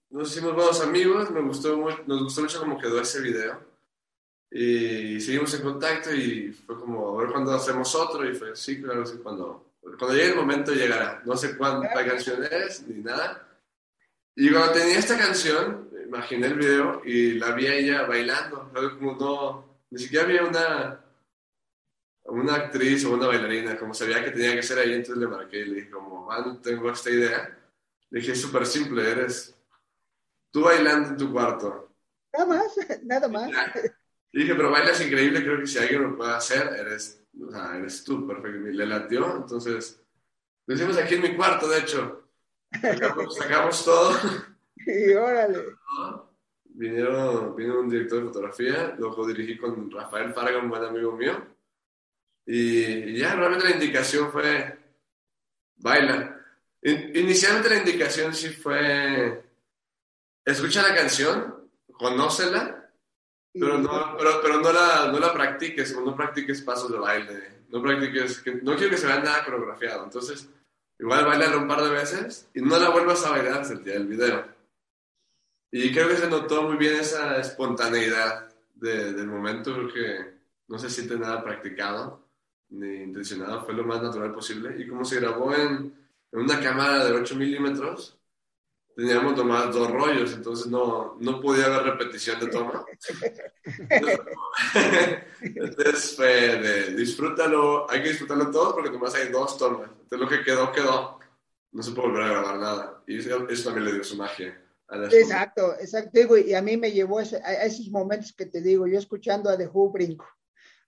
nos 0.09 0.31
hicimos 0.31 0.55
buenos 0.55 0.81
amigos. 0.81 1.29
Me 1.31 1.41
gustó, 1.41 1.77
nos 2.05 2.23
gustó 2.23 2.41
mucho 2.41 2.59
cómo 2.59 2.79
quedó 2.79 2.99
ese 3.01 3.21
video. 3.21 3.61
Y 4.49 5.19
seguimos 5.21 5.53
en 5.53 5.61
contacto 5.61 6.13
y 6.13 6.51
fue 6.51 6.77
como, 6.77 7.17
a 7.17 7.21
ver 7.21 7.31
cuándo 7.31 7.53
hacemos 7.53 7.93
otro. 7.95 8.29
Y 8.29 8.33
fue, 8.33 8.55
sí, 8.55 8.81
claro, 8.81 9.05
sí, 9.05 9.19
cuando, 9.23 9.73
cuando 9.81 10.13
llegue 10.13 10.31
el 10.31 10.35
momento 10.35 10.73
llegará. 10.73 11.21
No 11.25 11.37
sé 11.37 11.55
cuánta 11.55 12.05
canción 12.05 12.43
es 12.43 12.85
ni 12.87 13.01
nada. 13.01 13.47
Y 14.35 14.49
cuando 14.51 14.73
tenía 14.73 14.97
esta 14.97 15.17
canción, 15.17 15.89
imaginé 16.05 16.47
el 16.47 16.55
video 16.55 17.01
y 17.05 17.33
la 17.33 17.51
vi 17.53 17.67
a 17.67 17.75
ella 17.75 18.01
bailando. 18.03 18.69
Como 18.99 19.15
no, 19.15 19.83
ni 19.91 19.99
siquiera 19.99 20.25
había 20.25 20.43
una, 20.43 20.99
una 22.31 22.55
actriz 22.55 23.03
o 23.05 23.13
una 23.13 23.27
bailarina, 23.27 23.77
como 23.77 23.93
sabía 23.93 24.23
que 24.23 24.31
tenía 24.31 24.55
que 24.55 24.63
ser 24.63 24.79
ahí, 24.79 24.93
entonces 24.93 25.17
le 25.17 25.27
marqué 25.27 25.59
y 25.59 25.65
le 25.65 25.75
dije 25.75 25.89
como, 25.89 26.31
ah, 26.31 26.41
no 26.45 26.59
tengo 26.59 26.89
esta 26.89 27.09
idea. 27.09 27.57
Le 28.09 28.19
dije, 28.19 28.31
es 28.31 28.41
súper 28.41 28.65
simple, 28.65 29.09
eres 29.09 29.55
tú 30.49 30.63
bailando 30.63 31.09
en 31.09 31.17
tu 31.17 31.31
cuarto. 31.31 31.93
Nada 32.33 32.45
más, 32.45 32.75
nada 33.03 33.27
más. 33.27 33.51
Y 34.31 34.39
dije, 34.39 34.55
pero 34.55 34.71
bailas 34.71 35.01
increíble, 35.01 35.43
creo 35.43 35.59
que 35.59 35.67
si 35.67 35.77
alguien 35.77 36.03
lo 36.03 36.15
puede 36.15 36.31
hacer, 36.31 36.67
eres, 36.67 37.21
o 37.41 37.51
sea, 37.51 37.77
eres 37.77 38.03
tú, 38.03 38.25
perfecto. 38.25 38.69
Y 38.69 38.73
le 38.73 38.85
latió, 38.85 39.35
entonces, 39.35 40.01
lo 40.65 40.75
hicimos 40.75 40.97
aquí 40.97 41.15
en 41.15 41.21
mi 41.21 41.35
cuarto, 41.35 41.67
de 41.67 41.79
hecho. 41.79 42.29
Sacamos, 42.81 43.35
sacamos 43.37 43.83
todo. 43.83 44.13
Y 44.77 45.13
órale. 45.13 45.65
Vinieron, 46.63 47.55
vino 47.55 47.81
un 47.81 47.89
director 47.89 48.19
de 48.19 48.27
fotografía, 48.27 48.95
lo 48.97 49.27
dirigí 49.27 49.57
con 49.57 49.91
Rafael 49.91 50.33
Farga, 50.33 50.59
un 50.59 50.69
buen 50.69 50.83
amigo 50.83 51.11
mío. 51.11 51.45
Y, 52.45 53.17
ya, 53.17 53.35
realmente 53.35 53.65
la 53.65 53.75
indicación 53.75 54.31
fue, 54.31 54.77
baila. 55.75 56.37
In, 56.81 57.15
inicialmente 57.15 57.69
la 57.69 57.77
indicación 57.77 58.33
sí 58.33 58.49
fue, 58.49 59.43
escucha 60.43 60.81
la 60.81 60.95
canción, 60.95 61.69
conócela, 61.93 62.89
pero 63.53 63.77
no, 63.77 64.15
pero, 64.17 64.41
pero 64.41 64.61
no, 64.61 64.71
la, 64.71 65.11
no 65.11 65.19
la 65.19 65.33
practiques, 65.33 65.95
no 65.95 66.15
practiques 66.15 66.61
pasos 66.61 66.91
de 66.91 66.97
baile, 66.97 67.63
no 67.69 67.81
practiques, 67.81 68.39
que, 68.39 68.55
no 68.55 68.75
quiero 68.75 68.91
que 68.91 68.97
se 68.97 69.07
vea 69.07 69.19
nada 69.19 69.45
coreografiado. 69.45 70.05
Entonces, 70.05 70.49
igual 70.97 71.25
bailalo 71.25 71.59
un 71.59 71.67
par 71.67 71.83
de 71.83 71.89
veces 71.89 72.49
y 72.53 72.61
no 72.61 72.79
la 72.79 72.89
vuelvas 72.89 73.25
a 73.25 73.31
bailar 73.31 73.61
hasta 73.61 73.73
el 73.73 73.83
día 73.83 73.93
del 73.93 74.07
video. 74.07 74.45
Y 75.71 75.91
creo 75.93 76.07
que 76.09 76.17
se 76.17 76.29
notó 76.29 76.63
muy 76.63 76.77
bien 76.77 76.95
esa 76.95 77.37
espontaneidad 77.39 78.49
de, 78.75 79.13
del 79.13 79.27
momento, 79.27 79.75
porque 79.75 80.33
no 80.67 80.79
se 80.79 80.89
siente 80.89 81.17
nada 81.17 81.43
practicado 81.43 82.30
ni 82.71 83.03
intencionado, 83.03 83.63
fue 83.63 83.73
lo 83.73 83.83
más 83.83 84.01
natural 84.01 84.33
posible. 84.33 84.75
Y 84.81 84.87
como 84.87 85.05
se 85.05 85.19
grabó 85.19 85.53
en, 85.53 85.93
en 86.31 86.39
una 86.39 86.59
cámara 86.59 87.05
de 87.05 87.11
8 87.11 87.35
milímetros, 87.35 88.17
teníamos 88.95 89.35
tomadas 89.35 89.73
dos 89.73 89.91
rollos, 89.91 90.33
entonces 90.33 90.67
no, 90.67 91.17
no 91.19 91.39
podía 91.39 91.65
haber 91.65 91.83
repetición 91.83 92.39
de 92.39 92.47
toma. 92.47 92.85
Entonces 95.41 96.15
fue 96.15 96.57
de 96.57 96.95
disfrútalo, 96.95 97.89
hay 97.89 98.03
que 98.03 98.09
disfrutarlo 98.09 98.51
todo 98.51 98.75
porque 98.75 98.91
nomás 98.91 99.15
hay 99.15 99.29
dos 99.29 99.57
tomas. 99.57 99.89
Entonces 100.01 100.19
lo 100.19 100.27
que 100.27 100.43
quedó, 100.43 100.71
quedó. 100.71 101.19
No 101.73 101.81
se 101.81 101.91
puede 101.91 102.09
volver 102.09 102.23
a 102.23 102.29
grabar 102.29 102.59
nada. 102.59 103.03
Y 103.07 103.19
eso, 103.19 103.47
eso 103.47 103.63
también 103.65 103.85
le 103.85 103.93
dio 103.93 104.03
su 104.03 104.17
magia. 104.17 104.61
Exacto, 105.11 105.73
exacto. 105.79 106.37
Y 106.37 106.53
a 106.53 106.61
mí 106.61 106.75
me 106.75 106.91
llevó 106.91 107.19
a, 107.19 107.23
esos 107.23 107.89
momentos 107.89 108.33
que 108.33 108.45
te 108.45 108.61
digo, 108.61 108.87
yo 108.87 108.99
escuchando 108.99 109.49
a 109.49 109.57
The 109.57 109.67
Who 109.67 109.89
brinco. 109.89 110.27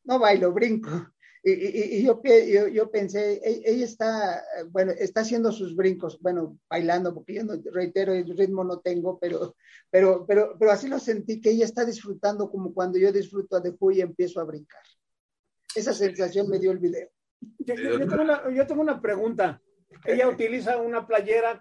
No 0.04 0.20
bailo, 0.20 0.52
brinco. 0.52 1.13
Y, 1.46 1.52
y, 1.52 1.98
y 1.98 2.04
yo, 2.04 2.22
yo, 2.24 2.68
yo, 2.70 2.90
pensé, 2.90 3.42
ella 3.44 3.84
está, 3.84 4.42
bueno, 4.70 4.94
está 4.98 5.22
haciendo 5.22 5.52
sus 5.52 5.76
brincos, 5.76 6.18
bueno, 6.22 6.58
bailando, 6.70 7.14
porque 7.14 7.34
yo 7.34 7.44
no, 7.44 7.62
reitero, 7.74 8.14
el 8.14 8.38
ritmo 8.38 8.64
no 8.64 8.80
tengo, 8.80 9.20
pero, 9.20 9.54
pero, 9.90 10.26
pero, 10.26 10.56
pero 10.58 10.72
así 10.72 10.88
lo 10.88 11.00
sentí, 11.00 11.42
que 11.42 11.50
ella 11.50 11.66
está 11.66 11.84
disfrutando 11.84 12.50
como 12.50 12.74
cuando 12.74 12.98
yo 12.98 13.12
disfruto 13.12 13.60
de 13.60 13.76
Who 13.78 13.92
y 13.92 14.00
empiezo 14.00 14.40
a 14.40 14.46
brincar. 14.46 14.84
Esa 15.76 15.94
sensación 15.94 16.48
me 16.48 16.60
dio 16.60 16.72
el 16.72 16.80
video. 16.80 17.10
Yo, 17.60 17.76
yo, 17.76 18.00
tengo, 18.00 18.24
una, 18.24 18.50
yo 18.50 18.66
tengo 18.66 18.82
una 18.82 19.02
pregunta. 19.02 19.62
Ella 20.06 20.30
utiliza 20.30 20.78
una 20.78 21.06
playera 21.06 21.60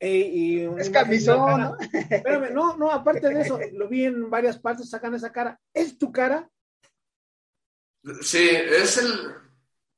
eh, 0.00 0.30
y 0.32 0.66
un, 0.66 0.80
es 0.80 0.88
camisón. 0.88 1.60
¿no? 1.60 1.76
Espérame, 1.92 2.54
no, 2.54 2.78
no, 2.78 2.90
aparte 2.90 3.28
de 3.28 3.42
eso, 3.42 3.58
lo 3.72 3.88
vi 3.88 4.04
en 4.04 4.30
varias 4.30 4.58
partes, 4.58 4.88
sacan 4.88 5.14
esa 5.14 5.32
cara. 5.32 5.60
¿Es 5.74 5.98
tu 5.98 6.10
cara? 6.12 6.48
Sí, 8.22 8.48
es 8.48 8.96
el, 8.98 9.34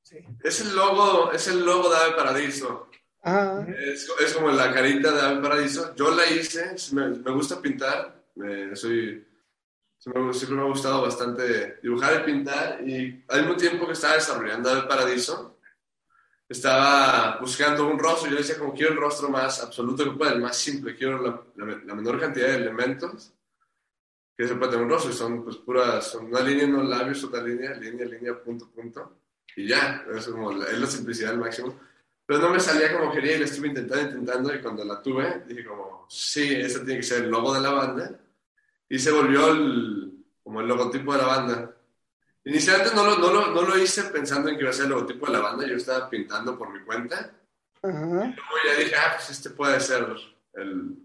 sí. 0.03 0.19
es 0.43 0.61
el 0.61 0.75
logo, 0.75 1.33
es 1.33 1.47
el 1.49 1.65
logo 1.65 1.91
de 1.91 1.97
Ave 1.97 2.13
Paradiso. 2.17 2.89
Ah. 3.23 3.65
Es, 3.69 4.11
es, 4.21 4.33
como 4.33 4.51
la 4.51 4.73
carita 4.73 5.13
de 5.13 5.21
Ave 5.21 5.43
Paradiso. 5.43 5.95
Yo 5.95 6.11
la 6.11 6.27
hice, 6.27 6.75
me, 6.93 7.09
me 7.09 7.31
gusta 7.31 7.61
pintar, 7.61 8.25
me, 8.37 8.75
soy, 8.75 9.27
siempre, 9.99 10.33
siempre, 10.33 10.57
me 10.57 10.63
ha 10.63 10.69
gustado 10.69 11.03
bastante 11.03 11.79
dibujar 11.83 12.23
y 12.23 12.33
pintar 12.33 12.89
y 12.89 13.25
al 13.29 13.43
mismo 13.43 13.57
tiempo 13.57 13.87
que 13.87 13.93
estaba 13.93 14.15
desarrollando 14.15 14.71
Ave 14.71 14.89
Paradiso, 14.89 15.59
estaba 16.49 17.39
buscando 17.41 17.87
un 17.87 17.99
rostro. 17.99 18.31
Yo 18.31 18.39
decía, 18.39 18.59
como 18.59 18.75
quiero 18.75 18.93
el 18.93 18.99
rostro 18.99 19.29
más 19.29 19.63
absoluto 19.63 20.05
que 20.05 20.19
pueda, 20.19 20.33
el 20.33 20.41
más 20.41 20.57
simple, 20.57 20.97
quiero 20.97 21.23
la, 21.23 21.43
la, 21.57 21.81
la 21.85 21.95
menor 21.95 22.19
cantidad 22.19 22.49
de 22.49 22.57
elementos 22.57 23.35
que 24.48 24.55
puede 24.55 24.70
tener 24.70 24.85
un 24.85 24.90
rostro 24.90 25.11
y 25.11 25.14
son 25.14 25.44
pues 25.44 25.57
puras, 25.57 26.11
son 26.11 26.26
una 26.26 26.40
línea 26.40 26.64
en 26.64 26.72
los 26.72 26.88
labios, 26.88 27.22
otra 27.24 27.42
línea, 27.42 27.74
línea, 27.74 28.07
línea, 28.07 28.42
punto, 28.42 28.68
punto. 28.70 29.18
Y 29.57 29.68
ya, 29.68 30.05
es 30.14 30.29
como 30.29 30.53
la, 30.53 30.66
es 30.66 30.79
la 30.79 30.87
simplicidad 30.87 31.33
al 31.33 31.38
máximo. 31.38 31.79
Pero 32.24 32.40
no 32.40 32.50
me 32.50 32.61
salía 32.61 32.96
como 32.96 33.12
quería 33.12 33.37
y 33.37 33.38
la 33.40 33.44
estuve 33.44 33.68
intentando, 33.68 34.05
intentando 34.05 34.55
y 34.55 34.61
cuando 34.61 34.85
la 34.85 35.03
tuve 35.03 35.42
dije 35.46 35.64
como, 35.64 36.07
sí, 36.09 36.55
ese 36.55 36.81
tiene 36.81 36.96
que 37.00 37.03
ser 37.03 37.24
el 37.24 37.31
logo 37.31 37.53
de 37.53 37.61
la 37.61 37.72
banda. 37.72 38.20
Y 38.88 38.98
se 38.98 39.11
volvió 39.11 39.48
el, 39.48 40.24
como 40.42 40.61
el 40.61 40.68
logotipo 40.68 41.12
de 41.12 41.18
la 41.18 41.26
banda. 41.26 41.76
Inicialmente 42.44 42.94
no 42.94 43.05
lo, 43.05 43.18
no, 43.18 43.33
lo, 43.33 43.50
no 43.50 43.62
lo 43.62 43.76
hice 43.76 44.05
pensando 44.05 44.49
en 44.49 44.57
que 44.57 44.62
iba 44.62 44.70
a 44.70 44.74
ser 44.74 44.84
el 44.86 44.93
logotipo 44.93 45.26
de 45.26 45.32
la 45.32 45.41
banda, 45.41 45.66
yo 45.66 45.76
estaba 45.76 46.09
pintando 46.09 46.57
por 46.57 46.72
mi 46.72 46.84
cuenta. 46.84 47.32
Uh 47.82 47.88
-huh. 47.88 48.32
Y 48.32 48.36
luego 48.36 48.57
ya 48.66 48.78
dije, 48.78 48.97
ah, 48.97 49.12
pues 49.16 49.30
este 49.30 49.51
puede 49.51 49.80
ser 49.80 50.07
el, 50.55 50.62
el 50.62 50.97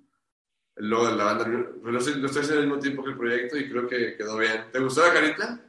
logo 0.75 1.07
de 1.07 1.15
la 1.15 1.23
banda. 1.23 1.47
Lo 1.47 1.97
estoy, 1.97 2.15
lo 2.15 2.27
estoy 2.27 2.41
haciendo 2.41 2.61
al 2.61 2.67
mismo 2.67 2.81
tiempo 2.81 3.03
que 3.03 3.11
el 3.11 3.17
proyecto 3.17 3.57
y 3.57 3.69
creo 3.69 3.87
que 3.87 4.17
quedó 4.17 4.37
bien. 4.37 4.65
¿Te 4.71 4.79
gustó 4.79 5.05
la 5.05 5.13
carita? 5.13 5.61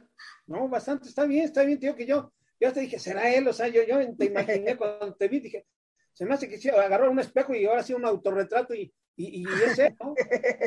No, 0.47 0.67
bastante, 0.67 1.09
está 1.09 1.25
bien, 1.25 1.45
está 1.45 1.63
bien, 1.63 1.79
tío, 1.79 1.95
que 1.95 2.05
yo, 2.05 2.31
yo 2.59 2.71
te 2.71 2.81
dije, 2.81 2.99
¿será 2.99 3.33
él? 3.33 3.47
O 3.47 3.53
sea, 3.53 3.67
yo, 3.67 3.83
yo 3.83 3.99
te 4.15 4.25
imaginé 4.25 4.75
cuando 4.77 5.13
te 5.15 5.27
vi, 5.27 5.39
dije, 5.39 5.65
se 6.13 6.25
me 6.25 6.33
hace 6.33 6.49
que 6.49 6.57
sí, 6.57 6.69
agarró 6.69 7.11
un 7.11 7.19
espejo 7.19 7.53
y 7.53 7.65
ahora 7.65 7.83
sí 7.83 7.93
un 7.93 8.05
autorretrato 8.05 8.73
y, 8.73 8.93
y, 9.15 9.41
y 9.41 9.45
ese, 9.65 9.95
¿no? 9.99 10.15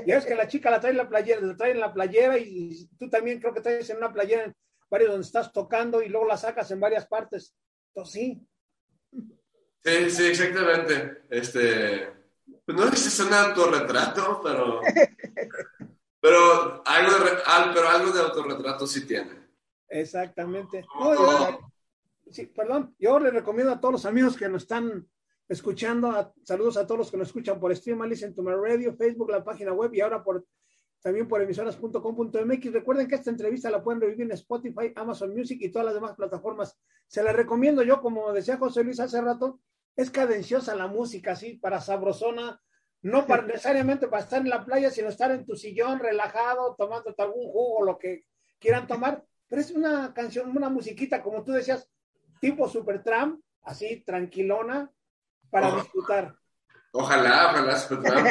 Y 0.07 0.13
es 0.13 0.25
que 0.25 0.35
la 0.35 0.49
chica 0.49 0.71
la 0.71 0.81
trae 0.81 0.93
en 0.93 0.99
la 0.99 1.09
playera, 1.09 1.41
la 1.41 1.57
trae 1.57 1.73
en 1.73 1.81
la 1.81 1.93
playera 1.93 2.39
y, 2.39 2.73
y 2.73 2.87
tú 2.99 3.09
también 3.09 3.41
creo 3.41 3.55
que 3.55 3.61
traes 3.61 3.89
en 3.91 3.97
una 3.97 4.13
playera 4.13 4.45
en 4.45 4.55
varios 4.91 5.11
donde 5.11 5.27
estás 5.27 5.53
tocando 5.53 6.03
y 6.03 6.09
luego 6.09 6.27
la 6.27 6.37
sacas 6.37 6.71
en 6.71 6.81
varias 6.81 7.07
partes. 7.07 7.55
Entonces 7.95 8.13
sí. 8.13 8.47
Sí, 9.83 10.11
sí, 10.11 10.27
exactamente. 10.27 11.23
Este, 11.31 12.20
pues 12.65 12.79
no 12.79 12.85
es 12.85 13.21
un 13.21 13.33
autorretrato, 13.33 14.41
pero 14.43 14.81
Pero 16.21 16.83
algo 16.85 17.25
de, 17.25 17.31
pero 17.75 17.89
algo 17.89 18.13
de 18.13 18.21
autorretrato 18.21 18.87
sí 18.87 19.07
tiene. 19.07 19.49
Exactamente. 19.89 20.85
sí, 22.31 22.47
perdón, 22.47 22.95
yo 22.99 23.19
le 23.19 23.31
recomiendo 23.31 23.73
a 23.73 23.81
todos 23.81 23.93
los 23.93 24.07
amigos 24.07 24.37
que 24.37 24.49
nos 24.49 24.63
están 24.63 25.09
escuchando, 25.49 26.33
saludos 26.45 26.77
a 26.77 26.87
todos 26.87 26.99
los 26.99 27.11
que 27.11 27.17
nos 27.17 27.29
escuchan 27.29 27.59
por 27.59 27.75
Stream, 27.75 28.03
Listen 28.05 28.35
to 28.35 28.43
My 28.43 28.53
Radio, 28.53 28.95
Facebook, 28.95 29.31
la 29.31 29.43
página 29.43 29.73
web 29.73 29.93
y 29.95 30.01
ahora 30.01 30.23
por 30.23 30.45
también 31.03 31.27
por 31.27 31.41
emisoras.com.mx. 31.41 32.73
Recuerden 32.73 33.09
que 33.09 33.15
esta 33.15 33.31
entrevista 33.31 33.71
la 33.71 33.83
pueden 33.83 34.03
revivir 34.03 34.27
en 34.27 34.33
Spotify, 34.33 34.93
Amazon 34.95 35.35
Music 35.35 35.59
y 35.63 35.71
todas 35.71 35.87
las 35.87 35.95
demás 35.95 36.15
plataformas. 36.15 36.79
Se 37.07 37.23
la 37.23 37.33
recomiendo 37.33 37.83
yo, 37.83 38.03
como 38.03 38.31
decía 38.35 38.59
José 38.59 38.85
Luis 38.85 39.01
hace 39.01 39.19
rato, 39.23 39.61
es 40.03 40.11
cadenciosa 40.11 40.75
la 40.75 40.87
música, 40.87 41.33
así, 41.33 41.57
para 41.57 41.81
sabrosona, 41.81 42.61
no 43.03 43.27
para, 43.27 43.43
necesariamente 43.43 44.09
para 44.09 44.23
estar 44.23 44.41
en 44.41 44.51
la 44.51 44.65
playa, 44.65 44.91
sino 44.91 45.09
estar 45.09 45.31
en 45.31 45.45
tu 45.45 45.57
sillón 45.57 45.99
relajado, 45.99 46.75
tomando 46.77 47.15
algún 47.19 47.51
jugo, 47.51 47.85
lo 47.85 47.99
que 47.99 48.25
quieran 48.59 48.87
tomar. 48.87 49.25
Pero 49.49 49.63
es 49.63 49.71
una 49.71 50.15
canción, 50.15 50.57
una 50.57 50.69
musiquita, 50.69 51.23
como 51.23 51.43
tú 51.43 51.53
decías, 51.53 51.89
tipo 52.41 52.69
Supertramp, 52.69 53.41
así, 53.63 54.03
tranquilona, 54.07 54.91
para 55.51 55.75
disfrutar. 55.75 56.37
Ojalá, 56.93 57.51
ojalá, 57.51 57.77
Supertramp. 57.77 58.27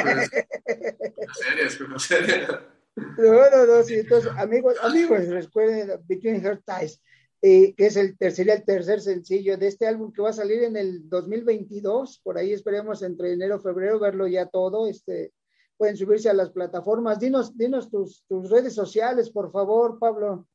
series, 1.34 1.78
series. 1.98 2.48
No, 2.96 3.50
no, 3.50 3.66
no, 3.66 3.82
sí, 3.82 3.94
entonces, 4.00 4.32
amigos, 4.36 4.76
amigos, 4.82 5.26
recuerden 5.28 6.00
Between 6.06 6.44
Her 6.44 6.62
Ties, 6.62 7.00
eh, 7.42 7.74
que 7.74 7.86
es 7.86 7.96
el 7.96 8.18
tercer, 8.18 8.50
el 8.50 8.64
tercer 8.64 9.00
sencillo 9.00 9.56
de 9.56 9.68
este 9.68 9.86
álbum 9.86 10.12
que 10.12 10.20
va 10.20 10.30
a 10.30 10.34
salir 10.34 10.62
en 10.62 10.76
el 10.76 11.08
2022, 11.08 12.20
por 12.22 12.36
ahí 12.36 12.52
esperemos 12.52 13.02
entre 13.02 13.32
enero 13.32 13.56
y 13.58 13.62
febrero 13.62 13.98
verlo 13.98 14.26
ya 14.26 14.46
todo, 14.46 14.86
este, 14.86 15.32
pueden 15.78 15.96
subirse 15.96 16.28
a 16.28 16.34
las 16.34 16.50
plataformas. 16.50 17.18
Dinos, 17.18 17.56
dinos 17.56 17.90
tus, 17.90 18.24
tus 18.28 18.50
redes 18.50 18.74
sociales, 18.74 19.30
por 19.30 19.50
favor, 19.50 19.98
Pablo. 19.98 20.46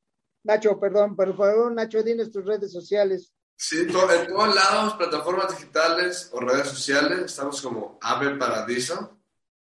Nacho, 0.44 0.80
perdón, 0.80 1.16
por 1.16 1.36
favor, 1.36 1.72
Nacho, 1.72 2.04
dinos 2.04 2.32
tus 2.32 2.46
redes 2.46 2.72
sociales. 2.72 3.34
Sí, 3.58 3.80
en 3.80 3.92
todos 3.92 4.56
lados, 4.56 4.94
plataformas 4.94 5.58
digitales 5.58 6.30
o 6.34 6.40
redes 6.42 6.68
sociales, 6.68 7.20
estamos 7.26 7.60
como 7.62 7.98
Ave 8.02 8.36
Paradiso. 8.36 9.18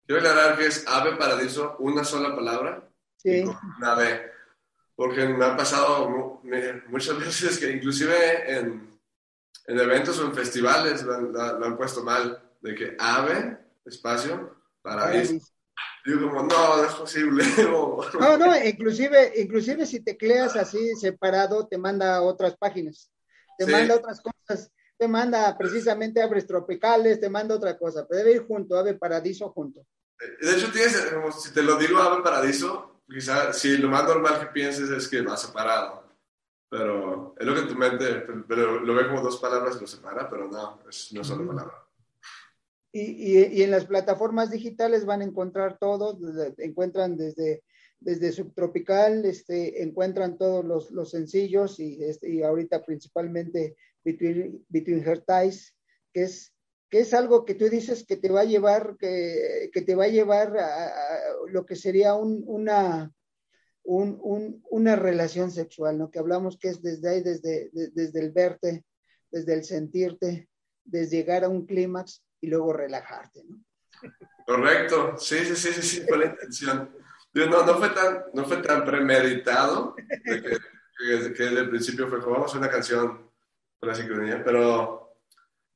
Quiero 0.06 0.20
aclarar 0.20 0.58
que 0.58 0.66
es 0.66 0.84
Ave 0.88 1.16
Paradiso, 1.16 1.78
una 1.80 2.04
sola 2.04 2.36
palabra, 2.36 2.90
sí. 3.16 3.46
una 3.78 3.96
B, 3.96 4.33
porque 4.96 5.28
me 5.28 5.46
ha 5.46 5.56
pasado 5.56 6.42
muchas 6.88 7.20
veces 7.20 7.58
que 7.58 7.72
inclusive 7.72 8.52
en, 8.52 9.00
en 9.68 9.80
eventos 9.80 10.20
o 10.20 10.26
en 10.26 10.34
festivales 10.34 11.04
lo, 11.04 11.42
han 11.42 11.78
puesto 11.78 12.04
mal, 12.04 12.42
de 12.62 12.76
que 12.76 12.96
Ave, 13.00 13.58
espacio, 13.86 14.58
Paradiso. 14.82 15.46
Digo 16.06 16.28
como, 16.28 16.44
no, 16.44 16.78
no 16.78 16.84
es 16.84 16.94
posible. 16.94 17.44
no, 18.20 18.38
no, 18.38 18.66
inclusive, 18.66 19.34
inclusive 19.38 19.86
si 19.86 20.02
tecleas 20.02 20.56
así 20.58 20.96
separado, 20.96 21.66
te 21.68 21.78
manda 21.78 22.18
a 22.18 22.22
otras 22.22 22.58
páginas 22.58 23.10
te 23.58 23.68
manda 23.68 23.96
otras 23.96 24.22
cosas, 24.22 24.72
te 24.98 25.08
manda 25.08 25.58
precisamente 25.58 26.22
aves 26.22 26.48
tropicales, 26.48 27.20
te 27.20 27.30
manda 27.30 27.56
otra 27.56 27.78
cosa, 27.78 28.06
pero 28.08 28.20
debe 28.20 28.36
ir 28.38 28.48
junto, 28.48 28.78
ave 28.78 28.96
paradiso 28.96 29.50
junto. 29.50 29.86
De 30.42 30.54
hecho, 30.54 30.72
tienes, 30.72 31.12
si 31.42 31.52
te 31.52 31.64
lo 31.64 31.78
digo 31.78 32.00
ave 32.00 32.24
paradiso, 32.24 32.93
quizás 33.14 33.58
si 33.58 33.78
lo 33.78 33.90
más 33.90 34.04
normal 34.06 34.40
que 34.40 34.48
pienses 34.48 34.90
es 34.90 35.08
que 35.08 35.22
va 35.22 35.38
separado, 35.38 36.04
pero 36.70 37.36
es 37.38 37.46
lo 37.46 37.56
que 37.56 37.62
tu 37.62 37.76
mente, 37.76 38.26
pero 38.48 38.80
lo 38.80 38.94
ve 38.96 39.08
como 39.08 39.22
dos 39.22 39.38
palabras 39.40 39.78
y 39.78 39.82
lo 39.82 39.88
separa, 39.88 40.30
pero 40.30 40.48
no, 40.50 40.82
es 40.90 41.12
una 41.12 41.24
sola 41.24 41.48
palabra. 41.48 41.74
Y, 42.92 43.02
y, 43.02 43.60
y, 43.60 43.64
en 43.64 43.72
las 43.72 43.86
plataformas 43.86 44.52
digitales 44.52 45.06
van 45.06 45.22
a 45.22 45.26
encontrar 45.26 45.78
todo, 45.80 46.18
encuentran 46.58 47.18
desde 47.18 47.64
desde 48.04 48.32
Subtropical, 48.32 49.26
este, 49.26 49.82
encuentran 49.82 50.38
todos 50.38 50.64
los, 50.66 50.92
los 50.92 51.12
sencillos 51.12 51.80
y, 51.80 52.04
este, 52.04 52.30
y 52.30 52.44
ahorita 52.44 52.84
principalmente 52.84 53.76
Between, 54.04 54.66
Between 54.70 55.08
Her 55.08 55.24
Ties, 55.26 55.76
que 56.14 56.24
es, 56.24 56.53
que 56.94 57.00
es 57.00 57.16
algo 57.16 57.44
que 57.44 57.56
tú 57.56 57.70
dices 57.70 58.06
que 58.08 58.18
te 58.18 58.30
va 58.30 58.42
a 58.42 58.46
llevar, 58.46 58.98
que, 59.00 59.72
que 59.74 59.82
te 59.82 59.96
va 59.96 60.04
a 60.04 60.10
llevar 60.10 60.56
a, 60.56 60.92
lo 61.48 61.66
que 61.66 61.76
sería 61.76 62.14
un, 62.14 62.44
una, 62.46 63.12
un, 63.82 64.20
un, 64.22 64.64
una 64.70 64.96
relación 64.96 65.50
sexual, 65.50 65.98
¿no? 65.98 66.12
Que 66.12 66.20
hablamos 66.20 66.60
que 66.60 66.68
es 66.68 66.84
desde 66.84 67.10
ahí, 67.10 67.24
desde, 67.24 67.72
desde 67.72 68.20
el 68.20 68.32
verte, 68.32 68.86
desde 69.32 69.56
el 69.56 69.64
sentirte, 69.64 70.48
desde 70.84 71.18
llegar 71.18 71.44
a 71.44 71.50
un 71.50 71.66
clímax 71.66 72.24
y 72.40 72.46
luego 72.46 72.74
relajarte. 72.74 73.44
Correcto, 74.46 75.18
sí, 75.18 75.38
sí, 75.46 75.56
sí, 75.56 75.74
sí, 75.74 75.82
sí, 75.82 76.02
fue 76.08 76.20
la 76.20 76.26
intención. 76.28 76.96
No, 77.34 77.66
no, 77.66 77.78
fue 77.80 77.90
tan, 77.90 78.26
no 78.36 78.46
fue 78.46 78.58
tan 78.58 78.86
premeditado, 78.86 79.96
que, 79.96 80.44
que, 80.44 81.44
desde 81.44 81.60
el 81.60 81.70
principio 81.72 82.08
fue 82.08 82.22
como, 82.22 82.36
vamos 82.36 82.54
a 82.54 82.60
una 82.60 82.70
canción 82.70 83.32
con 83.80 83.90
la 83.90 83.96
sincronía, 83.96 84.44
pero, 84.44 85.03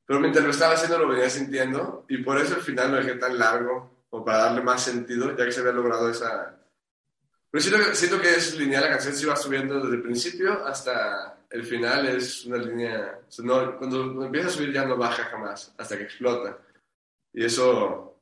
pero 0.08 0.20
mientras 0.20 0.42
lo 0.42 0.52
estaba 0.52 0.72
haciendo 0.72 0.98
lo 0.98 1.08
venía 1.08 1.28
sintiendo 1.28 2.06
y 2.08 2.22
por 2.22 2.38
eso 2.38 2.54
al 2.54 2.62
final 2.62 2.92
lo 2.92 2.96
dejé 2.96 3.16
tan 3.16 3.38
largo, 3.38 4.04
como 4.08 4.24
para 4.24 4.44
darle 4.44 4.62
más 4.62 4.82
sentido, 4.82 5.36
ya 5.36 5.44
que 5.44 5.52
se 5.52 5.60
había 5.60 5.72
logrado 5.72 6.08
esa... 6.08 6.56
Pero 7.50 7.62
siento, 7.62 7.94
siento 7.94 8.18
que 8.18 8.30
es 8.30 8.56
lineal, 8.56 8.84
la 8.84 8.88
canción 8.88 9.14
se 9.14 9.24
iba 9.24 9.36
subiendo 9.36 9.78
desde 9.80 9.96
el 9.96 10.02
principio 10.02 10.66
hasta 10.66 11.40
el 11.50 11.62
final, 11.62 12.08
es 12.08 12.46
una 12.46 12.56
línea... 12.56 13.20
no, 13.42 13.76
cuando 13.76 14.24
empieza 14.24 14.48
a 14.48 14.50
subir 14.50 14.72
ya 14.72 14.86
no 14.86 14.96
baja 14.96 15.24
jamás, 15.24 15.74
hasta 15.76 15.98
que 15.98 16.04
explota. 16.04 16.56
Y 17.34 17.44
eso, 17.44 18.18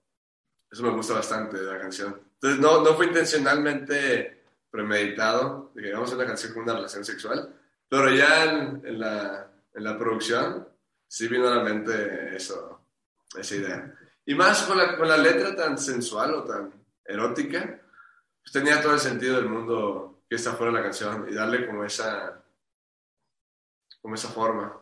eso 0.69 0.83
me 0.83 0.91
gusta 0.91 1.15
bastante 1.15 1.57
de 1.57 1.73
la 1.73 1.79
canción. 1.79 2.21
Entonces, 2.35 2.59
no, 2.59 2.83
no 2.83 2.95
fue 2.95 3.07
intencionalmente 3.07 4.43
premeditado 4.73 5.71
de 5.73 5.83
que 5.83 5.93
a 5.93 6.01
una 6.01 6.27
canción 6.27 6.53
con 6.53 6.65
una 6.65 6.75
relación 6.75 7.05
sexual, 7.05 7.55
pero 7.89 8.11
ya 8.11 8.45
en, 8.45 8.83
en, 8.85 8.99
la, 8.99 9.53
en 9.73 9.85
la, 9.85 9.97
producción 9.97 10.67
sí 11.07 11.29
vino 11.29 11.49
a 11.49 11.57
la 11.57 11.63
mente 11.63 12.37
eso, 12.37 12.81
esa 13.39 13.55
idea. 13.57 13.99
Y 14.25 14.35
más 14.35 14.63
con 14.63 14.77
la, 14.77 14.97
con 14.97 15.09
la 15.09 15.17
letra 15.17 15.55
tan 15.55 15.79
sensual 15.79 16.35
o 16.35 16.45
tan 16.45 16.73
erótica, 17.05 17.81
pues 18.43 18.53
tenía 18.53 18.83
todo 18.83 18.95
el 18.95 19.01
sentido 19.01 19.37
del 19.37 19.49
mundo 19.49 20.23
que 20.29 20.37
esta 20.37 20.55
fuera 20.55 20.73
la 20.73 20.83
canción 20.83 21.27
y 21.29 21.35
darle 21.35 21.67
como 21.67 21.85
esa, 21.85 22.45
como 24.01 24.15
esa 24.15 24.29
forma 24.29 24.81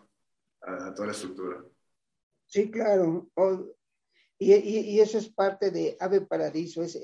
a, 0.62 0.87
a 0.87 0.95
toda 0.95 1.09
la 1.09 1.12
estructura. 1.12 1.62
Sí, 2.47 2.70
claro. 2.70 3.29
Y, 4.39 5.01
eso 5.01 5.18
es 5.18 5.29
parte 5.29 5.70
de 5.70 5.97
Ave 6.01 6.20
Paradiso, 6.20 6.83
es, 6.83 6.99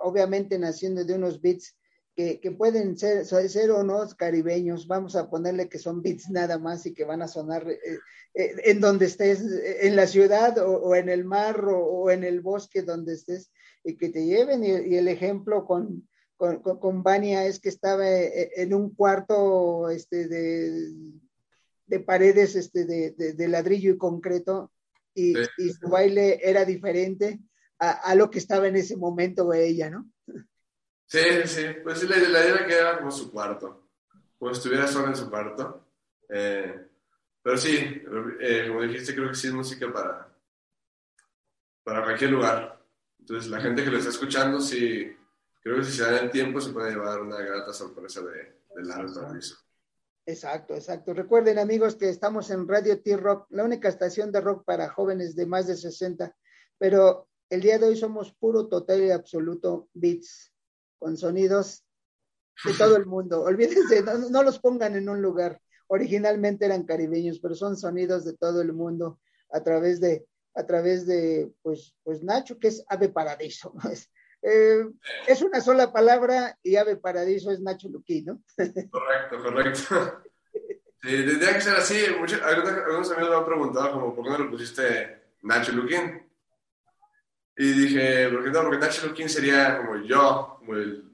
obviamente 0.00 0.58
naciendo 0.58 1.04
de 1.04 1.14
unos 1.14 1.40
beats 1.40 1.76
que, 2.14 2.54
pueden 2.56 2.96
ser, 2.98 3.24
ser 3.24 3.70
o 3.70 3.82
no 3.82 4.06
caribeños, 4.16 4.86
vamos 4.86 5.16
a 5.16 5.30
ponerle 5.30 5.68
que 5.68 5.78
son 5.78 6.02
beats 6.02 6.30
nada 6.30 6.58
más 6.58 6.84
y 6.86 6.92
que 6.92 7.04
van 7.04 7.22
a 7.22 7.28
sonar 7.28 7.68
eh, 7.68 7.78
eh, 8.34 8.54
en 8.64 8.80
donde 8.80 9.06
estés, 9.06 9.42
en 9.80 9.96
la 9.96 10.06
ciudad 10.06 10.58
o, 10.58 10.94
en 10.94 11.08
el 11.08 11.24
mar 11.24 11.64
o, 11.66 12.10
en 12.10 12.24
el 12.24 12.40
bosque 12.40 12.82
donde 12.82 13.14
estés, 13.14 13.50
y 13.82 13.96
que 13.96 14.10
te 14.10 14.24
lleven. 14.24 14.62
Y, 14.64 14.96
el 14.96 15.08
ejemplo 15.08 15.64
con, 15.64 16.08
con, 16.36 16.60
con, 16.60 17.02
Vania 17.02 17.46
es 17.46 17.60
que 17.60 17.70
estaba 17.70 18.08
eh, 18.08 18.50
en 18.56 18.74
un 18.74 18.94
cuarto 18.94 19.88
este, 19.88 20.28
de, 20.28 20.92
de 21.86 22.00
paredes 22.00 22.56
este, 22.56 22.84
de, 22.84 23.12
de 23.12 23.48
ladrillo 23.48 23.92
y 23.92 23.98
concreto 23.98 24.70
y, 25.14 25.34
su 25.34 25.88
baile 25.88 26.40
era 26.42 26.64
diferente 26.64 27.40
a, 27.78 28.14
lo 28.14 28.30
que 28.30 28.38
estaba 28.38 28.68
en 28.68 28.76
ese 28.76 28.96
momento 28.96 29.52
ella, 29.52 29.90
¿no? 29.90 30.08
Sí, 31.12 31.46
sí, 31.46 31.66
pues 31.82 32.02
la, 32.08 32.16
la 32.16 32.42
idea 32.42 32.66
que 32.66 32.72
era 32.72 32.96
como 32.96 33.10
su 33.10 33.30
cuarto, 33.30 33.90
como 34.38 34.50
estuviera 34.50 34.88
sola 34.88 35.08
en 35.08 35.16
su 35.16 35.28
cuarto. 35.28 35.86
Eh, 36.26 36.88
pero 37.42 37.58
sí, 37.58 38.02
eh, 38.40 38.64
como 38.66 38.80
dijiste, 38.80 39.14
creo 39.14 39.28
que 39.28 39.34
sí 39.34 39.48
es 39.48 39.52
música 39.52 39.92
para, 39.92 40.34
para 41.84 42.02
cualquier 42.02 42.30
lugar. 42.30 42.82
Entonces, 43.18 43.50
la 43.50 43.60
gente 43.60 43.84
que 43.84 43.90
lo 43.90 43.98
está 43.98 44.08
escuchando, 44.08 44.58
sí, 44.58 45.14
creo 45.62 45.76
que 45.76 45.84
si 45.84 45.92
se 45.92 46.02
dan 46.02 46.24
el 46.24 46.30
tiempo, 46.30 46.62
se 46.62 46.72
puede 46.72 46.92
llevar 46.92 47.20
una 47.20 47.42
grata 47.42 47.74
sorpresa 47.74 48.22
de, 48.22 48.62
del 48.74 48.90
álbum. 48.90 49.38
Exacto, 50.24 50.74
exacto. 50.74 51.12
Recuerden 51.12 51.58
amigos 51.58 51.96
que 51.96 52.08
estamos 52.08 52.48
en 52.48 52.66
Radio 52.66 53.02
T-Rock, 53.02 53.48
la 53.50 53.64
única 53.64 53.90
estación 53.90 54.32
de 54.32 54.40
rock 54.40 54.64
para 54.64 54.88
jóvenes 54.88 55.36
de 55.36 55.44
más 55.44 55.66
de 55.66 55.76
60, 55.76 56.34
pero 56.78 57.28
el 57.50 57.60
día 57.60 57.78
de 57.78 57.88
hoy 57.88 57.96
somos 57.98 58.32
puro, 58.32 58.66
total 58.66 59.02
y 59.02 59.10
absoluto 59.10 59.90
beats, 59.92 60.51
con 61.02 61.16
sonidos 61.16 61.84
de 62.64 62.74
todo 62.74 62.96
el 62.96 63.06
mundo. 63.06 63.42
Olvídense, 63.42 64.02
no, 64.30 64.42
los 64.42 64.60
pongan 64.60 64.94
en 64.94 65.08
un 65.08 65.20
lugar. 65.20 65.60
Originalmente 65.88 66.64
eran 66.64 66.84
caribeños, 66.84 67.40
pero 67.40 67.54
son 67.54 67.76
sonidos 67.76 68.24
de 68.24 68.34
todo 68.36 68.62
el 68.62 68.72
mundo 68.72 69.18
a 69.50 69.62
través 69.62 70.00
de, 70.00 70.24
a 70.54 70.64
través 70.64 71.06
de, 71.06 71.50
pues, 71.60 71.94
pues 72.04 72.22
Nacho, 72.22 72.58
que 72.58 72.68
es 72.68 72.84
Ave 72.88 73.08
Paradiso. 73.08 73.74
Eh, 74.44 74.82
es 75.28 75.40
una 75.40 75.60
sola 75.60 75.92
palabra 75.92 76.58
y 76.64 76.74
Ave 76.74 76.96
Paradiso 76.96 77.52
es 77.52 77.60
Nacho 77.60 77.88
Luquín, 77.88 78.24
¿no? 78.24 78.42
Correcto, 78.90 79.40
correcto. 79.40 80.20
Sí, 81.00 81.24
tendría 81.24 81.54
que 81.54 81.60
ser 81.60 81.76
así. 81.76 82.04
algunos, 82.04 83.12
amigos 83.12 83.30
me 83.30 83.36
han 83.36 83.44
preguntado 83.44 83.92
como, 83.92 84.16
¿por 84.16 84.24
qué 84.24 84.30
no 84.30 84.38
le 84.38 84.50
pusiste 84.50 85.22
Nacho 85.42 85.70
Luquín? 85.70 86.21
Y 87.56 87.72
dije, 87.72 88.28
¿por 88.28 88.44
qué 88.44 88.50
no? 88.50 88.62
Porque 88.62 88.78
National 88.78 89.14
King 89.14 89.28
sería 89.28 89.78
como 89.78 89.96
yo, 90.04 90.56
como 90.58 90.74
el... 90.74 91.04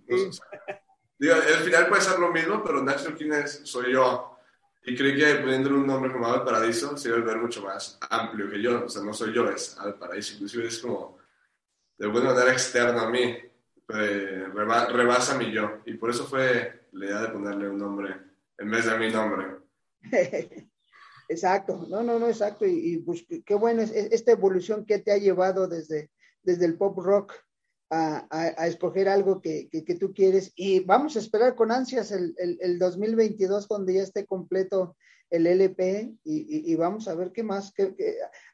digo, 1.18 1.34
al 1.34 1.64
final 1.64 1.88
puede 1.88 2.02
ser 2.02 2.18
lo 2.18 2.30
mismo, 2.30 2.62
pero 2.62 2.82
National 2.82 3.16
King 3.16 3.32
es, 3.32 3.60
soy 3.64 3.92
yo. 3.92 4.38
Y 4.84 4.96
creí 4.96 5.16
que 5.16 5.34
poniéndole 5.40 5.76
un 5.76 5.86
nombre 5.86 6.12
como 6.12 6.26
Al 6.26 6.44
Paradiso 6.44 6.96
se 6.96 7.08
iba 7.08 7.18
a 7.18 7.20
ver 7.20 7.36
mucho 7.36 7.62
más 7.62 7.98
amplio 8.08 8.48
que 8.48 8.62
yo. 8.62 8.84
O 8.86 8.88
sea, 8.88 9.02
no 9.02 9.12
soy 9.12 9.34
yo, 9.34 9.48
es 9.50 9.76
Al 9.78 9.98
Paraíso. 9.98 10.34
Inclusive 10.34 10.68
es 10.68 10.78
como 10.78 11.18
de 11.98 12.06
alguna 12.06 12.32
manera 12.32 12.52
externo 12.52 13.00
a 13.00 13.10
mí. 13.10 13.36
Eh, 13.90 14.46
rebasa 14.52 15.36
mi 15.36 15.52
yo. 15.52 15.80
Y 15.84 15.94
por 15.94 16.10
eso 16.10 16.24
fue 16.26 16.86
la 16.92 17.04
idea 17.04 17.20
de 17.22 17.28
ponerle 17.28 17.68
un 17.68 17.78
nombre 17.78 18.14
en 18.56 18.70
vez 18.70 18.86
de 18.86 18.98
mi 18.98 19.10
nombre. 19.10 19.46
exacto, 21.28 21.86
no, 21.88 22.02
no, 22.02 22.18
no, 22.18 22.28
exacto. 22.28 22.64
Y, 22.66 22.98
pues 22.98 23.26
qué 23.44 23.54
bueno 23.54 23.82
es 23.82 23.90
esta 23.90 24.32
evolución 24.32 24.84
que 24.84 24.98
te 24.98 25.12
ha 25.12 25.18
llevado 25.18 25.68
desde, 25.68 26.10
desde 26.48 26.64
el 26.64 26.78
pop 26.78 26.98
rock 26.98 27.34
a, 27.90 28.26
a, 28.30 28.66
escoger 28.66 29.08
algo 29.08 29.42
que, 29.42 29.68
que, 29.70 29.94
tú 29.94 30.14
quieres. 30.14 30.52
Y 30.56 30.80
vamos 30.80 31.14
a 31.14 31.18
esperar 31.18 31.54
con 31.54 31.70
ansias 31.70 32.10
el, 32.10 32.34
el, 32.38 32.56
el 32.60 32.78
2022 32.78 33.66
cuando 33.66 33.92
ya 33.92 34.02
esté 34.02 34.24
completo 34.24 34.96
el 35.30 35.46
LP 35.46 36.14
y, 36.24 36.72
y, 36.72 36.74
vamos 36.74 37.06
a 37.06 37.14
ver 37.14 37.32
qué 37.32 37.42
más, 37.42 37.70
que, 37.72 37.94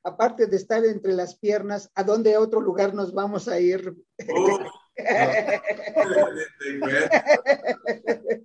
aparte 0.02 0.48
de 0.48 0.56
estar 0.56 0.84
entre 0.84 1.12
las 1.12 1.36
piernas, 1.36 1.88
¿a 1.94 2.02
dónde 2.02 2.36
otro 2.36 2.60
lugar 2.60 2.94
nos 2.94 3.14
vamos 3.14 3.46
a 3.46 3.60
ir? 3.60 3.94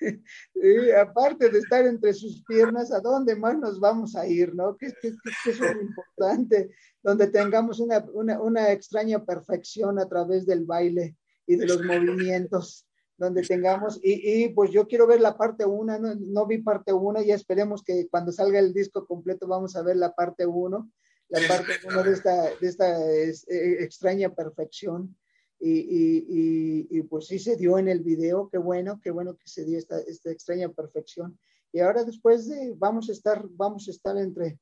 y 0.54 0.90
aparte 0.90 1.48
de 1.48 1.58
estar 1.58 1.86
entre 1.86 2.12
sus 2.14 2.44
piernas, 2.44 2.92
¿a 2.92 3.00
dónde 3.00 3.36
más 3.36 3.58
nos 3.58 3.80
vamos 3.80 4.16
a 4.16 4.26
ir? 4.26 4.54
¿no? 4.54 4.76
Que, 4.76 4.92
que, 5.00 5.12
que 5.44 5.50
es 5.50 5.60
lo 5.60 5.70
importante, 5.80 6.70
donde 7.02 7.28
tengamos 7.28 7.80
una, 7.80 8.04
una, 8.12 8.40
una, 8.40 8.72
extraña 8.72 9.24
perfección 9.24 9.98
a 9.98 10.08
través 10.08 10.46
del 10.46 10.64
baile 10.64 11.16
y 11.46 11.56
de 11.56 11.66
los 11.66 11.82
movimientos, 11.84 12.86
donde 13.16 13.42
tengamos, 13.42 13.98
y, 14.02 14.44
y 14.44 14.48
pues 14.50 14.70
yo 14.70 14.86
quiero 14.86 15.06
ver 15.06 15.20
la 15.20 15.36
parte 15.36 15.64
1, 15.64 15.98
no, 15.98 16.14
no, 16.14 16.46
vi 16.46 16.58
parte 16.58 16.92
1, 16.92 17.22
ya 17.22 17.34
esperemos 17.34 17.82
que 17.82 18.08
cuando 18.08 18.32
salga 18.32 18.58
el 18.58 18.74
disco 18.74 19.06
completo 19.06 19.46
vamos 19.46 19.76
a 19.76 19.82
ver 19.82 19.96
la 19.96 20.14
parte 20.14 20.44
1, 20.44 20.90
la 21.28 21.40
parte 21.48 21.72
1 21.86 22.02
de 22.02 22.12
esta, 22.12 22.42
de 22.60 22.68
esta 22.68 23.12
es, 23.12 23.48
eh, 23.48 23.82
extraña 23.82 24.34
perfección 24.34 25.16
y, 25.58 26.86
y, 26.90 27.02
pues 27.04 27.26
sí 27.26 27.38
se 27.38 27.56
dio 27.56 27.78
en 27.78 27.88
el 27.88 28.00
video, 28.00 28.48
qué 28.50 28.58
bueno, 28.58 29.00
qué 29.02 29.10
bueno 29.10 29.36
que 29.36 29.48
se 29.48 29.64
dio 29.64 29.78
esta, 29.78 29.98
esta 30.00 30.30
extraña 30.30 30.68
perfección. 30.68 31.38
Y 31.72 31.80
ahora 31.80 32.04
después 32.04 32.48
de, 32.48 32.74
vamos 32.76 33.08
a 33.08 33.12
estar, 33.12 33.44
vamos 33.50 33.88
a 33.88 33.90
estar 33.90 34.16
entre, 34.18 34.58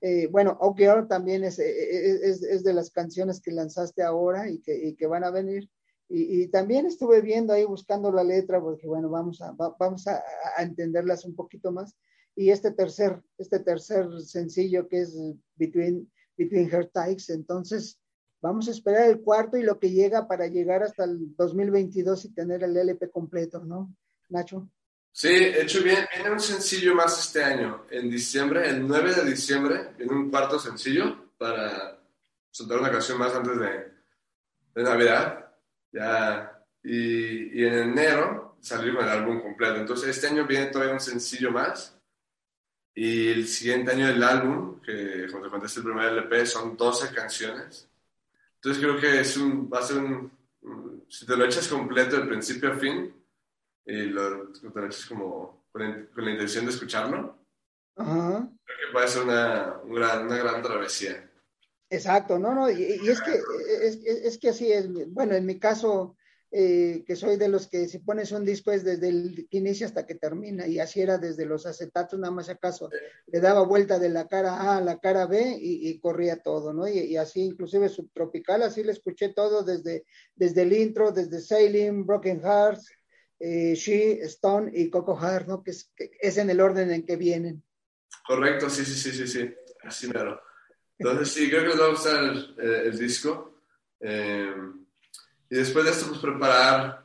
eh, 0.00 0.28
bueno, 0.28 0.56
OK 0.60 0.80
ahora 0.82 1.08
también 1.08 1.44
es, 1.44 1.58
es, 1.58 2.42
es, 2.42 2.62
de 2.62 2.72
las 2.72 2.90
canciones 2.90 3.40
que 3.40 3.50
lanzaste 3.50 4.02
ahora 4.02 4.48
y 4.48 4.60
que, 4.60 4.88
y 4.88 4.94
que 4.94 5.06
van 5.06 5.24
a 5.24 5.30
venir. 5.30 5.68
Y, 6.08 6.42
y, 6.42 6.48
también 6.48 6.86
estuve 6.86 7.20
viendo 7.20 7.52
ahí 7.52 7.64
buscando 7.64 8.10
la 8.10 8.24
letra 8.24 8.60
porque, 8.60 8.86
bueno, 8.86 9.10
vamos 9.10 9.42
a, 9.42 9.52
vamos 9.52 10.06
a, 10.06 10.22
a, 10.56 10.62
entenderlas 10.62 11.24
un 11.24 11.34
poquito 11.34 11.70
más. 11.72 11.96
Y 12.34 12.50
este 12.50 12.70
tercer, 12.70 13.20
este 13.36 13.58
tercer 13.58 14.06
sencillo 14.22 14.88
que 14.88 15.00
es 15.00 15.18
Between, 15.56 16.10
Between 16.36 16.72
Her 16.72 16.88
Tikes, 16.88 17.30
entonces 17.30 18.00
Vamos 18.40 18.68
a 18.68 18.70
esperar 18.70 19.08
el 19.08 19.20
cuarto 19.20 19.56
y 19.56 19.62
lo 19.62 19.78
que 19.78 19.90
llega 19.90 20.28
para 20.28 20.46
llegar 20.46 20.82
hasta 20.82 21.04
el 21.04 21.34
2022 21.36 22.26
y 22.26 22.34
tener 22.34 22.62
el 22.62 22.76
LP 22.76 23.10
completo, 23.10 23.64
¿no, 23.64 23.94
Nacho? 24.28 24.68
Sí, 25.10 25.28
hecho 25.28 25.82
bien. 25.82 26.06
Viene 26.14 26.30
un 26.30 26.38
sencillo 26.38 26.94
más 26.94 27.18
este 27.18 27.42
año, 27.42 27.86
en 27.90 28.08
diciembre, 28.08 28.68
el 28.68 28.86
9 28.86 29.14
de 29.14 29.24
diciembre, 29.24 29.90
viene 29.98 30.12
un 30.12 30.30
cuarto 30.30 30.60
sencillo 30.60 31.32
para 31.36 31.98
soltar 32.50 32.78
una 32.78 32.92
canción 32.92 33.18
más 33.18 33.34
antes 33.34 33.58
de, 33.58 33.92
de 34.74 34.82
Navidad. 34.82 35.46
Ya, 35.90 36.64
y, 36.84 37.60
y, 37.60 37.64
en 37.64 37.74
enero 37.74 38.58
salir 38.60 38.94
con 38.94 39.04
el 39.04 39.10
álbum 39.10 39.40
completo. 39.40 39.76
Entonces, 39.76 40.10
este 40.10 40.28
año 40.28 40.46
viene 40.46 40.66
todavía 40.66 40.94
un 40.94 41.00
sencillo 41.00 41.50
más. 41.50 41.98
Y 42.94 43.28
el 43.28 43.48
siguiente 43.48 43.92
año 43.92 44.08
el 44.08 44.22
álbum, 44.22 44.80
que 44.80 45.26
como 45.30 45.44
te 45.44 45.50
conté 45.50 45.66
es 45.66 45.76
el 45.76 45.84
primer 45.84 46.12
LP, 46.12 46.46
son 46.46 46.76
12 46.76 47.14
canciones. 47.14 47.87
Entonces 48.60 48.82
creo 48.82 49.00
que 49.00 49.20
es 49.20 49.36
un, 49.36 49.70
va 49.72 49.78
a 49.78 49.82
ser 49.82 49.98
un, 49.98 50.32
si 51.08 51.24
te 51.24 51.36
lo 51.36 51.44
echas 51.44 51.68
completo 51.68 52.16
de 52.16 52.26
principio 52.26 52.72
a 52.72 52.76
fin, 52.76 53.14
y 53.86 54.02
lo, 54.06 54.48
te 54.52 54.68
lo 54.68 54.86
echas 54.86 55.06
como 55.06 55.64
con, 55.70 56.08
con 56.12 56.24
la 56.24 56.32
intención 56.32 56.66
de 56.66 56.72
escucharlo, 56.72 57.38
Ajá. 57.96 58.50
creo 58.64 58.78
que 58.78 58.92
puede 58.92 59.08
ser 59.08 59.22
una, 59.22 59.78
un 59.84 59.94
gran, 59.94 60.26
una 60.26 60.36
gran 60.36 60.62
travesía. 60.62 61.30
Exacto, 61.88 62.38
no, 62.38 62.54
no, 62.54 62.70
y, 62.70 62.82
y 62.82 63.08
es 63.08 63.20
que 63.22 63.40
es, 63.80 63.96
es, 64.04 64.38
que 64.38 64.50
así 64.50 64.70
es, 64.70 64.88
bueno, 65.10 65.34
en 65.34 65.46
mi 65.46 65.58
caso, 65.58 66.17
eh, 66.50 67.04
que 67.06 67.14
soy 67.14 67.36
de 67.36 67.48
los 67.48 67.66
que 67.68 67.88
si 67.88 67.98
pones 67.98 68.32
un 68.32 68.42
disco 68.42 68.72
es 68.72 68.82
desde 68.82 69.08
el 69.08 69.46
inicio 69.50 69.86
hasta 69.86 70.06
que 70.06 70.14
termina, 70.14 70.66
y 70.66 70.78
así 70.78 71.02
era 71.02 71.18
desde 71.18 71.44
los 71.44 71.66
acetatos, 71.66 72.18
nada 72.18 72.32
más 72.32 72.48
acaso 72.48 72.88
le 73.26 73.40
daba 73.40 73.62
vuelta 73.64 73.98
de 73.98 74.08
la 74.08 74.26
cara 74.28 74.54
A 74.54 74.78
a 74.78 74.80
la 74.80 74.98
cara 74.98 75.26
B 75.26 75.58
y, 75.60 75.90
y 75.90 76.00
corría 76.00 76.42
todo, 76.42 76.72
¿no? 76.72 76.88
Y, 76.88 77.00
y, 77.00 77.16
así, 77.18 77.42
inclusive 77.42 77.90
subtropical, 77.90 78.62
así 78.62 78.82
le 78.82 78.92
escuché 78.92 79.28
todo 79.28 79.62
desde, 79.62 80.06
desde 80.34 80.62
el 80.62 80.72
intro, 80.72 81.12
desde 81.12 81.40
Sailing, 81.40 82.06
Broken 82.06 82.40
Hearts, 82.40 82.90
eh, 83.40 83.74
She, 83.74 84.22
Stone 84.22 84.70
y 84.72 84.88
Coco 84.88 85.16
Heart, 85.16 85.48
¿no? 85.48 85.62
Que 85.62 85.72
es, 85.72 85.90
que 85.94 86.12
es, 86.18 86.38
en 86.38 86.48
el 86.48 86.60
orden 86.60 86.90
en 86.90 87.04
que 87.04 87.16
vienen. 87.16 87.62
Correcto, 88.26 88.70
sí, 88.70 88.86
sí, 88.86 88.94
sí, 88.94 89.12
sí, 89.12 89.26
sí, 89.26 89.54
así 89.82 90.08
mero. 90.08 90.40
Entonces 90.98 91.28
sí, 91.28 91.50
creo 91.50 91.62
que 91.62 91.68
les 91.68 91.80
va 91.80 91.84
a 91.84 91.90
gustar 91.90 92.24
el, 92.24 92.54
el, 92.58 92.74
el 92.86 92.98
disco. 92.98 93.60
Eh, 94.00 94.54
y 95.50 95.56
después 95.56 95.84
de 95.84 95.90
esto, 95.90 96.08
pues 96.08 96.20
preparar, 96.20 97.04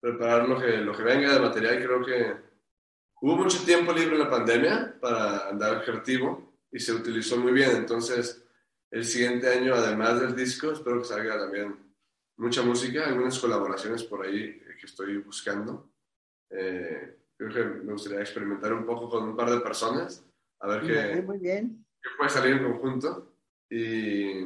preparar 0.00 0.48
lo 0.48 0.60
que, 0.60 0.76
lo 0.78 0.96
que 0.96 1.02
venga 1.02 1.32
de 1.32 1.40
material. 1.40 1.82
Creo 1.82 2.04
que 2.04 2.36
hubo 3.20 3.36
mucho 3.36 3.64
tiempo 3.64 3.92
libre 3.92 4.14
en 4.14 4.20
la 4.20 4.30
pandemia 4.30 4.96
para 5.00 5.48
andar 5.48 5.84
creativo 5.84 6.54
y 6.70 6.78
se 6.78 6.92
utilizó 6.92 7.36
muy 7.36 7.52
bien. 7.52 7.70
Entonces, 7.72 8.44
el 8.90 9.04
siguiente 9.04 9.48
año, 9.48 9.74
además 9.74 10.20
del 10.20 10.36
disco, 10.36 10.72
espero 10.72 11.00
que 11.00 11.08
salga 11.08 11.38
también 11.38 11.76
mucha 12.36 12.62
música, 12.62 13.06
algunas 13.06 13.38
colaboraciones 13.38 14.04
por 14.04 14.24
ahí 14.24 14.60
que 14.78 14.86
estoy 14.86 15.18
buscando. 15.18 15.90
Eh, 16.48 17.18
creo 17.36 17.52
que 17.52 17.64
me 17.84 17.92
gustaría 17.92 18.20
experimentar 18.20 18.72
un 18.72 18.86
poco 18.86 19.08
con 19.08 19.24
un 19.24 19.36
par 19.36 19.50
de 19.50 19.60
personas, 19.60 20.24
a 20.60 20.68
ver 20.68 20.80
qué, 20.82 21.22
muy 21.22 21.38
bien. 21.38 21.84
qué 22.02 22.10
puede 22.16 22.30
salir 22.30 22.56
en 22.56 22.64
conjunto. 22.64 23.32
Y 23.68 24.44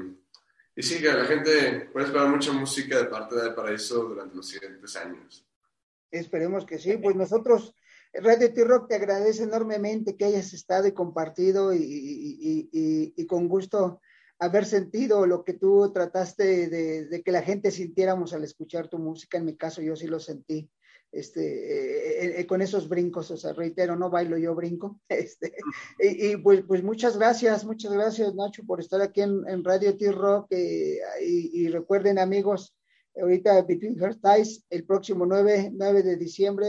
y 0.77 0.83
sí, 0.83 1.01
que 1.01 1.13
la 1.13 1.25
gente 1.25 1.89
puede 1.93 2.07
esperar 2.07 2.29
mucha 2.29 2.53
música 2.53 2.99
de 2.99 3.05
parte 3.05 3.37
de 3.37 3.51
Paraíso 3.53 4.05
durante 4.05 4.35
los 4.35 4.49
siguientes 4.49 4.97
años. 4.97 5.47
Esperemos 6.11 6.65
que 6.67 6.79
sí, 6.79 6.97
pues 6.97 7.15
nosotros, 7.15 7.75
Radio 8.13 8.53
T-Rock 8.53 8.89
te 8.89 8.95
agradece 8.97 9.45
enormemente 9.45 10.17
que 10.17 10.25
hayas 10.25 10.53
estado 10.53 10.87
y 10.87 10.93
compartido 10.93 11.73
y, 11.75 13.27
con 13.29 13.49
gusto 13.49 14.01
haber 14.39 14.67
sentido 14.67 15.27
lo 15.27 15.45
que 15.45 15.55
tú 15.55 15.93
trataste 15.93 16.69
de, 16.69 17.07
de, 17.07 17.23
que 17.23 17.33
la 17.33 17.43
gente 17.43 17.71
sintiéramos 17.71 18.33
al 18.33 18.45
escuchar 18.45 18.89
tu 18.89 18.99
música. 18.99 19.39
En 19.39 19.45
mi 19.45 19.57
caso, 19.57 19.81
yo 19.81 19.95
sí 19.97 20.07
lo 20.07 20.19
sentí 20.19 20.69
este, 21.15 22.25
eh, 22.25 22.41
eh, 22.41 22.47
con 22.47 22.61
esos 22.61 22.89
brincos, 22.89 23.31
o 23.31 23.37
sea, 23.37 23.53
reitero, 23.53 23.95
no 23.95 24.11
bailo, 24.11 24.37
yo 24.37 24.55
brinco. 24.55 25.01
Este, 25.09 25.55
y, 25.99 26.33
y 26.33 26.37
pues, 26.37 26.63
pues, 26.67 26.83
muchas 26.83 27.17
gracias, 27.17 27.65
muchas 27.65 27.93
gracias 27.93 28.35
Nacho 28.35 28.65
por 28.67 28.81
estar 28.81 29.01
aquí 29.01 29.21
en, 29.23 29.65
Radio 29.65 29.97
T-Rock 29.97 30.49
eh, 30.51 30.99
y, 31.23 31.69
recuerden 31.69 32.19
amigos, 32.19 32.75
ahorita 33.21 33.63
Between 33.63 34.03
Her 34.03 34.17
Ties, 34.17 34.65
el 34.71 34.85
próximo 34.85 35.25
9, 35.25 35.71
9 35.73 36.03
de 36.03 36.17
diciembre 36.17 36.67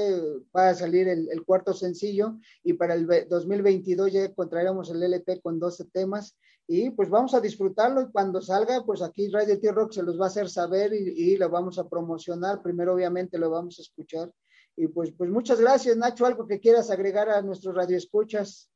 va 0.56 0.70
a 0.70 0.76
salir 0.76 1.08
el, 1.08 1.28
el, 1.32 1.44
cuarto 1.44 1.74
sencillo 1.74 2.38
y 2.64 2.74
para 2.74 2.94
el 2.94 3.08
2022 3.28 4.14
ya 4.14 4.26
encontraremos 4.26 4.92
el 4.92 5.02
LP 5.02 5.42
con 5.42 5.60
12 5.60 5.86
temas 5.86 6.38
y 6.68 6.90
pues 6.90 7.10
vamos 7.10 7.34
a 7.36 7.42
disfrutarlo 7.42 8.02
y 8.02 8.12
cuando 8.12 8.42
salga, 8.42 8.84
pues 8.84 9.02
aquí 9.02 9.30
Radio 9.30 9.60
T-Rock 9.60 9.92
se 9.92 10.04
los 10.04 10.20
va 10.20 10.26
a 10.26 10.28
hacer 10.28 10.50
saber 10.50 10.94
y, 10.94 11.14
y, 11.16 11.38
lo 11.38 11.50
vamos 11.50 11.78
a 11.78 11.88
promocionar. 11.88 12.62
Primero 12.64 12.94
obviamente 12.96 13.38
lo 13.38 13.52
vamos 13.52 13.78
a 13.78 13.84
escuchar. 13.84 14.32
Y 14.76 14.88
pues, 14.88 15.12
pues 15.16 15.30
muchas 15.30 15.60
gracias, 15.60 15.96
Nacho. 15.96 16.26
¿Algo 16.26 16.48
que 16.48 16.60
quieras 16.60 16.90
agregar 16.90 17.30
a 17.30 17.42
nuestros 17.42 17.76
radioescuchas? 17.76 18.70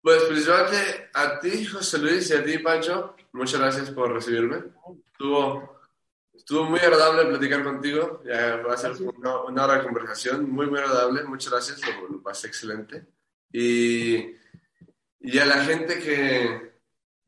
Pues 0.00 0.22
principalmente 0.24 1.10
a 1.14 1.40
ti, 1.40 1.64
José 1.64 1.98
Luis, 1.98 2.30
y 2.30 2.34
a 2.34 2.44
ti, 2.44 2.58
Pancho, 2.58 3.16
muchas 3.32 3.60
gracias 3.60 3.90
por 3.90 4.12
recibirme. 4.12 4.62
Estuvo, 5.10 5.80
estuvo 6.32 6.64
muy 6.64 6.78
agradable 6.78 7.26
platicar 7.26 7.64
contigo. 7.64 8.22
Ya 8.24 8.56
va 8.56 8.74
a 8.74 8.76
ser 8.76 8.92
una, 8.92 9.42
una, 9.42 9.64
hora 9.64 9.78
de 9.78 9.84
conversación 9.84 10.50
muy, 10.50 10.66
muy 10.66 10.78
agradable. 10.78 11.24
Muchas 11.24 11.52
gracias, 11.52 11.80
lo, 11.80 12.08
lo 12.08 12.22
pasé 12.22 12.46
excelente. 12.46 13.06
Y, 13.50 14.36
y 15.20 15.38
a 15.38 15.46
la 15.46 15.64
gente 15.64 15.98
que, 15.98 16.73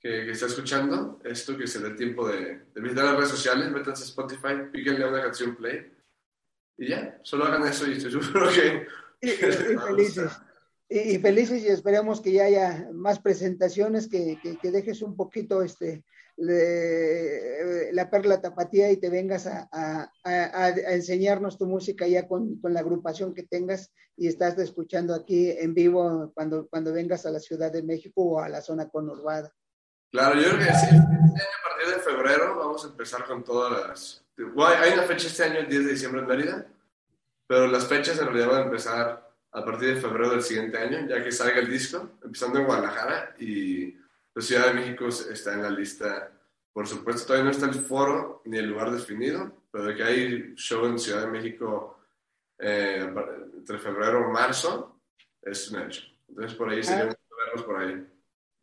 que, 0.07 0.24
que, 0.26 0.30
está 0.30 0.46
escuchando 0.46 1.20
esto, 1.24 1.57
que 1.57 1.66
se 1.66 1.80
dé 1.80 1.90
tiempo 1.94 2.28
de, 2.28 2.62
de 2.74 2.80
visitar 2.80 3.04
las 3.04 3.16
redes 3.16 3.30
sociales, 3.30 3.70
métanse 3.70 4.04
a 4.04 4.07
Spotify, 4.07 4.70
píquenle 4.72 5.04
a 5.04 5.09
una 5.09 5.22
canción 5.22 5.57
play 5.57 5.92
y 6.78 6.88
ya, 6.88 7.18
solo 7.22 7.44
hagan 7.44 7.66
eso 7.66 7.88
y 7.88 7.94
estoy 7.94 8.12
seguro 8.22 8.48
que... 8.50 8.86
Y, 9.20 9.30
y 9.30 9.32
felices. 9.86 10.32
Y, 10.88 10.98
y, 10.98 11.18
felices 11.18 11.62
y 11.62 11.68
esperemos 11.68 12.20
que 12.20 12.32
ya 12.32 12.44
haya 12.44 12.88
más 12.92 13.18
presentaciones, 13.18 14.09
que, 14.09 14.38
que, 14.40 14.57
que, 14.59 14.70
dejes 14.70 15.02
un 15.02 15.16
poquito 15.16 15.62
este, 15.62 16.04
la 16.36 18.09
perla 18.09 18.40
tapatía 18.40 18.92
y 18.92 18.98
te 18.98 19.11
vengas 19.11 19.48
a, 19.48 20.12
enseñarnos 20.88 21.59
tu 21.59 21.66
música 21.66 22.07
ya 22.07 22.28
con, 22.28 22.61
la 22.62 22.80
agrupación 22.80 23.34
que 23.34 23.42
tengas 23.42 23.92
y 24.16 24.28
estás 24.28 24.57
escuchando 24.59 25.14
aquí 25.14 25.50
en 25.50 25.74
vivo 25.74 26.30
cuando, 26.34 26.68
cuando 26.68 26.92
vengas 26.92 27.26
a 27.26 27.30
la 27.30 27.40
Ciudad 27.40 27.72
de 27.72 27.82
México 27.82 28.22
o 28.22 28.40
a 28.40 28.48
la 28.48 28.61
zona 28.61 28.88
conurbada. 28.88 29.52
Claro, 30.11 30.40
yo 30.40 30.50
creo 30.50 30.59
que 30.59 30.64
sí, 30.64 30.86
este 30.86 30.94
año 30.96 31.50
a 31.64 31.68
partir 31.68 31.94
de 31.94 32.00
febrero 32.00 32.57
vamos 32.57 32.84
a 32.84 32.88
empezar 32.88 33.24
con 33.24 33.44
todas 33.44 33.88
las... 33.88 34.24
hay 34.36 34.92
una 34.92 35.02
fecha 35.02 35.26
este 35.26 35.44
año, 35.44 35.61
el 35.61 35.68
10 35.68 35.84
de 35.84 35.92
diciembre 35.92 36.20
en 36.22 36.26
Mérida, 36.26 36.66
pero 37.46 37.66
las 37.66 37.86
fechas 37.86 38.18
en 38.18 38.26
realidad 38.26 38.48
van 38.48 38.62
a 38.62 38.64
empezar 38.64 39.30
a 39.52 39.64
partir 39.64 39.94
de 39.94 40.00
febrero 40.00 40.30
del 40.30 40.42
siguiente 40.42 40.78
año, 40.78 41.07
ya 41.09 41.22
que 41.22 41.32
salga 41.32 41.59
el 41.59 41.70
disco, 41.70 42.11
empezando 42.22 42.59
en 42.59 42.66
Guadalajara 42.66 43.34
y 43.38 43.94
la 44.34 44.42
Ciudad 44.42 44.66
de 44.66 44.74
México 44.74 45.09
está 45.09 45.54
en 45.54 45.62
la 45.62 45.70
lista. 45.70 46.30
Por 46.72 46.86
supuesto, 46.86 47.26
todavía 47.26 47.46
no 47.46 47.50
está 47.50 47.66
el 47.66 47.74
foro 47.74 48.42
ni 48.44 48.59
el 48.59 48.66
lugar 48.66 48.90
definido, 48.90 49.50
pero 49.70 49.84
de 49.84 49.94
que 49.94 50.02
hay 50.04 50.54
show 50.57 50.84
en 50.84 50.98
Ciudad 50.98 51.22
de 51.22 51.28
México 51.28 51.98
eh, 52.59 53.11
entre 53.57 53.78
febrero 53.78 54.28
y 54.28 54.32
marzo, 54.32 55.00
es 55.40 55.70
un 55.70 55.80
hecho. 55.80 56.02
Entonces, 56.28 56.54
por 56.54 56.68
ahí 56.68 56.82
sería 56.82 57.04
ah. 57.04 57.16
vernos 57.46 57.64
por 57.64 57.76
ahí. 57.80 58.07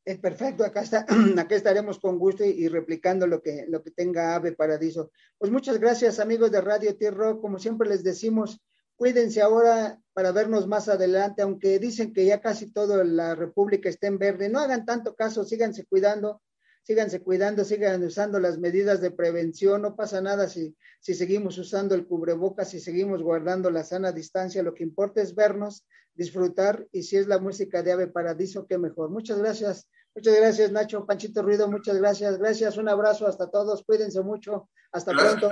Es 0.06 0.20
perfecto, 0.20 0.66
acá, 0.66 0.82
está, 0.82 1.06
acá 1.38 1.56
estaremos 1.56 1.98
con 1.98 2.20
gusto 2.20 2.44
y, 2.44 2.68
replicando 2.68 3.26
lo 3.26 3.42
que, 3.42 3.66
lo 3.70 3.82
que 3.82 3.92
tenga 3.92 4.36
Ave 4.36 4.52
Paradiso. 4.52 5.12
Pues 5.38 5.50
muchas 5.50 5.80
gracias 5.80 6.20
amigos 6.20 6.52
de 6.52 6.60
Radio 6.60 6.98
Tierra, 6.98 7.38
como 7.40 7.58
siempre 7.58 7.88
les 7.88 8.04
decimos, 8.04 8.60
cuídense 8.98 9.42
ahora 9.42 10.02
para 10.12 10.34
vernos 10.34 10.68
más 10.68 10.90
adelante, 10.90 11.42
aunque 11.42 11.80
dicen 11.80 12.12
que 12.12 12.26
ya 12.26 12.42
casi 12.42 12.72
toda 12.72 13.04
la 13.06 13.34
República 13.36 13.88
está 13.88 14.08
en 14.08 14.18
verde, 14.18 14.50
no 14.50 14.60
hagan 14.60 14.86
tanto 14.86 15.16
caso, 15.16 15.46
síganse 15.46 15.86
cuidando, 15.86 16.42
síganse 16.84 17.22
cuidando, 17.22 17.64
sigan 17.64 18.04
usando 18.04 18.42
las 18.42 18.60
medidas 18.60 19.00
de 19.00 19.12
prevención, 19.12 19.82
no 19.82 19.96
pasa 19.96 20.20
nada 20.22 20.50
si, 20.50 20.76
si 21.00 21.14
seguimos 21.14 21.58
usando 21.58 21.96
el 21.96 22.06
cubrebocas, 22.06 22.70
si 22.70 22.82
seguimos 22.82 23.24
guardando 23.24 23.72
la 23.72 23.86
sana 23.86 24.12
distancia, 24.12 24.64
lo 24.64 24.74
que 24.74 24.84
importa 24.84 25.22
es 25.22 25.34
vernos, 25.34 25.86
disfrutar 26.14 26.88
y 26.92 27.04
si 27.04 27.18
es 27.18 27.28
la 27.28 27.40
música 27.40 27.82
de 27.82 27.94
Ave 27.94 28.08
Paradiso, 28.08 28.68
qué 28.68 28.78
mejor. 28.78 29.10
Muchas 29.10 29.40
gracias, 29.40 29.88
muchas 30.16 30.36
gracias 30.36 30.72
Nacho, 30.72 31.06
Panchito 31.06 31.42
Ruido, 31.42 31.68
muchas 31.68 31.98
gracias, 31.98 32.38
gracias, 32.38 32.78
un 32.78 32.90
abrazo 32.90 33.28
hasta 33.28 33.50
todos, 33.50 33.84
cuídense 33.84 34.22
mucho, 34.22 34.70
hasta 34.92 35.12
pronto. 35.12 35.50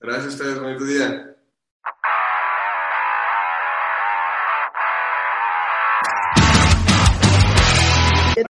Gracias 0.00 0.26
a 0.26 0.28
ustedes, 0.28 0.60
muy 0.60 0.74
buen 0.74 0.88
día. 0.88 1.35